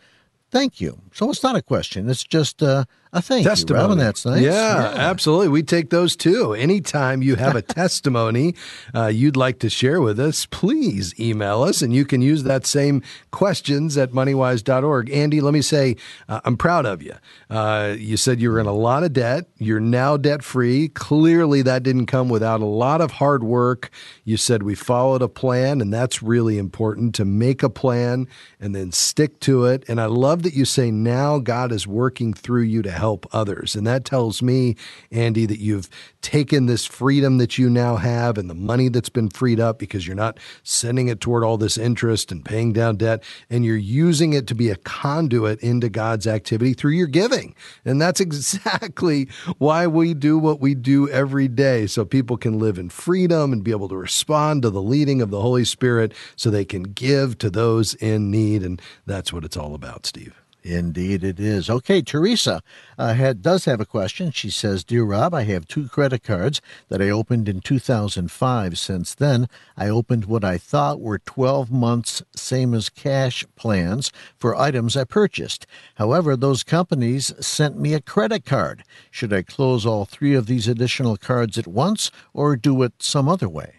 Thank 0.51 0.79
you. 0.79 1.01
So 1.13 1.31
it's 1.31 1.41
not 1.41 1.55
a 1.55 1.63
question. 1.63 2.07
It's 2.11 2.23
just 2.23 2.61
uh, 2.61 2.85
a 3.17 3.21
thank 3.21 3.45
testimony. 3.45 3.95
you, 3.95 3.99
That's 3.99 4.25
nice. 4.25 4.41
Yeah, 4.41 4.51
yeah, 4.51 5.09
absolutely. 5.09 5.49
We 5.49 5.63
take 5.63 5.89
those 5.89 6.15
too. 6.15 6.53
Anytime 6.53 7.21
you 7.21 7.35
have 7.35 7.55
a 7.55 7.61
testimony 7.81 8.55
uh, 8.95 9.07
you'd 9.07 9.35
like 9.35 9.59
to 9.59 9.69
share 9.69 10.01
with 10.01 10.19
us, 10.19 10.45
please 10.45 11.17
email 11.19 11.63
us, 11.63 11.81
and 11.81 11.93
you 11.93 12.05
can 12.05 12.21
use 12.21 12.43
that 12.43 12.65
same 12.65 13.01
questions 13.31 13.97
at 13.97 14.11
moneywise.org. 14.11 15.09
Andy, 15.09 15.41
let 15.41 15.53
me 15.53 15.61
say, 15.61 15.95
uh, 16.29 16.41
I'm 16.45 16.57
proud 16.57 16.85
of 16.85 17.01
you. 17.01 17.13
Uh, 17.49 17.95
you 17.97 18.17
said 18.17 18.39
you 18.39 18.51
were 18.51 18.59
in 18.59 18.65
a 18.67 18.73
lot 18.73 19.03
of 19.03 19.13
debt. 19.13 19.45
You're 19.57 19.79
now 19.79 20.17
debt 20.17 20.43
free. 20.43 20.89
Clearly, 20.89 21.61
that 21.63 21.83
didn't 21.83 22.07
come 22.07 22.29
without 22.29 22.61
a 22.61 22.65
lot 22.65 23.01
of 23.01 23.11
hard 23.11 23.43
work. 23.43 23.89
You 24.23 24.37
said 24.37 24.63
we 24.63 24.75
followed 24.75 25.21
a 25.21 25.27
plan, 25.27 25.81
and 25.81 25.93
that's 25.93 26.21
really 26.21 26.57
important 26.57 27.15
to 27.15 27.25
make 27.25 27.63
a 27.63 27.69
plan 27.69 28.27
and 28.59 28.75
then 28.75 28.91
stick 28.91 29.39
to 29.41 29.65
it. 29.65 29.83
And 29.87 29.99
I 30.01 30.05
love 30.05 30.43
that 30.43 30.53
you 30.53 30.65
say 30.65 30.91
now 30.91 31.39
God 31.39 31.71
is 31.71 31.87
working 31.87 32.33
through 32.33 32.63
you 32.63 32.81
to 32.81 32.91
help 32.91 33.06
others. 33.31 33.75
And 33.75 33.85
that 33.87 34.05
tells 34.05 34.41
me, 34.41 34.75
Andy, 35.11 35.45
that 35.45 35.59
you've 35.59 35.89
taken 36.21 36.65
this 36.65 36.85
freedom 36.85 37.37
that 37.37 37.57
you 37.57 37.69
now 37.69 37.95
have 37.95 38.37
and 38.37 38.49
the 38.49 38.55
money 38.55 38.89
that's 38.89 39.09
been 39.09 39.29
freed 39.29 39.59
up 39.59 39.79
because 39.79 40.05
you're 40.05 40.15
not 40.15 40.39
sending 40.63 41.07
it 41.07 41.21
toward 41.21 41.43
all 41.43 41.57
this 41.57 41.77
interest 41.77 42.31
and 42.31 42.43
paying 42.43 42.73
down 42.73 42.97
debt, 42.97 43.23
and 43.49 43.63
you're 43.63 43.77
using 43.77 44.33
it 44.33 44.47
to 44.47 44.55
be 44.55 44.69
a 44.69 44.75
conduit 44.75 45.59
into 45.61 45.89
God's 45.89 46.27
activity 46.27 46.73
through 46.73 46.91
your 46.91 47.07
giving. 47.07 47.55
And 47.85 48.01
that's 48.01 48.19
exactly 48.27 49.29
why 49.57 49.87
we 49.87 50.13
do 50.13 50.37
what 50.37 50.59
we 50.59 50.75
do 50.75 51.09
every 51.09 51.47
day 51.47 51.87
so 51.87 52.05
people 52.05 52.37
can 52.37 52.59
live 52.59 52.77
in 52.77 52.89
freedom 52.89 53.53
and 53.53 53.63
be 53.63 53.71
able 53.71 53.89
to 53.89 53.97
respond 53.97 54.63
to 54.63 54.69
the 54.69 54.81
leading 54.81 55.21
of 55.21 55.31
the 55.31 55.41
Holy 55.41 55.65
Spirit 55.65 56.13
so 56.35 56.49
they 56.49 56.65
can 56.65 56.83
give 56.83 57.37
to 57.39 57.49
those 57.49 57.93
in 57.95 58.29
need. 58.29 58.63
And 58.63 58.81
that's 59.05 59.31
what 59.31 59.45
it's 59.45 59.57
all 59.57 59.73
about, 59.73 60.05
Steve. 60.05 60.46
Indeed, 60.67 61.23
it 61.23 61.39
is. 61.39 61.69
Okay, 61.69 62.01
Teresa 62.01 62.61
uh, 62.97 63.13
had, 63.13 63.41
does 63.41 63.63
have 63.63 63.79
a 63.79 63.85
question. 63.85 64.31
She 64.31 64.49
says, 64.49 64.83
Dear 64.83 65.05
Rob, 65.05 65.33
I 65.33 65.43
have 65.43 65.65
two 65.65 65.87
credit 65.87 66.23
cards 66.23 66.61
that 66.89 67.01
I 67.01 67.09
opened 67.09 67.47
in 67.47 67.61
2005. 67.61 68.77
Since 68.77 69.15
then, 69.15 69.47
I 69.77 69.87
opened 69.87 70.25
what 70.25 70.43
I 70.43 70.57
thought 70.57 70.99
were 70.99 71.19
12 71.19 71.71
months, 71.71 72.21
same 72.35 72.73
as 72.73 72.89
cash 72.89 73.45
plans 73.55 74.11
for 74.35 74.57
items 74.57 74.97
I 74.97 75.05
purchased. 75.05 75.65
However, 75.95 76.35
those 76.35 76.63
companies 76.63 77.33
sent 77.39 77.79
me 77.79 77.93
a 77.93 78.01
credit 78.01 78.43
card. 78.43 78.83
Should 79.09 79.31
I 79.31 79.43
close 79.43 79.85
all 79.85 80.03
three 80.03 80.33
of 80.33 80.47
these 80.47 80.67
additional 80.67 81.15
cards 81.15 81.57
at 81.57 81.67
once 81.67 82.11
or 82.33 82.57
do 82.57 82.83
it 82.83 82.93
some 82.99 83.29
other 83.29 83.47
way? 83.47 83.75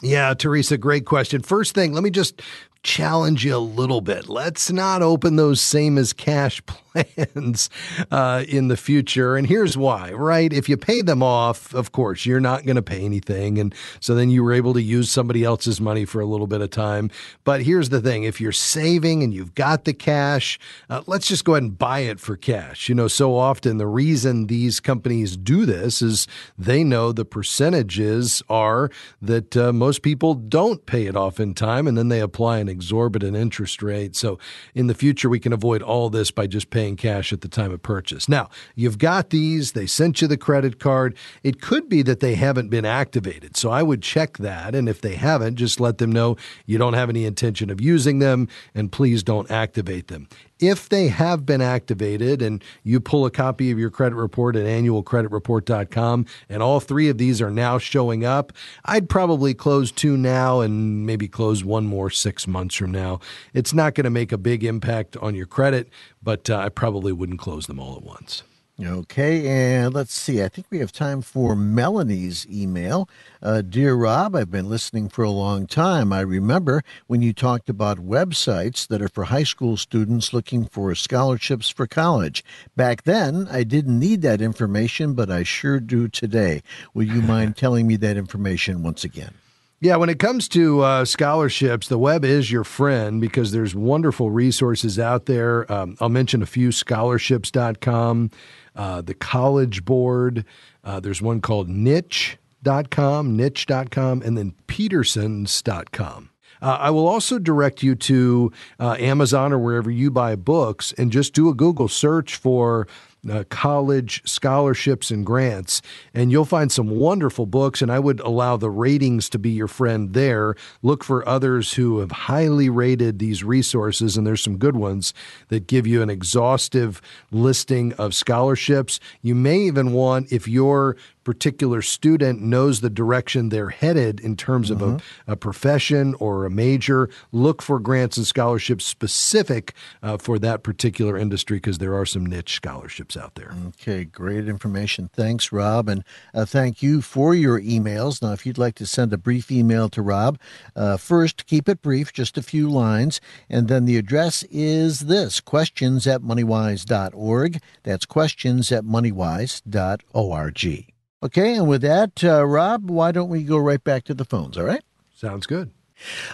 Yeah, 0.00 0.32
Teresa, 0.34 0.78
great 0.78 1.04
question. 1.06 1.42
First 1.42 1.74
thing, 1.74 1.92
let 1.92 2.04
me 2.04 2.10
just 2.10 2.40
challenge 2.88 3.44
you 3.44 3.54
a 3.54 3.58
little 3.58 4.00
bit. 4.00 4.30
Let's 4.30 4.72
not 4.72 5.02
open 5.02 5.36
those 5.36 5.60
same 5.60 5.98
as 5.98 6.14
cash 6.14 6.62
plans 6.92 7.70
uh, 8.10 8.44
in 8.48 8.68
the 8.68 8.76
future. 8.76 9.36
And 9.36 9.46
here's 9.46 9.76
why, 9.76 10.12
right? 10.12 10.52
If 10.52 10.68
you 10.68 10.76
pay 10.76 11.02
them 11.02 11.22
off, 11.22 11.74
of 11.74 11.92
course, 11.92 12.26
you're 12.26 12.40
not 12.40 12.64
going 12.64 12.76
to 12.76 12.82
pay 12.82 13.04
anything. 13.04 13.58
And 13.58 13.74
so 14.00 14.14
then 14.14 14.30
you 14.30 14.42
were 14.42 14.52
able 14.52 14.74
to 14.74 14.82
use 14.82 15.10
somebody 15.10 15.44
else's 15.44 15.80
money 15.80 16.04
for 16.04 16.20
a 16.20 16.26
little 16.26 16.46
bit 16.46 16.60
of 16.60 16.70
time. 16.70 17.10
But 17.44 17.62
here's 17.62 17.88
the 17.88 18.00
thing 18.00 18.24
if 18.24 18.40
you're 18.40 18.52
saving 18.52 19.22
and 19.22 19.32
you've 19.32 19.54
got 19.54 19.84
the 19.84 19.94
cash, 19.94 20.58
uh, 20.90 21.02
let's 21.06 21.26
just 21.26 21.44
go 21.44 21.54
ahead 21.54 21.62
and 21.62 21.78
buy 21.78 22.00
it 22.00 22.20
for 22.20 22.36
cash. 22.36 22.88
You 22.88 22.94
know, 22.94 23.08
so 23.08 23.36
often 23.36 23.78
the 23.78 23.86
reason 23.86 24.46
these 24.46 24.80
companies 24.80 25.36
do 25.36 25.66
this 25.66 26.02
is 26.02 26.26
they 26.56 26.84
know 26.84 27.12
the 27.12 27.24
percentages 27.24 28.42
are 28.48 28.90
that 29.20 29.56
uh, 29.56 29.72
most 29.72 30.02
people 30.02 30.34
don't 30.34 30.86
pay 30.86 31.06
it 31.06 31.16
off 31.16 31.40
in 31.40 31.54
time 31.54 31.86
and 31.86 31.96
then 31.96 32.08
they 32.08 32.20
apply 32.20 32.58
an 32.58 32.68
exorbitant 32.68 33.36
interest 33.36 33.82
rate. 33.82 34.16
So 34.16 34.38
in 34.74 34.86
the 34.86 34.94
future, 34.94 35.28
we 35.28 35.40
can 35.40 35.52
avoid 35.52 35.82
all 35.82 36.10
this 36.10 36.30
by 36.30 36.46
just 36.46 36.70
paying 36.70 36.77
cash 36.96 37.32
at 37.32 37.40
the 37.40 37.48
time 37.48 37.72
of 37.72 37.82
purchase. 37.82 38.28
Now, 38.28 38.48
you've 38.74 38.98
got 38.98 39.30
these, 39.30 39.72
they 39.72 39.86
sent 39.86 40.20
you 40.22 40.28
the 40.28 40.36
credit 40.36 40.78
card. 40.78 41.16
It 41.42 41.60
could 41.60 41.88
be 41.88 42.02
that 42.02 42.20
they 42.20 42.34
haven't 42.34 42.68
been 42.68 42.84
activated. 42.84 43.56
So 43.56 43.70
I 43.70 43.82
would 43.82 44.02
check 44.02 44.38
that. 44.38 44.74
And 44.74 44.88
if 44.88 45.00
they 45.00 45.14
haven't, 45.14 45.56
just 45.56 45.80
let 45.80 45.98
them 45.98 46.12
know 46.12 46.36
you 46.66 46.78
don't 46.78 46.94
have 46.94 47.10
any 47.10 47.24
intention 47.24 47.70
of 47.70 47.80
using 47.80 48.18
them 48.18 48.48
and 48.74 48.92
please 48.92 49.22
don't 49.22 49.50
activate 49.50 50.08
them. 50.08 50.28
If 50.60 50.88
they 50.88 51.08
have 51.08 51.46
been 51.46 51.60
activated 51.60 52.42
and 52.42 52.62
you 52.82 53.00
pull 53.00 53.24
a 53.26 53.30
copy 53.30 53.70
of 53.70 53.78
your 53.78 53.90
credit 53.90 54.16
report 54.16 54.56
at 54.56 54.66
annualcreditreport.com 54.66 56.26
and 56.48 56.62
all 56.62 56.80
three 56.80 57.08
of 57.08 57.18
these 57.18 57.40
are 57.40 57.50
now 57.50 57.78
showing 57.78 58.24
up, 58.24 58.52
I'd 58.84 59.08
probably 59.08 59.54
close 59.54 59.92
two 59.92 60.16
now 60.16 60.60
and 60.60 61.06
maybe 61.06 61.28
close 61.28 61.62
one 61.62 61.86
more 61.86 62.10
six 62.10 62.46
months 62.46 62.74
from 62.74 62.90
now. 62.90 63.20
It's 63.54 63.72
not 63.72 63.94
going 63.94 64.04
to 64.04 64.10
make 64.10 64.32
a 64.32 64.38
big 64.38 64.64
impact 64.64 65.16
on 65.18 65.34
your 65.34 65.46
credit, 65.46 65.88
but 66.22 66.50
uh, 66.50 66.56
I 66.56 66.68
probably 66.70 67.12
wouldn't 67.12 67.38
close 67.38 67.66
them 67.66 67.78
all 67.78 67.96
at 67.96 68.02
once. 68.02 68.42
Okay, 68.80 69.48
and 69.48 69.92
let's 69.92 70.14
see. 70.14 70.40
I 70.40 70.48
think 70.48 70.68
we 70.70 70.78
have 70.78 70.92
time 70.92 71.20
for 71.20 71.56
Melanie's 71.56 72.46
email. 72.48 73.08
Uh, 73.42 73.60
Dear 73.60 73.96
Rob, 73.96 74.36
I've 74.36 74.52
been 74.52 74.68
listening 74.68 75.08
for 75.08 75.24
a 75.24 75.30
long 75.30 75.66
time. 75.66 76.12
I 76.12 76.20
remember 76.20 76.84
when 77.08 77.20
you 77.20 77.32
talked 77.32 77.68
about 77.68 77.98
websites 77.98 78.86
that 78.86 79.02
are 79.02 79.08
for 79.08 79.24
high 79.24 79.42
school 79.42 79.76
students 79.76 80.32
looking 80.32 80.64
for 80.64 80.94
scholarships 80.94 81.68
for 81.68 81.88
college. 81.88 82.44
Back 82.76 83.02
then, 83.02 83.48
I 83.50 83.64
didn't 83.64 83.98
need 83.98 84.22
that 84.22 84.40
information, 84.40 85.14
but 85.14 85.28
I 85.28 85.42
sure 85.42 85.80
do 85.80 86.06
today. 86.06 86.62
Would 86.94 87.08
you 87.08 87.20
mind 87.20 87.56
telling 87.56 87.88
me 87.88 87.96
that 87.96 88.16
information 88.16 88.84
once 88.84 89.02
again? 89.02 89.34
Yeah, 89.80 89.94
when 89.94 90.08
it 90.08 90.18
comes 90.18 90.48
to 90.48 90.80
uh, 90.80 91.04
scholarships, 91.04 91.86
the 91.86 91.98
web 91.98 92.24
is 92.24 92.50
your 92.50 92.64
friend 92.64 93.20
because 93.20 93.52
there's 93.52 93.76
wonderful 93.76 94.28
resources 94.28 94.98
out 94.98 95.26
there. 95.26 95.70
Um, 95.72 95.96
I'll 96.00 96.08
mention 96.08 96.42
a 96.42 96.46
few 96.46 96.72
scholarships.com, 96.72 98.32
uh, 98.78 99.02
the 99.02 99.14
College 99.14 99.84
Board. 99.84 100.44
Uh, 100.82 101.00
there's 101.00 101.20
one 101.20 101.42
called 101.42 101.68
niche.com, 101.68 103.36
niche.com, 103.36 104.22
and 104.22 104.38
then 104.38 104.54
petersons.com. 104.66 106.30
Uh, 106.60 106.76
I 106.80 106.90
will 106.90 107.06
also 107.06 107.38
direct 107.38 107.82
you 107.82 107.94
to 107.94 108.52
uh, 108.80 108.96
Amazon 108.98 109.52
or 109.52 109.58
wherever 109.58 109.90
you 109.90 110.10
buy 110.10 110.34
books 110.36 110.92
and 110.98 111.12
just 111.12 111.34
do 111.34 111.48
a 111.48 111.54
Google 111.54 111.88
search 111.88 112.34
for 112.36 112.88
uh, 113.30 113.44
college 113.50 114.22
scholarships 114.24 115.10
and 115.10 115.24
grants, 115.24 115.82
and 116.14 116.30
you'll 116.30 116.44
find 116.44 116.70
some 116.70 116.90
wonderful 116.90 117.46
books. 117.46 117.82
And 117.82 117.90
I 117.90 117.98
would 117.98 118.20
allow 118.20 118.56
the 118.56 118.70
ratings 118.70 119.28
to 119.30 119.38
be 119.38 119.50
your 119.50 119.68
friend 119.68 120.12
there. 120.12 120.54
Look 120.82 121.04
for 121.04 121.28
others 121.28 121.72
who 121.72 121.98
have 122.00 122.10
highly 122.10 122.68
rated 122.68 123.18
these 123.18 123.44
resources, 123.44 124.16
and 124.16 124.26
there's 124.26 124.42
some 124.42 124.58
good 124.58 124.76
ones 124.76 125.14
that 125.48 125.66
give 125.66 125.86
you 125.86 126.02
an 126.02 126.10
exhaustive 126.10 127.00
listing 127.30 127.92
of 127.94 128.14
scholarships. 128.14 129.00
You 129.22 129.34
may 129.34 129.58
even 129.60 129.92
want, 129.92 130.32
if 130.32 130.48
you're 130.48 130.96
particular 131.28 131.82
student 131.82 132.40
knows 132.40 132.80
the 132.80 132.88
direction 132.88 133.50
they're 133.50 133.68
headed 133.68 134.18
in 134.18 134.34
terms 134.34 134.70
of 134.70 134.80
a, 134.80 134.98
a, 135.26 135.36
profession 135.36 136.14
or 136.18 136.46
a 136.46 136.50
major, 136.50 137.10
look 137.32 137.60
for 137.60 137.78
grants 137.78 138.16
and 138.16 138.26
scholarships 138.26 138.86
specific 138.86 139.74
uh, 140.02 140.16
for 140.16 140.38
that 140.38 140.62
particular 140.62 141.18
industry 141.18 141.58
because 141.58 141.76
there 141.76 141.94
are 141.94 142.06
some 142.06 142.24
niche 142.24 142.54
scholarships 142.54 143.14
out 143.14 143.34
there. 143.34 143.52
Okay, 143.66 144.06
great 144.06 144.48
information. 144.48 145.10
Thanks, 145.12 145.52
Rob. 145.52 145.90
And 145.90 146.02
uh, 146.32 146.46
thank 146.46 146.82
you 146.82 147.02
for 147.02 147.34
your 147.34 147.60
emails. 147.60 148.22
Now, 148.22 148.32
if 148.32 148.46
you'd 148.46 148.56
like 148.56 148.76
to 148.76 148.86
send 148.86 149.12
a 149.12 149.18
brief 149.18 149.52
email 149.52 149.90
to 149.90 150.00
Rob, 150.00 150.38
uh, 150.74 150.96
first 150.96 151.44
keep 151.44 151.68
it 151.68 151.82
brief, 151.82 152.10
just 152.10 152.38
a 152.38 152.42
few 152.42 152.70
lines. 152.70 153.20
And 153.50 153.68
then 153.68 153.84
the 153.84 153.98
address 153.98 154.44
is 154.44 155.00
this 155.00 155.42
questions 155.42 156.06
at 156.06 156.22
moneywise.org. 156.22 157.60
That's 157.82 158.06
questions 158.06 158.72
at 158.72 158.84
moneywise.org. 158.84 160.94
Okay, 161.22 161.56
and 161.56 161.68
with 161.68 161.82
that, 161.82 162.22
uh, 162.22 162.46
Rob, 162.46 162.90
why 162.90 163.10
don't 163.10 163.28
we 163.28 163.42
go 163.42 163.58
right 163.58 163.82
back 163.82 164.04
to 164.04 164.14
the 164.14 164.24
phones, 164.24 164.56
all 164.56 164.64
right? 164.64 164.84
Sounds 165.16 165.46
good. 165.46 165.70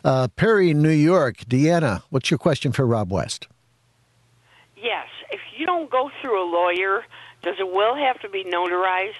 Uh, 0.04 0.28
Perry, 0.28 0.74
New 0.74 0.90
York. 0.90 1.38
Deanna, 1.48 2.02
what's 2.10 2.30
your 2.30 2.36
question 2.36 2.70
for 2.70 2.86
Rob 2.86 3.10
West? 3.10 3.48
Yes. 4.76 5.06
If 5.30 5.40
you 5.56 5.64
don't 5.64 5.90
go 5.90 6.10
through 6.20 6.42
a 6.42 6.46
lawyer, 6.50 7.04
does 7.42 7.56
a 7.60 7.66
will 7.66 7.94
have 7.94 8.20
to 8.20 8.28
be 8.28 8.44
notarized? 8.44 9.14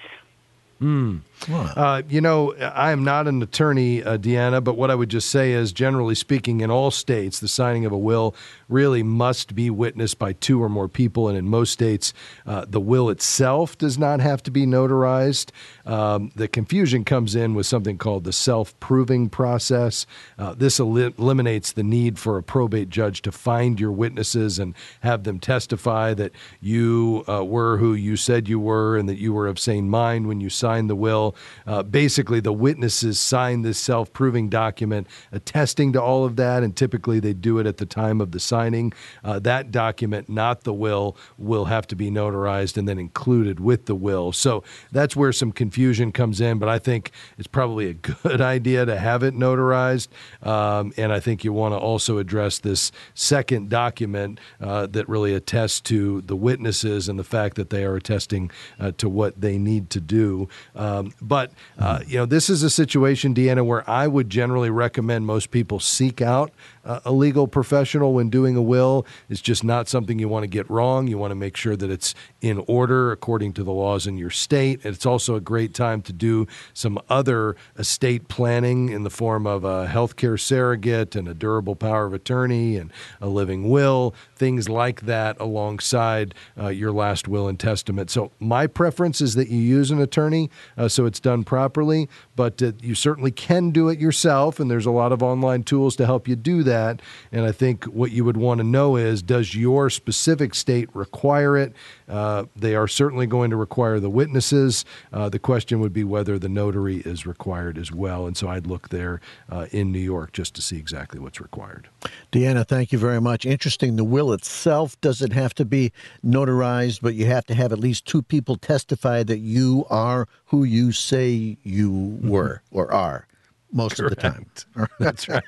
Hmm. 0.77 1.17
Uh, 1.47 2.01
you 2.09 2.21
know, 2.21 2.55
I 2.55 2.91
am 2.91 3.03
not 3.03 3.27
an 3.27 3.41
attorney, 3.41 4.03
uh, 4.03 4.17
Deanna, 4.17 4.63
but 4.63 4.77
what 4.77 4.89
I 4.89 4.95
would 4.95 5.09
just 5.09 5.29
say 5.29 5.51
is, 5.51 5.71
generally 5.71 6.15
speaking, 6.15 6.61
in 6.61 6.71
all 6.71 6.91
states, 6.91 7.39
the 7.39 7.47
signing 7.47 7.85
of 7.85 7.91
a 7.91 7.97
will 7.97 8.35
really 8.67 9.03
must 9.03 9.55
be 9.55 9.69
witnessed 9.69 10.17
by 10.17 10.33
two 10.33 10.61
or 10.61 10.69
more 10.69 10.87
people. 10.87 11.27
And 11.27 11.37
in 11.37 11.47
most 11.47 11.71
states, 11.71 12.13
uh, 12.45 12.65
the 12.67 12.79
will 12.79 13.09
itself 13.09 13.77
does 13.77 13.97
not 13.97 14.19
have 14.19 14.43
to 14.43 14.51
be 14.51 14.65
notarized. 14.65 15.51
Um, 15.85 16.31
the 16.35 16.47
confusion 16.47 17.03
comes 17.03 17.35
in 17.35 17.53
with 17.53 17.65
something 17.65 17.97
called 17.97 18.23
the 18.23 18.33
self 18.33 18.77
proving 18.79 19.29
process. 19.29 20.05
Uh, 20.37 20.53
this 20.53 20.79
el- 20.79 20.97
eliminates 20.97 21.71
the 21.71 21.83
need 21.83 22.17
for 22.17 22.37
a 22.37 22.43
probate 22.43 22.89
judge 22.89 23.21
to 23.23 23.31
find 23.31 23.79
your 23.79 23.91
witnesses 23.91 24.59
and 24.59 24.73
have 25.01 25.23
them 25.23 25.39
testify 25.39 26.13
that 26.13 26.31
you 26.61 27.23
uh, 27.27 27.43
were 27.43 27.77
who 27.77 27.93
you 27.93 28.15
said 28.15 28.47
you 28.47 28.59
were 28.59 28.97
and 28.97 29.07
that 29.09 29.17
you 29.17 29.33
were 29.33 29.47
of 29.47 29.59
sane 29.59 29.89
mind 29.89 30.27
when 30.27 30.41
you 30.41 30.49
signed 30.49 30.89
the 30.89 30.95
will. 30.95 31.24
Uh, 31.65 31.81
basically, 31.81 32.39
the 32.39 32.53
witnesses 32.53 33.19
sign 33.19 33.61
this 33.61 33.79
self 33.79 34.11
proving 34.13 34.49
document 34.49 35.07
attesting 35.31 35.93
to 35.93 36.01
all 36.01 36.25
of 36.25 36.35
that, 36.35 36.61
and 36.61 36.75
typically 36.75 37.19
they 37.19 37.33
do 37.33 37.57
it 37.59 37.65
at 37.65 37.77
the 37.77 37.85
time 37.85 38.21
of 38.21 38.31
the 38.31 38.39
signing. 38.39 38.93
Uh, 39.23 39.39
that 39.39 39.71
document, 39.71 40.29
not 40.29 40.63
the 40.63 40.73
will, 40.73 41.15
will 41.37 41.65
have 41.65 41.87
to 41.87 41.95
be 41.95 42.11
notarized 42.11 42.77
and 42.77 42.87
then 42.87 42.99
included 42.99 43.59
with 43.59 43.85
the 43.85 43.95
will. 43.95 44.31
So 44.31 44.63
that's 44.91 45.15
where 45.15 45.31
some 45.31 45.51
confusion 45.51 46.11
comes 46.11 46.41
in, 46.41 46.59
but 46.59 46.69
I 46.69 46.79
think 46.79 47.11
it's 47.37 47.47
probably 47.47 47.89
a 47.89 47.93
good 47.93 48.41
idea 48.41 48.85
to 48.85 48.97
have 48.97 49.23
it 49.23 49.33
notarized. 49.33 50.07
Um, 50.43 50.93
and 50.97 51.11
I 51.11 51.19
think 51.19 51.43
you 51.43 51.53
want 51.53 51.73
to 51.73 51.77
also 51.77 52.17
address 52.17 52.59
this 52.59 52.91
second 53.13 53.69
document 53.69 54.39
uh, 54.61 54.87
that 54.87 55.07
really 55.09 55.33
attests 55.33 55.81
to 55.81 56.21
the 56.21 56.35
witnesses 56.35 57.09
and 57.09 57.17
the 57.17 57.23
fact 57.23 57.55
that 57.55 57.69
they 57.69 57.83
are 57.83 57.95
attesting 57.95 58.51
uh, 58.79 58.91
to 58.97 59.09
what 59.09 59.39
they 59.39 59.57
need 59.57 59.89
to 59.91 59.99
do. 60.01 60.47
Um, 60.75 61.13
but 61.21 61.51
uh, 61.77 61.99
you 62.07 62.17
know, 62.17 62.25
this 62.25 62.49
is 62.49 62.63
a 62.63 62.69
situation, 62.69 63.33
Deanna, 63.33 63.65
where 63.65 63.87
I 63.89 64.07
would 64.07 64.29
generally 64.29 64.69
recommend 64.69 65.25
most 65.25 65.51
people 65.51 65.79
seek 65.79 66.21
out 66.21 66.51
a 66.85 67.11
legal 67.11 67.47
professional 67.47 68.13
when 68.13 68.29
doing 68.29 68.55
a 68.55 68.61
will. 68.61 69.05
is 69.27 69.41
just 69.41 69.63
not 69.63 69.87
something 69.87 70.19
you 70.19 70.29
want 70.29 70.43
to 70.43 70.47
get 70.47 70.69
wrong. 70.69 71.07
You 71.07 71.17
want 71.17 71.31
to 71.31 71.35
make 71.35 71.57
sure 71.57 71.75
that 71.75 71.89
it's 71.89 72.13
in 72.41 72.63
order 72.67 73.11
according 73.11 73.53
to 73.53 73.63
the 73.63 73.71
laws 73.71 74.05
in 74.05 74.17
your 74.17 74.29
state. 74.29 74.85
And 74.85 74.93
it's 74.93 75.05
also 75.05 75.35
a 75.35 75.41
great 75.41 75.73
time 75.73 76.01
to 76.03 76.13
do 76.13 76.47
some 76.73 76.99
other 77.09 77.55
estate 77.77 78.27
planning 78.27 78.89
in 78.89 79.03
the 79.03 79.09
form 79.09 79.47
of 79.47 79.63
a 79.63 79.87
healthcare 79.87 80.39
surrogate 80.39 81.15
and 81.15 81.27
a 81.27 81.33
durable 81.33 81.75
power 81.75 82.05
of 82.05 82.13
attorney 82.13 82.77
and 82.77 82.91
a 83.19 83.27
living 83.27 83.69
will, 83.69 84.13
things 84.35 84.69
like 84.69 85.01
that 85.01 85.39
alongside 85.39 86.35
uh, 86.59 86.67
your 86.67 86.91
last 86.91 87.27
will 87.27 87.47
and 87.47 87.59
testament. 87.59 88.11
So 88.11 88.31
my 88.39 88.67
preference 88.67 89.21
is 89.21 89.33
that 89.35 89.49
you 89.49 89.59
use 89.59 89.89
an 89.89 89.99
attorney 89.99 90.51
uh, 90.77 90.87
so 90.87 91.05
it's 91.05 91.19
done 91.19 91.43
properly, 91.43 92.07
but 92.35 92.61
uh, 92.61 92.73
you 92.81 92.93
certainly 92.93 93.31
can 93.31 93.71
do 93.71 93.89
it 93.89 93.99
yourself. 93.99 94.59
And 94.59 94.69
there's 94.69 94.85
a 94.85 94.91
lot 94.91 95.11
of 95.11 95.23
online 95.23 95.63
tools 95.63 95.95
to 95.95 96.05
help 96.05 96.27
you 96.27 96.35
do 96.35 96.61
that 96.63 96.74
that. 96.75 97.01
And 97.31 97.45
I 97.45 97.51
think 97.51 97.85
what 97.85 98.11
you 98.11 98.25
would 98.25 98.37
want 98.37 98.59
to 98.59 98.63
know 98.63 98.97
is 98.97 99.21
does 99.21 99.55
your 99.55 99.89
specific 99.89 100.53
state 100.53 100.89
require 100.93 101.57
it? 101.57 101.73
Uh, 102.07 102.45
they 102.55 102.75
are 102.75 102.87
certainly 102.87 103.27
going 103.27 103.49
to 103.49 103.55
require 103.55 103.99
the 103.99 104.09
witnesses. 104.09 104.85
Uh, 105.13 105.29
the 105.29 105.39
question 105.39 105.79
would 105.79 105.93
be 105.93 106.03
whether 106.03 106.37
the 106.37 106.49
notary 106.49 106.97
is 106.97 107.25
required 107.25 107.77
as 107.77 107.91
well. 107.91 108.27
And 108.27 108.35
so 108.35 108.47
I'd 108.47 108.67
look 108.67 108.89
there 108.89 109.21
uh, 109.49 109.67
in 109.71 109.91
New 109.91 109.99
York 109.99 110.33
just 110.33 110.53
to 110.55 110.61
see 110.61 110.77
exactly 110.77 111.19
what's 111.19 111.39
required. 111.39 111.87
Deanna, 112.31 112.67
thank 112.67 112.91
you 112.91 112.99
very 112.99 113.21
much. 113.21 113.45
Interesting. 113.45 113.95
The 113.95 114.03
will 114.03 114.33
itself 114.33 114.99
doesn't 115.01 115.31
have 115.31 115.53
to 115.55 115.65
be 115.65 115.91
notarized, 116.23 117.01
but 117.01 117.15
you 117.15 117.25
have 117.25 117.45
to 117.45 117.55
have 117.55 117.71
at 117.71 117.79
least 117.79 118.05
two 118.05 118.21
people 118.21 118.57
testify 118.57 119.23
that 119.23 119.39
you 119.39 119.85
are 119.89 120.27
who 120.45 120.63
you 120.63 120.91
say 120.91 121.57
you 121.63 122.19
were 122.21 122.61
or 122.71 122.91
are. 122.91 123.27
Most 123.75 123.97
Correct. 123.97 124.11
of 124.11 124.15
the 124.15 124.21
time. 124.21 124.87
That's 124.99 125.27
right. 125.29 125.43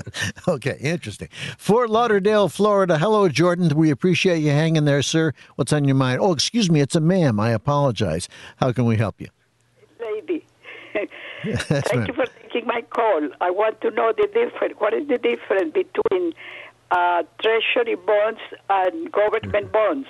okay, 0.48 0.78
interesting. 0.80 1.28
Fort 1.58 1.90
Lauderdale, 1.90 2.48
Florida. 2.48 2.96
Hello, 2.98 3.28
Jordan. 3.28 3.68
We 3.76 3.90
appreciate 3.90 4.38
you 4.38 4.50
hanging 4.50 4.84
there, 4.86 5.02
sir. 5.02 5.34
What's 5.56 5.72
on 5.72 5.84
your 5.84 5.96
mind? 5.96 6.20
Oh, 6.22 6.32
excuse 6.32 6.70
me, 6.70 6.80
it's 6.80 6.94
a 6.96 7.00
ma'am. 7.00 7.38
I 7.40 7.50
apologize. 7.50 8.28
How 8.56 8.72
can 8.72 8.86
we 8.86 8.96
help 8.96 9.20
you? 9.20 9.28
lady. 10.00 10.44
Yes, 11.44 11.64
Thank 11.66 11.94
ma'am. 11.94 12.06
you 12.08 12.14
for 12.14 12.26
taking 12.42 12.66
my 12.66 12.82
call. 12.82 13.28
I 13.40 13.50
want 13.50 13.80
to 13.82 13.90
know 13.90 14.12
the 14.16 14.26
difference. 14.26 14.74
What 14.78 14.94
is 14.94 15.08
the 15.08 15.18
difference 15.18 15.72
between 15.72 16.32
uh, 16.90 17.22
treasury 17.40 17.94
bonds 17.96 18.40
and 18.68 19.10
government 19.10 19.72
bonds? 19.72 20.08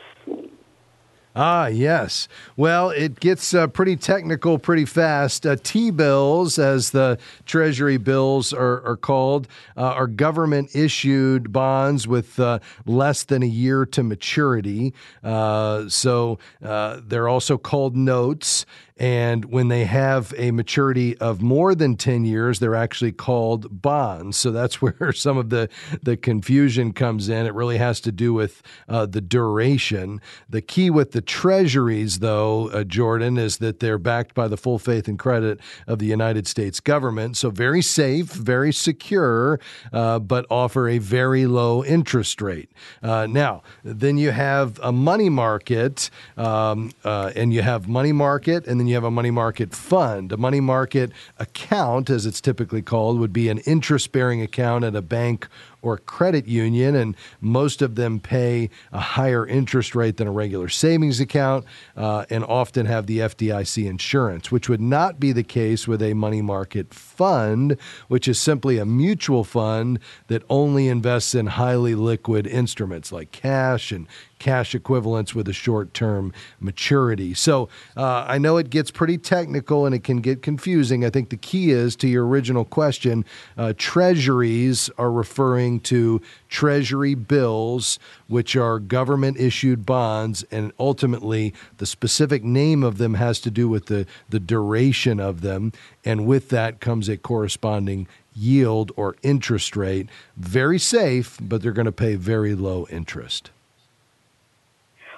Ah, 1.35 1.67
yes. 1.67 2.29
Well, 2.59 2.91
it 2.91 3.19
gets 3.19 3.55
uh, 3.55 3.67
pretty 3.67 3.97
technical 3.97 4.59
pretty 4.59 4.85
fast. 4.85 5.47
Uh, 5.47 5.57
T 5.63 5.91
bills, 5.91 6.59
as 6.59 6.91
the 6.91 7.19
Treasury 7.47 7.97
bills 7.97 8.53
are, 8.53 8.85
are 8.87 8.99
called, 8.99 9.49
uh, 9.75 9.81
are 9.81 10.07
government 10.07 10.77
issued 10.77 11.51
bonds 11.51 12.07
with 12.07 12.39
uh, 12.39 12.59
less 12.85 13.25
than 13.25 13.43
a 13.43 13.47
year 13.47 13.87
to 13.87 14.03
maturity. 14.03 14.93
Uh, 15.25 15.89
so 15.89 16.39
uh, 16.63 17.01
they're 17.03 17.29
also 17.29 17.57
called 17.57 17.97
notes. 17.97 18.67
And 18.99 19.47
when 19.47 19.69
they 19.69 19.85
have 19.85 20.35
a 20.37 20.51
maturity 20.51 21.17
of 21.19 21.41
more 21.43 21.75
than 21.75 21.97
10 21.97 22.25
years, 22.25 22.59
they're 22.59 22.75
actually 22.75 23.13
called 23.13 23.83
bonds. 23.83 24.37
So 24.37 24.51
that's 24.51 24.83
where 24.83 25.13
some 25.13 25.39
of 25.39 25.51
the, 25.51 25.69
the 26.03 26.17
confusion 26.17 26.93
comes 26.93 27.29
in. 27.29 27.47
It 27.47 27.55
really 27.55 27.79
has 27.79 28.01
to 28.03 28.13
do 28.13 28.33
with 28.33 28.63
uh, 28.89 29.07
the 29.07 29.21
duration. 29.21 30.21
The 30.49 30.63
key 30.63 30.91
with 30.91 31.13
the 31.13 31.23
treasuries, 31.23 32.19
though, 32.19 32.69
uh, 32.69 32.85
Jordan, 32.85 33.39
is 33.39 33.59
that 33.59 33.81
they're 33.81 33.99
backed 33.99 34.35
by 34.35 34.49
the 34.49 34.57
full 34.57 34.79
faith 34.79 35.09
and 35.09 35.19
credit 35.19 35.61
of 35.87 35.99
the 35.99 36.07
United 36.07 36.47
States 36.47 36.81
government. 36.81 37.37
So 37.37 37.51
very 37.51 37.83
safe, 37.83 38.27
very 38.27 38.73
secure, 38.73 39.59
uh, 39.93 40.19
but 40.19 40.47
offer 40.51 40.89
a 40.89 40.99
very 40.99 41.47
low 41.47 41.85
interest 41.85 42.41
rate. 42.43 42.71
Uh, 43.03 43.27
now, 43.27 43.63
then 43.83 44.19
you 44.19 44.31
have 44.31 44.79
a 44.83 44.93
money 44.93 45.29
market, 45.29 46.11
um, 46.37 46.91
uh, 47.05 47.33
and 47.35 47.53
you 47.53 47.63
have 47.63 47.89
money 47.89 48.13
market, 48.13 48.67
and 48.67 48.82
then 48.83 48.89
you 48.89 48.95
have 48.95 49.05
a 49.05 49.13
money 49.13 49.31
market 49.31 49.73
fund. 49.73 50.33
A 50.33 50.37
money 50.37 50.59
market 50.59 51.13
account, 51.39 52.11
as 52.11 52.27
it's 52.27 52.41
typically 52.41 52.83
called, 52.83 53.21
would 53.21 53.33
be 53.33 53.49
an 53.49 53.59
interest 53.59 54.11
bearing 54.11 54.43
account 54.43 54.83
at 54.83 54.97
a 54.97 55.03
bank 55.03 55.47
or 55.83 55.99
credit 55.99 56.47
union, 56.47 56.95
and 56.95 57.17
most 57.41 57.83
of 57.83 57.97
them 57.97 58.21
pay 58.21 58.71
a 58.93 59.01
higher 59.01 59.47
interest 59.47 59.95
rate 59.95 60.17
than 60.17 60.29
a 60.29 60.33
regular 60.33 60.69
savings 60.69 61.21
account 61.21 61.65
uh, 61.97 62.25
and 62.31 62.45
often 62.45 62.87
have 62.87 63.07
the 63.07 63.19
FDIC 63.19 63.85
insurance, 63.85 64.51
which 64.51 64.69
would 64.69 64.81
not 64.81 65.21
be 65.21 65.33
the 65.33 65.43
case 65.43 65.87
with 65.87 66.01
a 66.01 66.15
money 66.15 66.41
market 66.41 66.95
fund, 66.95 67.77
which 68.09 68.29
is 68.29 68.41
simply 68.41 68.79
a 68.79 68.87
mutual 68.87 69.45
fund 69.45 69.99
that 70.29 70.43
only 70.49 70.89
invests 70.89 71.35
in 71.35 71.47
highly 71.47 71.95
liquid 71.95 72.47
instruments 72.47 73.13
like 73.13 73.33
cash 73.33 73.93
and 73.93 74.07
cash 74.43 74.75
equivalents 74.75 75.37
with 75.37 75.47
a 75.47 75.53
short 75.53 75.95
term 75.95 76.33
maturity. 76.59 77.33
So 77.33 77.69
uh, 77.97 78.25
I 78.27 78.39
know 78.39 78.57
it 78.57 78.71
gets 78.71 78.91
pretty 78.91 79.17
technical 79.17 79.87
and 79.87 79.95
it 79.95 80.03
can 80.03 80.21
get 80.21 80.43
confusing. 80.43 81.05
I 81.05 81.11
think 81.11 81.31
the 81.31 81.37
key 81.37 81.71
is 81.71 81.95
to 81.97 82.09
your 82.09 82.27
original 82.27 82.65
question 82.65 83.25
uh, 83.57 83.73
treasuries 83.77 84.91
are 84.99 85.13
referring 85.13 85.72
to 85.81 86.21
treasury 86.49 87.15
bills, 87.15 87.99
which 88.29 88.57
are 88.57 88.79
government 88.79 89.39
issued 89.39 89.85
bonds, 89.87 90.45
and 90.51 90.73
ultimately 90.79 91.55
the 91.79 91.87
specific 91.87 92.45
name 92.45 92.83
of 92.83 92.99
them 92.99 93.15
has 93.15 93.41
to 93.41 93.51
do 93.51 93.69
with 93.69 93.87
the, 93.87 94.07
the 94.29 94.41
duration 94.41 95.21
of 95.21 95.41
them. 95.41 95.73
And 96.05 96.27
with 96.27 96.49
that 96.51 96.81
comes 96.81 97.09
a 97.09 97.17
corresponding 97.17 98.09
yield 98.35 98.93
or 98.97 99.17
interest 99.23 99.77
rate. 99.77 100.09
Very 100.37 100.79
safe, 100.79 101.39
but 101.41 101.63
they're 101.63 101.73
going 101.73 101.87
to 101.87 101.93
pay 101.93 102.15
very 102.15 102.55
low 102.55 102.87
interest. 102.91 103.51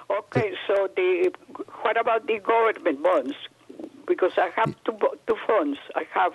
Okay, 0.09 0.53
so 0.67 0.89
the 0.95 1.31
what 1.81 1.97
about 1.97 2.27
the 2.27 2.39
government 2.39 3.01
bonds? 3.01 3.35
Because 4.05 4.33
I 4.37 4.49
have 4.55 4.75
two, 4.83 4.97
two 5.27 5.37
funds. 5.47 5.79
I 5.95 6.05
have 6.11 6.33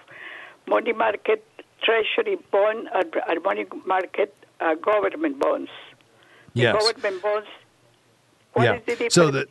money 0.67 0.93
market 0.93 1.45
treasury 1.83 2.37
bond 2.51 2.89
and, 2.95 3.15
money 3.43 3.67
market 3.87 4.35
uh, 4.61 4.75
government 4.75 5.39
bonds. 5.39 5.71
The 6.55 6.63
Yes. 6.63 6.75
government 6.77 7.23
bonds. 7.23 7.49
What 8.53 8.65
Yeah. 8.65 8.75
is 8.77 8.81
the 8.85 8.91
difference 8.93 9.15
So 9.15 9.31
the- 9.31 9.47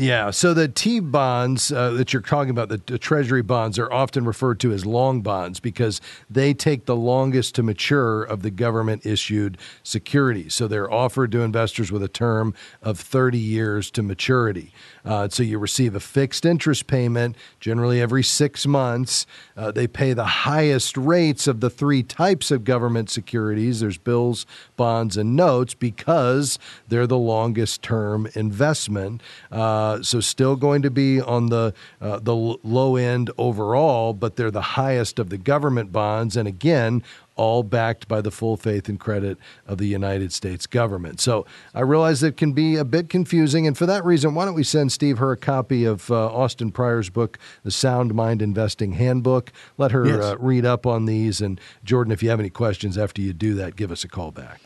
Yeah. 0.00 0.30
So 0.30 0.54
the 0.54 0.66
T 0.66 0.98
bonds 0.98 1.70
uh, 1.70 1.90
that 1.90 2.14
you're 2.14 2.22
talking 2.22 2.48
about, 2.48 2.70
the, 2.70 2.78
the 2.78 2.98
Treasury 2.98 3.42
bonds, 3.42 3.78
are 3.78 3.92
often 3.92 4.24
referred 4.24 4.58
to 4.60 4.72
as 4.72 4.86
long 4.86 5.20
bonds 5.20 5.60
because 5.60 6.00
they 6.30 6.54
take 6.54 6.86
the 6.86 6.96
longest 6.96 7.54
to 7.56 7.62
mature 7.62 8.22
of 8.22 8.40
the 8.40 8.50
government 8.50 9.04
issued 9.04 9.58
securities. 9.82 10.54
So 10.54 10.66
they're 10.66 10.90
offered 10.90 11.32
to 11.32 11.42
investors 11.42 11.92
with 11.92 12.02
a 12.02 12.08
term 12.08 12.54
of 12.80 12.98
30 12.98 13.36
years 13.36 13.90
to 13.90 14.02
maturity. 14.02 14.72
Uh, 15.04 15.28
so 15.28 15.42
you 15.42 15.58
receive 15.58 15.94
a 15.94 16.00
fixed 16.00 16.46
interest 16.46 16.86
payment 16.86 17.36
generally 17.58 18.00
every 18.00 18.22
six 18.22 18.66
months. 18.66 19.26
Uh, 19.54 19.70
they 19.70 19.86
pay 19.86 20.14
the 20.14 20.24
highest 20.24 20.96
rates 20.96 21.46
of 21.46 21.60
the 21.60 21.68
three 21.68 22.02
types 22.02 22.50
of 22.50 22.64
government 22.64 23.10
securities 23.10 23.80
there's 23.80 23.98
bills, 23.98 24.46
bonds, 24.76 25.18
and 25.18 25.36
notes 25.36 25.74
because 25.74 26.58
they're 26.88 27.06
the 27.06 27.18
longest 27.18 27.82
term 27.82 28.26
investment. 28.34 29.22
Uh, 29.50 29.89
so 30.02 30.20
still 30.20 30.56
going 30.56 30.82
to 30.82 30.90
be 30.90 31.20
on 31.20 31.46
the 31.46 31.74
uh, 32.00 32.18
the 32.20 32.34
l- 32.34 32.60
low 32.62 32.96
end 32.96 33.30
overall, 33.36 34.12
but 34.14 34.36
they're 34.36 34.50
the 34.50 34.60
highest 34.80 35.18
of 35.18 35.28
the 35.30 35.38
government 35.38 35.92
bonds, 35.92 36.36
and 36.36 36.46
again. 36.48 37.02
All 37.36 37.62
backed 37.62 38.06
by 38.06 38.20
the 38.20 38.30
full 38.30 38.58
faith 38.58 38.86
and 38.90 39.00
credit 39.00 39.38
of 39.66 39.78
the 39.78 39.86
United 39.86 40.30
States 40.30 40.66
government. 40.66 41.20
So 41.22 41.46
I 41.74 41.80
realize 41.80 42.22
it 42.22 42.36
can 42.36 42.52
be 42.52 42.76
a 42.76 42.84
bit 42.84 43.08
confusing. 43.08 43.66
And 43.66 43.78
for 43.78 43.86
that 43.86 44.04
reason, 44.04 44.34
why 44.34 44.44
don't 44.44 44.52
we 44.52 44.64
send 44.64 44.92
Steve 44.92 45.16
her 45.16 45.32
a 45.32 45.38
copy 45.38 45.86
of 45.86 46.10
uh, 46.10 46.26
Austin 46.26 46.70
Pryor's 46.70 47.08
book, 47.08 47.38
The 47.64 47.70
Sound 47.70 48.12
Mind 48.12 48.42
Investing 48.42 48.92
Handbook? 48.92 49.52
Let 49.78 49.90
her 49.92 50.06
Yes. 50.06 50.22
uh, 50.22 50.36
read 50.38 50.66
up 50.66 50.86
on 50.86 51.06
these. 51.06 51.40
And 51.40 51.58
Jordan, 51.82 52.12
if 52.12 52.22
you 52.22 52.28
have 52.28 52.40
any 52.40 52.50
questions 52.50 52.98
after 52.98 53.22
you 53.22 53.32
do 53.32 53.54
that, 53.54 53.74
give 53.74 53.90
us 53.90 54.04
a 54.04 54.08
call 54.08 54.32
back. 54.32 54.60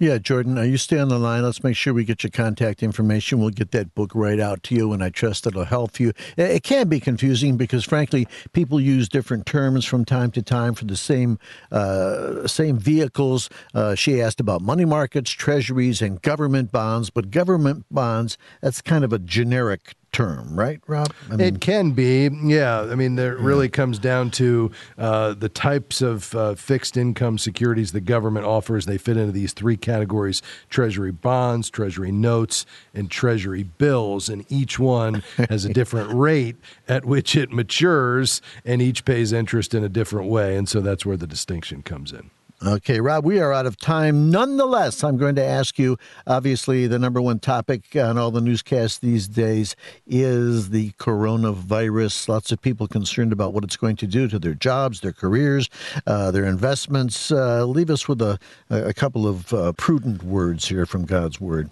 Yeah, 0.00 0.18
Jordan, 0.18 0.56
you 0.70 0.76
stay 0.76 1.00
on 1.00 1.08
the 1.08 1.18
line. 1.18 1.42
Let's 1.42 1.64
make 1.64 1.74
sure 1.74 1.92
we 1.92 2.04
get 2.04 2.22
your 2.22 2.30
contact 2.30 2.84
information. 2.84 3.40
We'll 3.40 3.50
get 3.50 3.72
that 3.72 3.96
book 3.96 4.12
right 4.14 4.38
out 4.38 4.62
to 4.64 4.76
you, 4.76 4.92
and 4.92 5.02
I 5.02 5.08
trust 5.10 5.44
it'll 5.44 5.64
help 5.64 5.98
you. 5.98 6.10
It 6.36 6.58
it 6.58 6.62
can 6.62 6.88
be 6.88 7.00
confusing 7.00 7.56
because, 7.56 7.84
frankly, 7.84 8.28
people 8.52 8.80
use 8.80 9.08
different 9.08 9.44
terms 9.44 9.84
from 9.84 10.04
time 10.04 10.30
to 10.32 10.42
time 10.42 10.74
for 10.74 10.84
the 10.84 10.96
same 10.96 11.40
uh, 11.72 12.46
same 12.46 12.78
vehicles. 12.78 13.50
Uh, 13.74 13.96
she 13.96 14.22
asked 14.22 14.38
about 14.38 14.62
money 14.62 14.84
markets, 14.84 15.32
treasuries, 15.32 16.00
and 16.00 16.22
government 16.22 16.70
bonds, 16.70 17.10
but 17.10 17.32
government 17.32 17.84
bonds, 17.90 18.38
that's 18.62 18.80
kind 18.80 19.02
of 19.02 19.12
a 19.12 19.18
generic 19.18 19.96
term, 20.18 20.58
right, 20.58 20.80
Rob? 20.88 21.14
I 21.30 21.40
it 21.40 21.60
can 21.60 21.92
be, 21.92 22.28
yeah. 22.42 22.80
I 22.80 22.96
mean, 22.96 23.14
there 23.14 23.36
really 23.36 23.68
comes 23.68 24.00
down 24.00 24.32
to 24.32 24.72
uh, 24.98 25.34
the 25.34 25.48
types 25.48 26.02
of 26.02 26.34
uh, 26.34 26.56
fixed 26.56 26.96
income 26.96 27.38
securities 27.38 27.92
the 27.92 28.00
government 28.00 28.44
offers. 28.44 28.86
They 28.86 28.98
fit 28.98 29.16
into 29.16 29.30
these 29.30 29.52
three 29.52 29.76
categories 29.76 30.42
Treasury 30.70 31.12
bonds, 31.12 31.70
Treasury 31.70 32.10
notes, 32.10 32.66
and 32.92 33.08
Treasury 33.08 33.62
bills. 33.62 34.28
And 34.28 34.44
each 34.48 34.76
one 34.76 35.22
has 35.48 35.64
a 35.64 35.72
different 35.72 36.12
rate 36.12 36.56
at 36.88 37.04
which 37.04 37.36
it 37.36 37.52
matures, 37.52 38.42
and 38.64 38.82
each 38.82 39.04
pays 39.04 39.32
interest 39.32 39.72
in 39.72 39.84
a 39.84 39.88
different 39.88 40.28
way. 40.28 40.56
And 40.56 40.68
so 40.68 40.80
that's 40.80 41.06
where 41.06 41.16
the 41.16 41.28
distinction 41.28 41.82
comes 41.82 42.12
in. 42.12 42.30
Okay, 42.60 43.00
Rob, 43.00 43.24
we 43.24 43.38
are 43.38 43.52
out 43.52 43.66
of 43.66 43.76
time. 43.76 44.30
Nonetheless, 44.30 45.04
I'm 45.04 45.16
going 45.16 45.36
to 45.36 45.44
ask 45.44 45.78
you 45.78 45.96
obviously, 46.26 46.88
the 46.88 46.98
number 46.98 47.22
one 47.22 47.38
topic 47.38 47.94
on 47.94 48.18
all 48.18 48.32
the 48.32 48.40
newscasts 48.40 48.98
these 48.98 49.28
days 49.28 49.76
is 50.08 50.70
the 50.70 50.90
coronavirus. 50.98 52.28
Lots 52.28 52.50
of 52.50 52.60
people 52.60 52.88
concerned 52.88 53.32
about 53.32 53.52
what 53.52 53.62
it's 53.62 53.76
going 53.76 53.94
to 53.98 54.08
do 54.08 54.26
to 54.26 54.40
their 54.40 54.54
jobs, 54.54 55.02
their 55.02 55.12
careers, 55.12 55.70
uh, 56.04 56.32
their 56.32 56.46
investments. 56.46 57.30
Uh, 57.30 57.64
leave 57.64 57.90
us 57.90 58.08
with 58.08 58.20
a, 58.20 58.40
a 58.70 58.92
couple 58.92 59.28
of 59.28 59.54
uh, 59.54 59.72
prudent 59.74 60.24
words 60.24 60.66
here 60.66 60.84
from 60.84 61.04
God's 61.04 61.40
Word. 61.40 61.70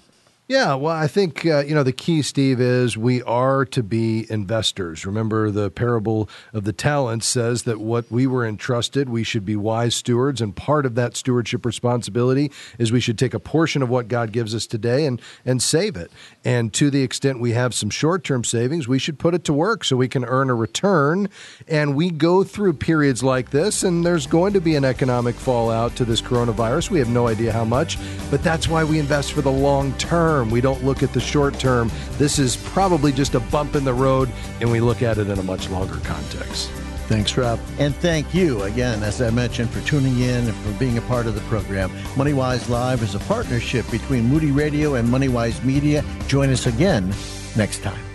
Yeah, 0.48 0.74
well, 0.74 0.94
I 0.94 1.08
think 1.08 1.44
uh, 1.44 1.64
you 1.66 1.74
know 1.74 1.82
the 1.82 1.90
key, 1.90 2.22
Steve, 2.22 2.60
is 2.60 2.96
we 2.96 3.20
are 3.24 3.64
to 3.64 3.82
be 3.82 4.30
investors. 4.30 5.04
Remember, 5.04 5.50
the 5.50 5.72
parable 5.72 6.28
of 6.52 6.62
the 6.62 6.72
talents 6.72 7.26
says 7.26 7.64
that 7.64 7.80
what 7.80 8.08
we 8.12 8.28
were 8.28 8.46
entrusted, 8.46 9.08
we 9.08 9.24
should 9.24 9.44
be 9.44 9.56
wise 9.56 9.96
stewards, 9.96 10.40
and 10.40 10.54
part 10.54 10.86
of 10.86 10.94
that 10.94 11.16
stewardship 11.16 11.66
responsibility 11.66 12.52
is 12.78 12.92
we 12.92 13.00
should 13.00 13.18
take 13.18 13.34
a 13.34 13.40
portion 13.40 13.82
of 13.82 13.88
what 13.88 14.06
God 14.06 14.30
gives 14.30 14.54
us 14.54 14.68
today 14.68 15.04
and 15.04 15.20
and 15.44 15.60
save 15.60 15.96
it. 15.96 16.12
And 16.44 16.72
to 16.74 16.90
the 16.90 17.02
extent 17.02 17.40
we 17.40 17.50
have 17.50 17.74
some 17.74 17.90
short-term 17.90 18.44
savings, 18.44 18.86
we 18.86 19.00
should 19.00 19.18
put 19.18 19.34
it 19.34 19.42
to 19.46 19.52
work 19.52 19.82
so 19.82 19.96
we 19.96 20.06
can 20.06 20.24
earn 20.24 20.48
a 20.48 20.54
return. 20.54 21.28
And 21.66 21.96
we 21.96 22.12
go 22.12 22.44
through 22.44 22.74
periods 22.74 23.24
like 23.24 23.50
this, 23.50 23.82
and 23.82 24.06
there's 24.06 24.28
going 24.28 24.52
to 24.52 24.60
be 24.60 24.76
an 24.76 24.84
economic 24.84 25.34
fallout 25.34 25.96
to 25.96 26.04
this 26.04 26.22
coronavirus. 26.22 26.90
We 26.90 27.00
have 27.00 27.08
no 27.08 27.26
idea 27.26 27.50
how 27.50 27.64
much, 27.64 27.98
but 28.30 28.44
that's 28.44 28.68
why 28.68 28.84
we 28.84 29.00
invest 29.00 29.32
for 29.32 29.42
the 29.42 29.50
long 29.50 29.92
term. 30.36 30.50
We 30.50 30.60
don't 30.60 30.84
look 30.84 31.02
at 31.02 31.12
the 31.12 31.20
short 31.20 31.58
term. 31.58 31.90
This 32.12 32.38
is 32.38 32.56
probably 32.56 33.12
just 33.12 33.34
a 33.34 33.40
bump 33.40 33.74
in 33.74 33.84
the 33.84 33.94
road, 33.94 34.30
and 34.60 34.70
we 34.70 34.80
look 34.80 35.02
at 35.02 35.18
it 35.18 35.28
in 35.28 35.38
a 35.38 35.42
much 35.42 35.70
longer 35.70 35.98
context. 36.04 36.70
Thanks, 37.08 37.36
Rob. 37.36 37.60
And 37.78 37.94
thank 37.94 38.34
you 38.34 38.62
again, 38.62 39.02
as 39.02 39.22
I 39.22 39.30
mentioned, 39.30 39.70
for 39.70 39.80
tuning 39.86 40.18
in 40.18 40.48
and 40.48 40.54
for 40.56 40.72
being 40.72 40.98
a 40.98 41.02
part 41.02 41.26
of 41.26 41.34
the 41.34 41.40
program. 41.42 41.90
MoneyWise 42.16 42.68
Live 42.68 43.02
is 43.02 43.14
a 43.14 43.20
partnership 43.20 43.88
between 43.90 44.24
Moody 44.24 44.50
Radio 44.50 44.96
and 44.96 45.08
MoneyWise 45.08 45.64
Media. 45.64 46.04
Join 46.26 46.50
us 46.50 46.66
again 46.66 47.14
next 47.56 47.82
time. 47.82 48.05